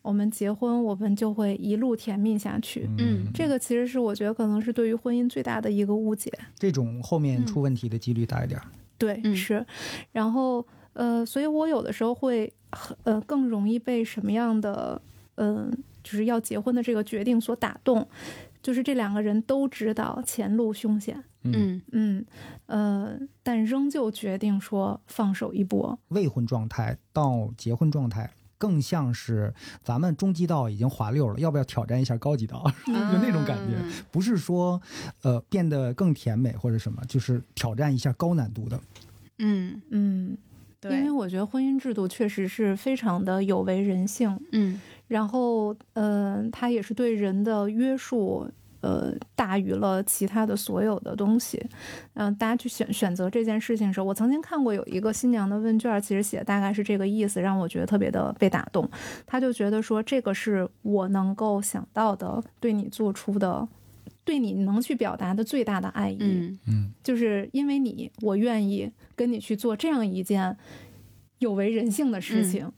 [0.03, 2.88] 我们结婚我们就会一路甜蜜下去。
[2.99, 6.31] 嗯这个其实是我觉得可能是对于婚姻最大的一个误解。
[6.59, 8.67] 这种后面出问题的几率大一点儿。
[8.99, 9.65] 对，嗯是，
[10.11, 10.63] 然后
[10.93, 15.01] 呃，所以我有的时候会很呃更容易被什么样的
[15.35, 15.71] 嗯、呃
[16.03, 18.05] 就是要结婚的这个决定所打动，
[18.61, 22.25] 就是这两个人都知道前路凶险，嗯嗯
[22.65, 28.30] 呃，但仍旧决定说放手一搏，未婚状态到结婚状态，
[28.64, 29.53] 更像是
[29.84, 32.64] 咱们中级道已经滑溜了，要不要挑战一下高级道？
[32.88, 33.76] 就那种感觉，
[34.10, 34.81] 不是说
[35.23, 38.80] 呃变得更甜美或者什么，就是挑战一下高难度的。
[39.40, 40.38] 嗯，嗯，
[40.84, 44.80] 因为，我觉得婚姻制度确实是非常的有违人性，嗯。
[45.10, 48.49] 然后，呃，它也是对人的约束，
[48.84, 51.60] 呃，大于了其他的所有的东西。
[52.15, 58.88] 嗯、大家去选选择这件事情的时候，我曾经看过有一个新娘的问卷，其实写的大概是这个意思，让我觉得特别的被打动。
[59.26, 63.68] 他就觉得说，这个是我能够想到的，对你做出的。
[64.26, 70.55] 对你能去表达的最大的爱意，嗯嗯，就是因为你，我愿意跟你去做这样一件
[71.39, 72.72] 有违人性的事情。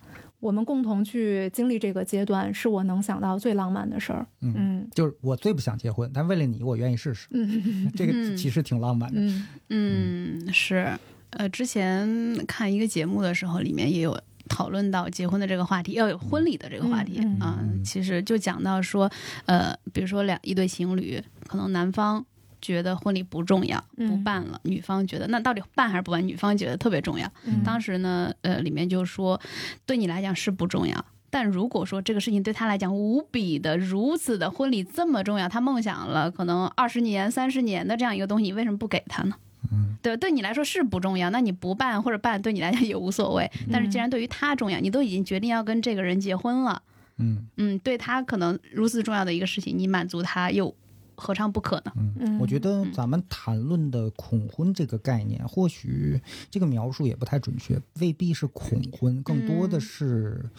[0.46, 4.28] 我们共同去经历这个阶段，是我能想到最浪漫的事儿。
[4.42, 7.28] 嗯嗯就是我最不想结婚，但为了你，我愿意试试。
[7.32, 9.20] 嗯这个嗯其实挺浪漫的。
[9.20, 10.96] 嗯嗯，是，
[11.32, 12.08] 呃，之前
[12.46, 14.16] 看一个节目的时候，里面也有
[14.48, 19.12] 讨论到结婚的这个话题，要有婚礼的这个话题嗯嗯啊、嗯其实就讲到说，
[19.48, 22.24] 呃，比如说两一对情侣，可能男方。
[22.66, 24.60] 觉得婚礼不重要，不嗯办了。
[24.64, 26.28] 女方觉得那到底办还是不办？
[26.28, 27.32] 女方觉得特别重要。
[27.46, 29.40] 嗯当时呢，呃，里面就说，
[29.86, 39.36] 对你来讲是不重要，但如果说这个事情对他来讲无比的如此的婚礼这么重要，他梦想了可能二十年、三十年的这样一个东西，你为什么不给他呢？
[39.72, 43.50] 嗯，对，对你来说是不重要，那你不办或者办对你来讲也无所谓。
[43.72, 46.82] 但是既然对于他重要，你都已经决定要跟这个人结婚了，
[47.18, 50.74] 嗯嗯，对他可能如此重要的一个事情，你满足他又
[51.16, 51.92] 何尝不可呢？
[51.96, 56.20] 嗯，嗯我觉得咱们谈论的恐婚这个概念，或许
[56.50, 60.50] 这个描述也不太准确，未必是恐婚，更多的嗯是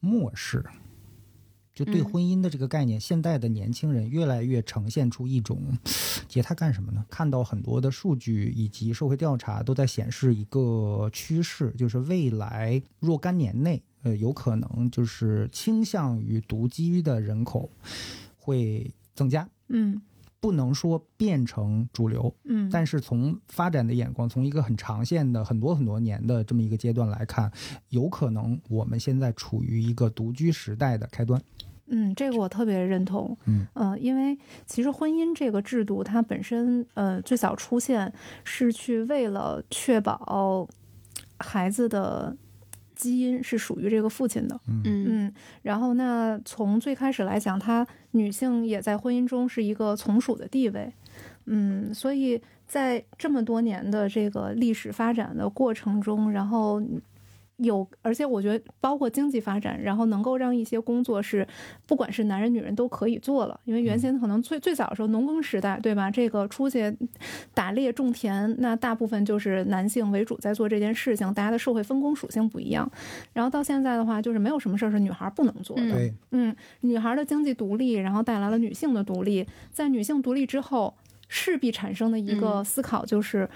[0.00, 0.64] 漠视。
[1.72, 5.78] 就对嗯婚姻的这个概念，现代的年轻人越来越呈现出一种，
[6.28, 7.02] 其实他干什么呢？
[7.08, 17.70] 看到很多的数据以及社会调查都在显示一个趋势，就是未来若干年内，呃，有可能就是倾向于独居的人口
[18.36, 19.48] 会增加。
[19.70, 20.02] 嗯
[20.42, 27.52] 不能说变成主流，嗯，但是从发展的眼光，从一个很长线的、很多很多年的这么一个阶段来看，
[27.90, 31.38] 有可能我们现在处于一个独居时代的开端。
[31.88, 33.36] 嗯，这个我特别认同。
[33.44, 38.10] 嗯呃，因为其实婚姻这个制度，它本身呃最早出现
[38.42, 40.66] 是去为了确保
[41.38, 42.34] 孩子的
[43.00, 44.60] 基因是属于这个父亲的。
[44.66, 44.82] 嗯。
[44.84, 45.32] 嗯，
[45.62, 50.92] 然后那从最开始来讲，她女性也在婚姻中是一个从属的地位，
[51.46, 56.82] 嗯，所以在这么多年的这个历史发展的过程中，然后
[57.62, 61.46] 有，而且我觉得包括经济发展，然后能够让一些工作是
[61.86, 63.58] 不管是男人女人都可以做了。
[63.64, 66.10] 因为原先可能最最早的时候农耕时代，对吧？
[66.10, 66.96] 这个出去
[67.54, 72.90] 打猎种田，那大部分就是男性为主在做这件事情，大家的社会分工属性不一样。
[73.32, 75.82] 然后到现在的话，就是没有什么事儿是女孩不能做的。
[75.82, 79.46] 嗯，嗯，女孩的经济独立，然后带来了女性的独立。
[79.70, 80.94] 在女性独立之后，
[81.28, 83.48] 势必产生的一个嗯思考就是，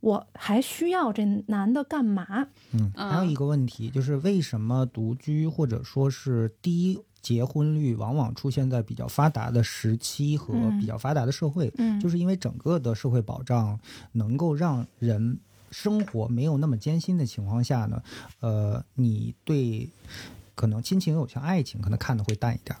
[0.00, 2.46] 我还需要这男的干嘛？
[2.72, 11.72] 嗯，嗯还有一个问题就是为什么独居或者说是低结婚率往往出现在比较发达的时期和嗯比较发达的社会？
[11.78, 13.78] 嗯就是因为整个的社会保障
[14.12, 15.38] 能够让人
[15.70, 18.02] 生活没有那么艰辛的情况下呢，
[18.40, 19.90] 呃，你对
[20.54, 22.76] 可能亲情友情爱情可能看的会淡一点。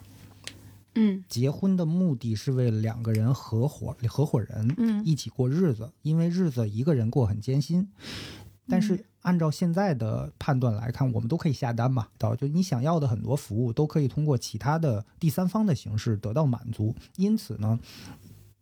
[1.00, 7.88] 嗯结婚的目的是为了两个人合伙合伙人，嗯一起过日子，因为日子一个人过很艰辛。
[8.70, 16.94] 但是按照现在的判断来看，我们都可以下单嘛，到就你想要的很多服务都可以通过其他的第三方的形式得到满足。
[17.16, 17.78] 因此呢，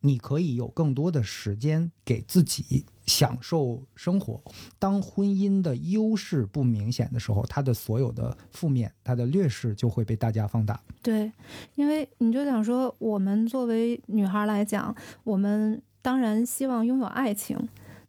[0.00, 4.40] 你可以有更多的时间给自己享受生活。
[4.78, 10.80] 当婚姻的优势不明显的时候，它的所有的负面、它的劣势就会被大家放大。
[11.02, 11.30] 对，
[11.76, 17.56] 因为你就想说，我们作为女孩来讲，我们当然希望拥有爱情，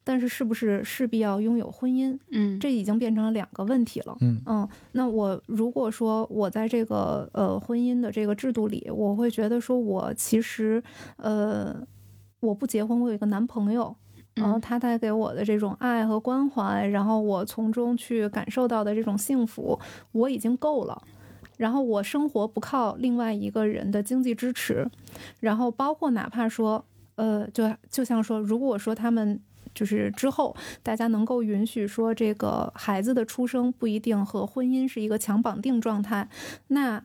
[0.04, 2.18] 但是是不是势必要拥有婚姻？
[2.32, 4.18] 嗯，这已经变成了两个问题了。
[4.22, 10.82] 嗯嗯，那我如果说我在这个呃婚姻的这个制度里，我会觉得说我其实
[11.18, 11.76] 呃
[12.40, 13.96] 我不结婚，我有一个男朋友。
[14.38, 19.80] 然后嗯他带给我的这种爱和关怀，然后我从中去感受到的这种幸福，
[20.12, 21.02] 我已经够了。
[21.58, 24.88] 然后我生活不靠另外一个人的经济支持，
[25.40, 26.86] 然后包括哪怕说，
[27.16, 29.40] 呃，就就像说，如果说他们
[29.74, 36.30] 就是之后大家能够允许说这个孩子的出生不一定和婚姻是一个强绑定状态，
[36.68, 37.04] 那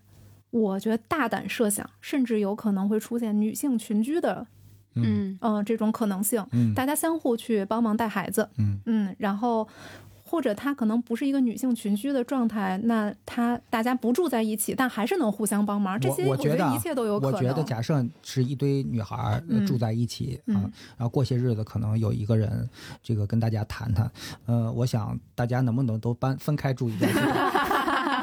[0.50, 4.46] 我觉得大胆设想，甚至有可能会出现女性群居的，
[4.94, 9.66] 嗯呃，这种可能性，嗯大家相互去帮忙带孩子，嗯嗯，然后
[10.24, 17.34] 或者他可能不是一个女性群居的状态，那他大家不住在一起，但还是能互相帮忙，这些我觉得啊一切都有可能。
[17.34, 20.62] 我觉得，假设是一堆女孩住在一起、嗯啊，
[20.96, 22.66] 然后过些日子可能有一个人
[23.02, 24.10] 这个跟大家谈谈，
[24.46, 27.26] 呃，我想大家能不能都搬分开住一段时间？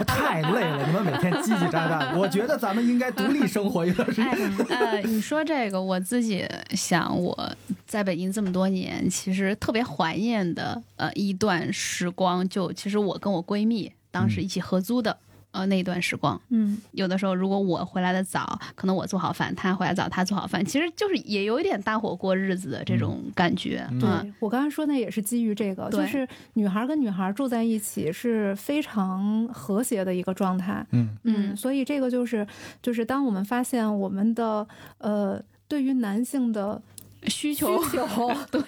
[0.08, 2.16] 太累了，你们每天叽叽喳喳。
[2.18, 4.28] 我觉得咱们应该独立生活一段时间。
[4.70, 7.52] 哎，呃，你说这个，我自己想，我
[7.86, 15.18] 在北京这么多年，其实特别怀念的呃一段时光，就其实我跟我闺蜜当时一起合租的。
[15.52, 23.88] 呃，那一段时光，嗯有的时候如果我回来的早，可能我做好饭，他回来早，他做好饭，其实就是也有一点搭伙过日子的这种感觉。
[23.92, 30.86] 嗯我刚刚说那也是基于这个，就是女孩跟女孩住在一起是非常和谐的一个状态。
[30.92, 32.46] 嗯嗯，嗯所以这个就是
[32.82, 34.68] 就是当我们发现我们的
[35.00, 36.82] 呃对于男性的
[37.28, 38.62] 需求需求 对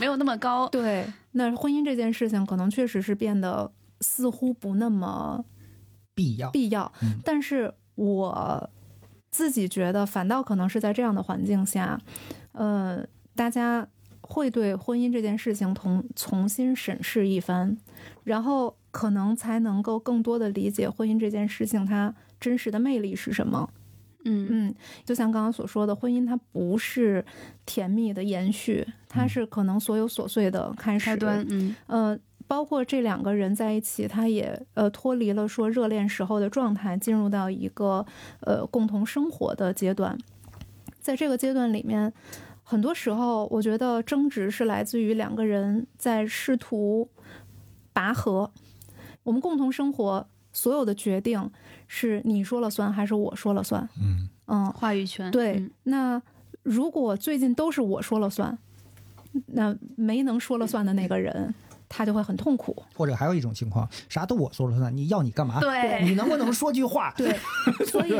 [0.00, 0.66] 没有那么高。
[0.70, 3.70] 对，那婚姻这件事情可能确实是变得
[4.00, 5.44] 似乎不那么
[6.16, 6.50] 必要。
[6.50, 8.68] 必要，嗯但是我
[9.30, 12.00] 自己觉得，反倒可能是在这样的环境下，
[12.52, 13.86] 呃，大家
[14.22, 17.76] 会对婚姻这件事情重重新审视一番，
[18.24, 23.68] 然后可能才能够更多的理解婚姻这件事情它真实的魅力是什么。
[24.28, 24.74] 嗯嗯，
[25.04, 27.24] 就像刚刚所说的，婚姻它不是
[27.64, 31.04] 甜蜜的延续，它嗯是可能所有琐碎的开始。
[31.04, 38.04] 开端，嗯呃，包括这两个人在一起，他也呃脱离了说热恋时候的状态，进入到一个
[38.40, 40.16] 呃共同生活的阶段。
[41.00, 42.12] 在这个阶段里面，
[42.62, 47.08] 很多时候我觉得争执是来自于两个人在试图
[47.92, 48.50] 拔河。
[49.22, 51.50] 我们共同生活，所有的决定
[51.88, 53.88] 是你说了算还是我说了算？
[54.00, 56.22] 嗯嗯，话语权，对，嗯那
[56.62, 58.56] 如果最近都是我说了算，
[59.46, 61.52] 那没能说了算的那个人，
[61.88, 62.82] 他就会很痛苦。
[62.94, 65.60] 或者还有一种情况，啥都我说了算，你要你干嘛？
[65.60, 67.12] 对你能不能说句话？
[67.16, 67.36] 对，
[67.86, 68.14] 所以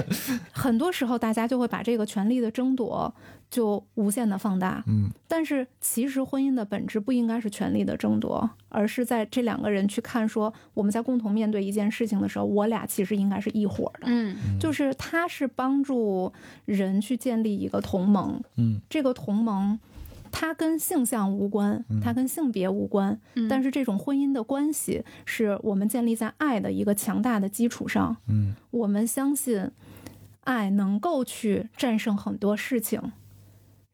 [0.52, 3.12] 很多时候大家就会把这个权力的争夺
[3.50, 4.82] 就无限的放大。
[4.86, 14.06] 嗯但是其实婚姻的本质不应该是权力的争夺，而是在这两个人去看说，我们在共同面对一件事情的时候，我俩其实应该是一伙儿的。
[14.06, 16.32] 嗯就是他是帮助
[16.64, 19.78] 人去建立一个同盟，嗯这个同盟，
[20.38, 28.14] 它跟性向无关，它跟性别无关，嗯，但是这种婚姻的关系是我们建立在爱的一个强大的基础上。
[28.28, 28.54] 嗯。
[28.70, 29.70] 我们相信，
[30.44, 33.00] 爱能够去战胜很多事情，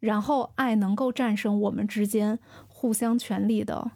[0.00, 3.92] 然后爱能够战胜我们之间互相权力的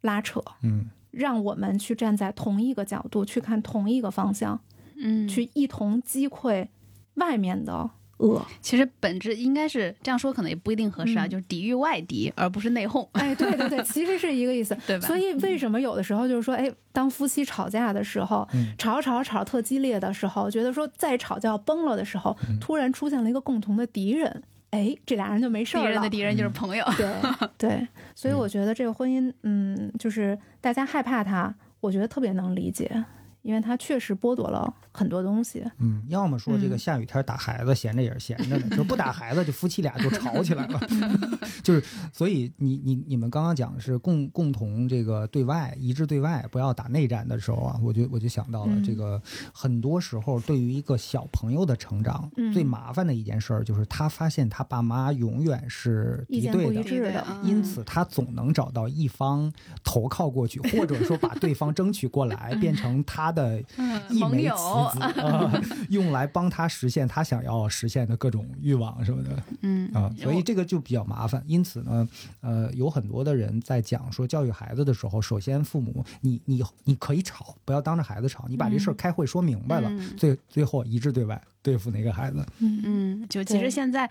[0.00, 0.88] 拉扯，嗯。
[1.10, 4.58] 让我们去站在同一个角度去看同一个方向，
[4.96, 6.68] 嗯，去一同击溃
[7.16, 8.44] 外面的恶。
[8.60, 14.76] 其实本质应该是这样说，可能也不一定合适啊，嗯就是抵御外敌，而不是内讧，哎，对对对， 其实是一个意思。
[14.86, 15.06] 对吧？
[15.06, 26.10] 所以为什么有的时候就是说，哎，当夫妻吵架的时候，嗯吵吵吵特激烈的时候，觉得说再吵就要崩了的时候，嗯突然出现了一个共同的敌人，哎，这俩人就没事儿了敌人的。
[26.10, 26.84] 敌人就是朋友。
[26.96, 27.08] 对
[27.58, 33.04] 对，所以我觉得这个婚姻，嗯，就是大家害怕他，我觉得特别能理解，
[33.44, 35.62] 因为它确实剥夺了很多东西。
[35.78, 40.80] 嗯，要么说这个嗯下雨天打孩子闲着也是闲着的，就是不打孩子，就夫妻俩就吵起来了。
[41.62, 49.20] 就是所以你你你们刚刚讲的是共共同这个对外一致对外，不要打内战的时候啊，我就我就想到了嗯这个，
[49.52, 56.82] 很多时候对于一个小朋友的成长，嗯最麻烦的一件事儿就是他发现他爸妈永远是敌对的。
[56.82, 59.52] 致的，嗯因此，他总能找到一方
[59.82, 63.60] 投靠过去，或者说把对方争取过来， 变成他的
[64.08, 65.52] 一枚棋友子啊，
[65.90, 71.42] 用来帮他实现他想要实现的各种欲望什么的嗯啊，所以这个就比较麻烦。
[71.46, 72.08] 因此呢，
[72.40, 82.46] 呃，有很多的人在讲说教育孩子的时候，首先父母你你你可以吵，不要当着孩子吵，你把这事儿嗯开会说明白了，嗯最最后一致对外对付那个孩子。
[82.60, 84.08] 嗯嗯，就其实现在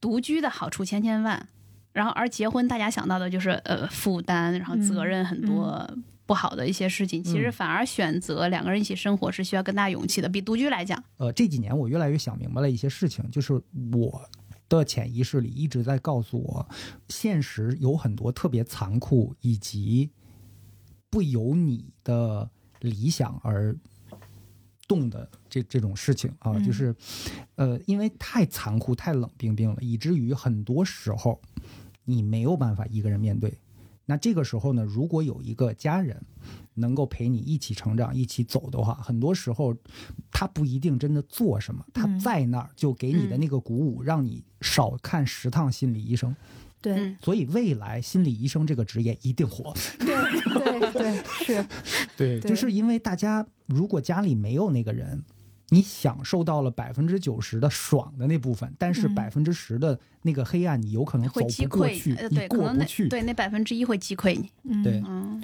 [0.00, 1.48] 独居的好处千千万，
[1.92, 5.88] 然后而结婚大家想到的就是呃负担，然后责嗯任很多。
[6.24, 13.60] 不好的一些事情，其实嗯反而选择两个人一起生活是需要更大勇气的，比独居来讲，呃，这几年我越来越想明白了一些事情，就是
[13.92, 14.22] 我
[14.68, 16.66] 的潜意识里一直在告诉我，
[17.08, 20.10] 现实有很多特别残酷，以及
[21.10, 22.48] 不由你的
[22.80, 23.76] 理想而
[24.88, 26.94] 动的这这种事情啊，嗯就是
[27.56, 31.38] 呃，因为太残酷、太冷冰冰了，以至于很多时候
[32.04, 33.52] 你没有办法一个人面对。
[34.12, 36.22] 那这个时候呢，如果有一个家人
[36.74, 39.74] 能够陪你一起成长、一起走的话，很多时候
[40.30, 46.36] 他不一定真的做什么，他嗯在那儿就给你的嗯那个鼓舞，让你少看十趟心理医生。
[46.82, 49.72] 对嗯所以未来心理医生这个职业一定火。
[49.98, 51.66] 对对对，是，
[52.14, 55.24] 对，对就是因为大家如果家里没有那个人。
[55.72, 59.14] 你享受到了百分之九十的爽的那部分，但是嗯。
[59.14, 63.08] 百分之十的那个黑暗，你有可能走会击溃，不过去，对，可能那过不去。
[63.08, 64.82] 对那百分之一会击溃你，嗯。
[64.82, 65.02] 对。
[65.06, 65.42] 嗯。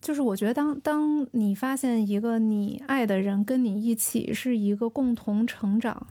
[0.00, 6.08] 就是我觉得当当你发现一个你爱的人跟你一起是一个共同成长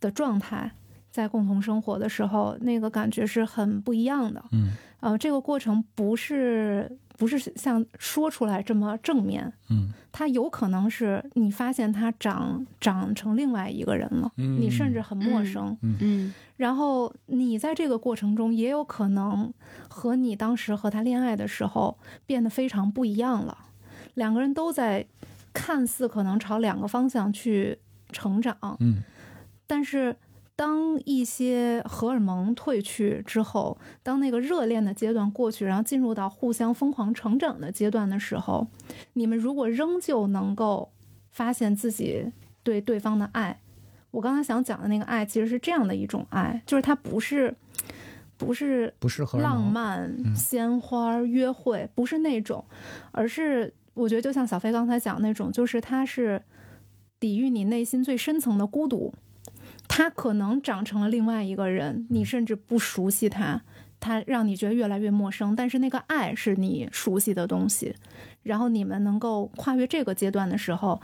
[0.00, 0.72] 的状态，
[1.10, 4.42] 在共同生活的时候，那个感觉是很不一样的。
[4.52, 4.72] 嗯。
[5.00, 9.92] 呃，这个过程不是不是像说出来这么正面，嗯。
[10.16, 15.76] 它有可能是你发现他长长成另外一个人了，嗯你甚至很陌生。
[15.82, 16.32] 嗯。
[16.56, 19.52] 然后你在这个过程中也有可能
[19.88, 23.58] 和你当时和他恋爱的时候变得非常不一样了，
[24.14, 25.04] 两个人都在
[25.52, 27.76] 看似可能朝两个方向去
[28.12, 29.02] 成长，嗯。
[29.66, 30.14] 但是
[30.56, 38.68] 当一些荷尔蒙褪去之后，当那个热恋的阶段过去，然后进入到互相疯狂成长的阶段的时候，
[39.14, 40.92] 你们如果仍旧能够
[41.32, 42.30] 发现自己
[42.62, 43.58] 对对方的爱，
[44.12, 47.52] 我刚才想讲的那个爱，其实是这样的一种爱，就是它不是
[48.36, 52.64] 不是不是浪漫、嗯鲜花、约会，不是那种，
[53.10, 56.40] 而是我觉得就像小飞刚才讲那种，就是它是
[57.18, 59.12] 抵御你内心最深层的孤独。
[59.96, 63.62] 他可能长成了另外一个人，你甚至不熟悉他，
[64.00, 65.54] 他让你觉得越来越陌生。
[65.54, 67.94] 但是那个爱是你熟悉的东西，
[68.42, 71.00] 然后你们能够跨越这个阶段的时候，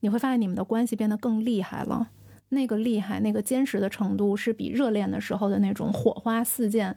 [0.00, 2.08] 你会发现你们的关系变得更厉害了。
[2.48, 6.96] 那个厉害、那个坚实的程度，是比热恋的时候的那种火花四溅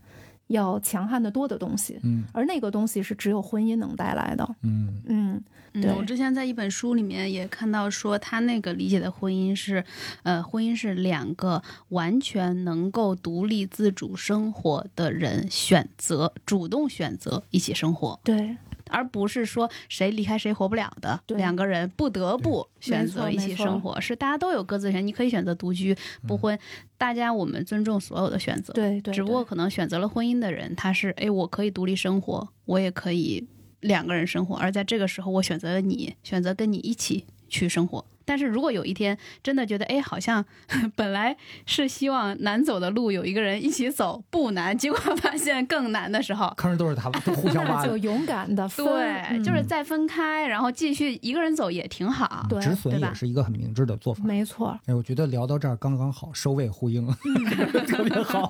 [0.54, 2.00] 要强悍得多的东西。
[2.04, 4.56] 嗯而那个东西是只有婚姻能带来的。
[4.62, 5.44] 嗯嗯
[5.74, 9.84] 对嗯，我之前在一本书里面也看到说，他那个理解的婚姻是，
[10.22, 18.56] 呃，婚姻是两个完全能够独立自主生活的人选择主动选择一起生活，对，
[18.94, 25.98] 而不是说谁离开谁活不了的，两个人不得不选择一起生活，是大家都有各自选，你可以选择独居
[26.28, 26.58] 不婚，
[26.98, 33.48] 大家我们尊重所有的选择，对对，只不过可能选择了婚姻的人，他是哎，我可以独立生活，我也可以
[33.80, 38.06] 两个人生活，而在这个时候，我选择了你，选择跟你一起去生活。
[38.26, 40.44] 但是如果有一天真的觉得，哎，好像
[40.96, 41.36] 本来
[41.66, 48.00] 是希望难走的路有一个人一起走不难，结果发现更难的时候，坑都是他们，都互相挖 那就的。
[48.00, 52.46] 勇敢的分，对，嗯就是再分开，然后继续一个人走也挺好。
[52.50, 54.24] 对止损也是一个很明智的做法。
[54.26, 54.78] 没错。
[54.86, 57.08] 哎，我觉得聊到这儿刚刚好，收尾呼应，
[57.88, 58.48] 特别好。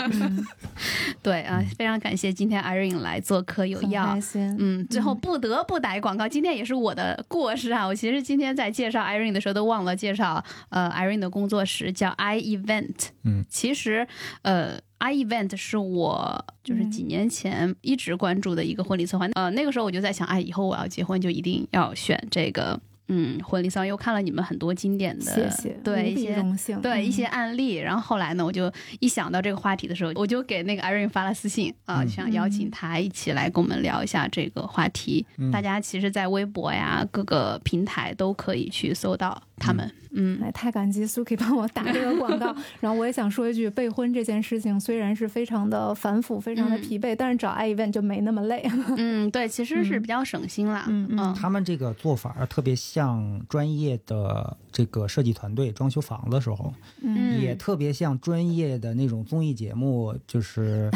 [1.22, 4.22] 对啊，非常感谢今天 Irene 来做客有很药开。
[4.22, 4.56] 心。
[4.60, 7.86] 嗯，最后不得不打一广告，今天也是我的过失啊！
[7.86, 13.10] 我其实今天在介绍 Irene 的时候都忘了介绍，呃，Irene 的工作室叫 i Event。
[13.24, 14.08] 嗯，其实，
[14.42, 19.28] 呃，i Event 是我就是几年前一直关注的一个婚礼策划。
[19.34, 22.80] 呃，那个时候我就在想，哎，以后我要结婚就一定要选这个。
[23.10, 28.72] 嗯，婚礼上又看了你们很多经典的，谢谢，无比对一些荣幸，对一些嗯案例，然后后来呢，我就
[29.02, 35.26] 一想到这个话题的时候，我就给那个 Irene 发了私信啊、嗯想邀请他一起来跟我们聊一下这个话题。
[35.38, 39.90] 嗯大家其实，在微博呀各个平台都可以去搜到他们。
[40.16, 42.56] 嗯哎，太感激 Suki 帮我打这个广告。
[42.80, 48.64] 然后我也想说一句，备婚这件事情虽然是非常的繁复、非常的嗯疲惫，但是找 i event 就没那么累。
[48.96, 50.86] 嗯，对，其实是比较省心啦。
[50.88, 56.72] 嗯嗯嗯他们这个做法特别像专业的这个设计团队装修房子的时候，
[57.02, 60.92] 嗯也特别像专业的那种综艺节目，就是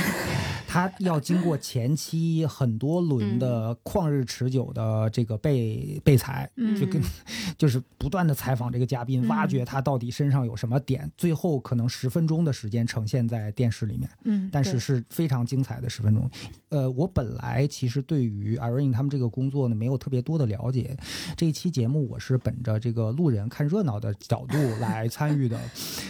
[0.67, 7.01] 他要经过前期很多轮的旷日持久的这个备备采，嗯就跟
[7.57, 14.09] 就是不断的采访这个嘉宾，嗯挖掘他到底身上有什么点，最后可能十分钟的时间呈现在电视里面。
[14.25, 16.29] 嗯，但是是非常精彩的十分钟。
[16.69, 20.97] 呃，我本来其实对于 Irene 他们这个工作呢没有特别多的了解，
[21.37, 25.57] 这一期节目我是本着这个路人看热闹的角度来参与的。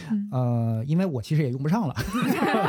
[0.09, 1.95] 嗯呃，因为我其实也用不上了，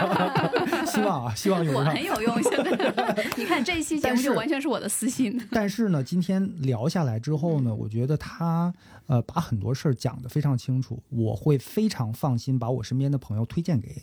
[0.86, 2.08] 希望啊，希望用不上我很。
[2.08, 5.38] 有用，现在你看这一期节目就完全是我的私心。
[5.50, 8.72] 但是呢，今天聊下来之后呢，我觉得他
[9.06, 13.94] 呃把很多事儿讲得非常清楚，我会非常放心把我身边的朋友推荐给。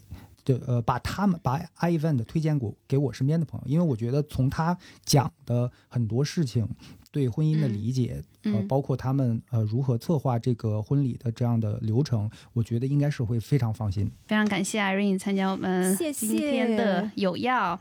[0.43, 6.67] 对，呃，把他们把 i event 推荐给给我身边的朋友，因为我觉得从他讲的很多事情，
[7.15, 14.11] 对婚姻的理解，嗯呃，包括他们呃如何策划这个婚礼的这样的流程，我觉得应该是会非常放心。
[14.27, 17.79] 非常感谢 Irene 参加我们谢今天的谢有药。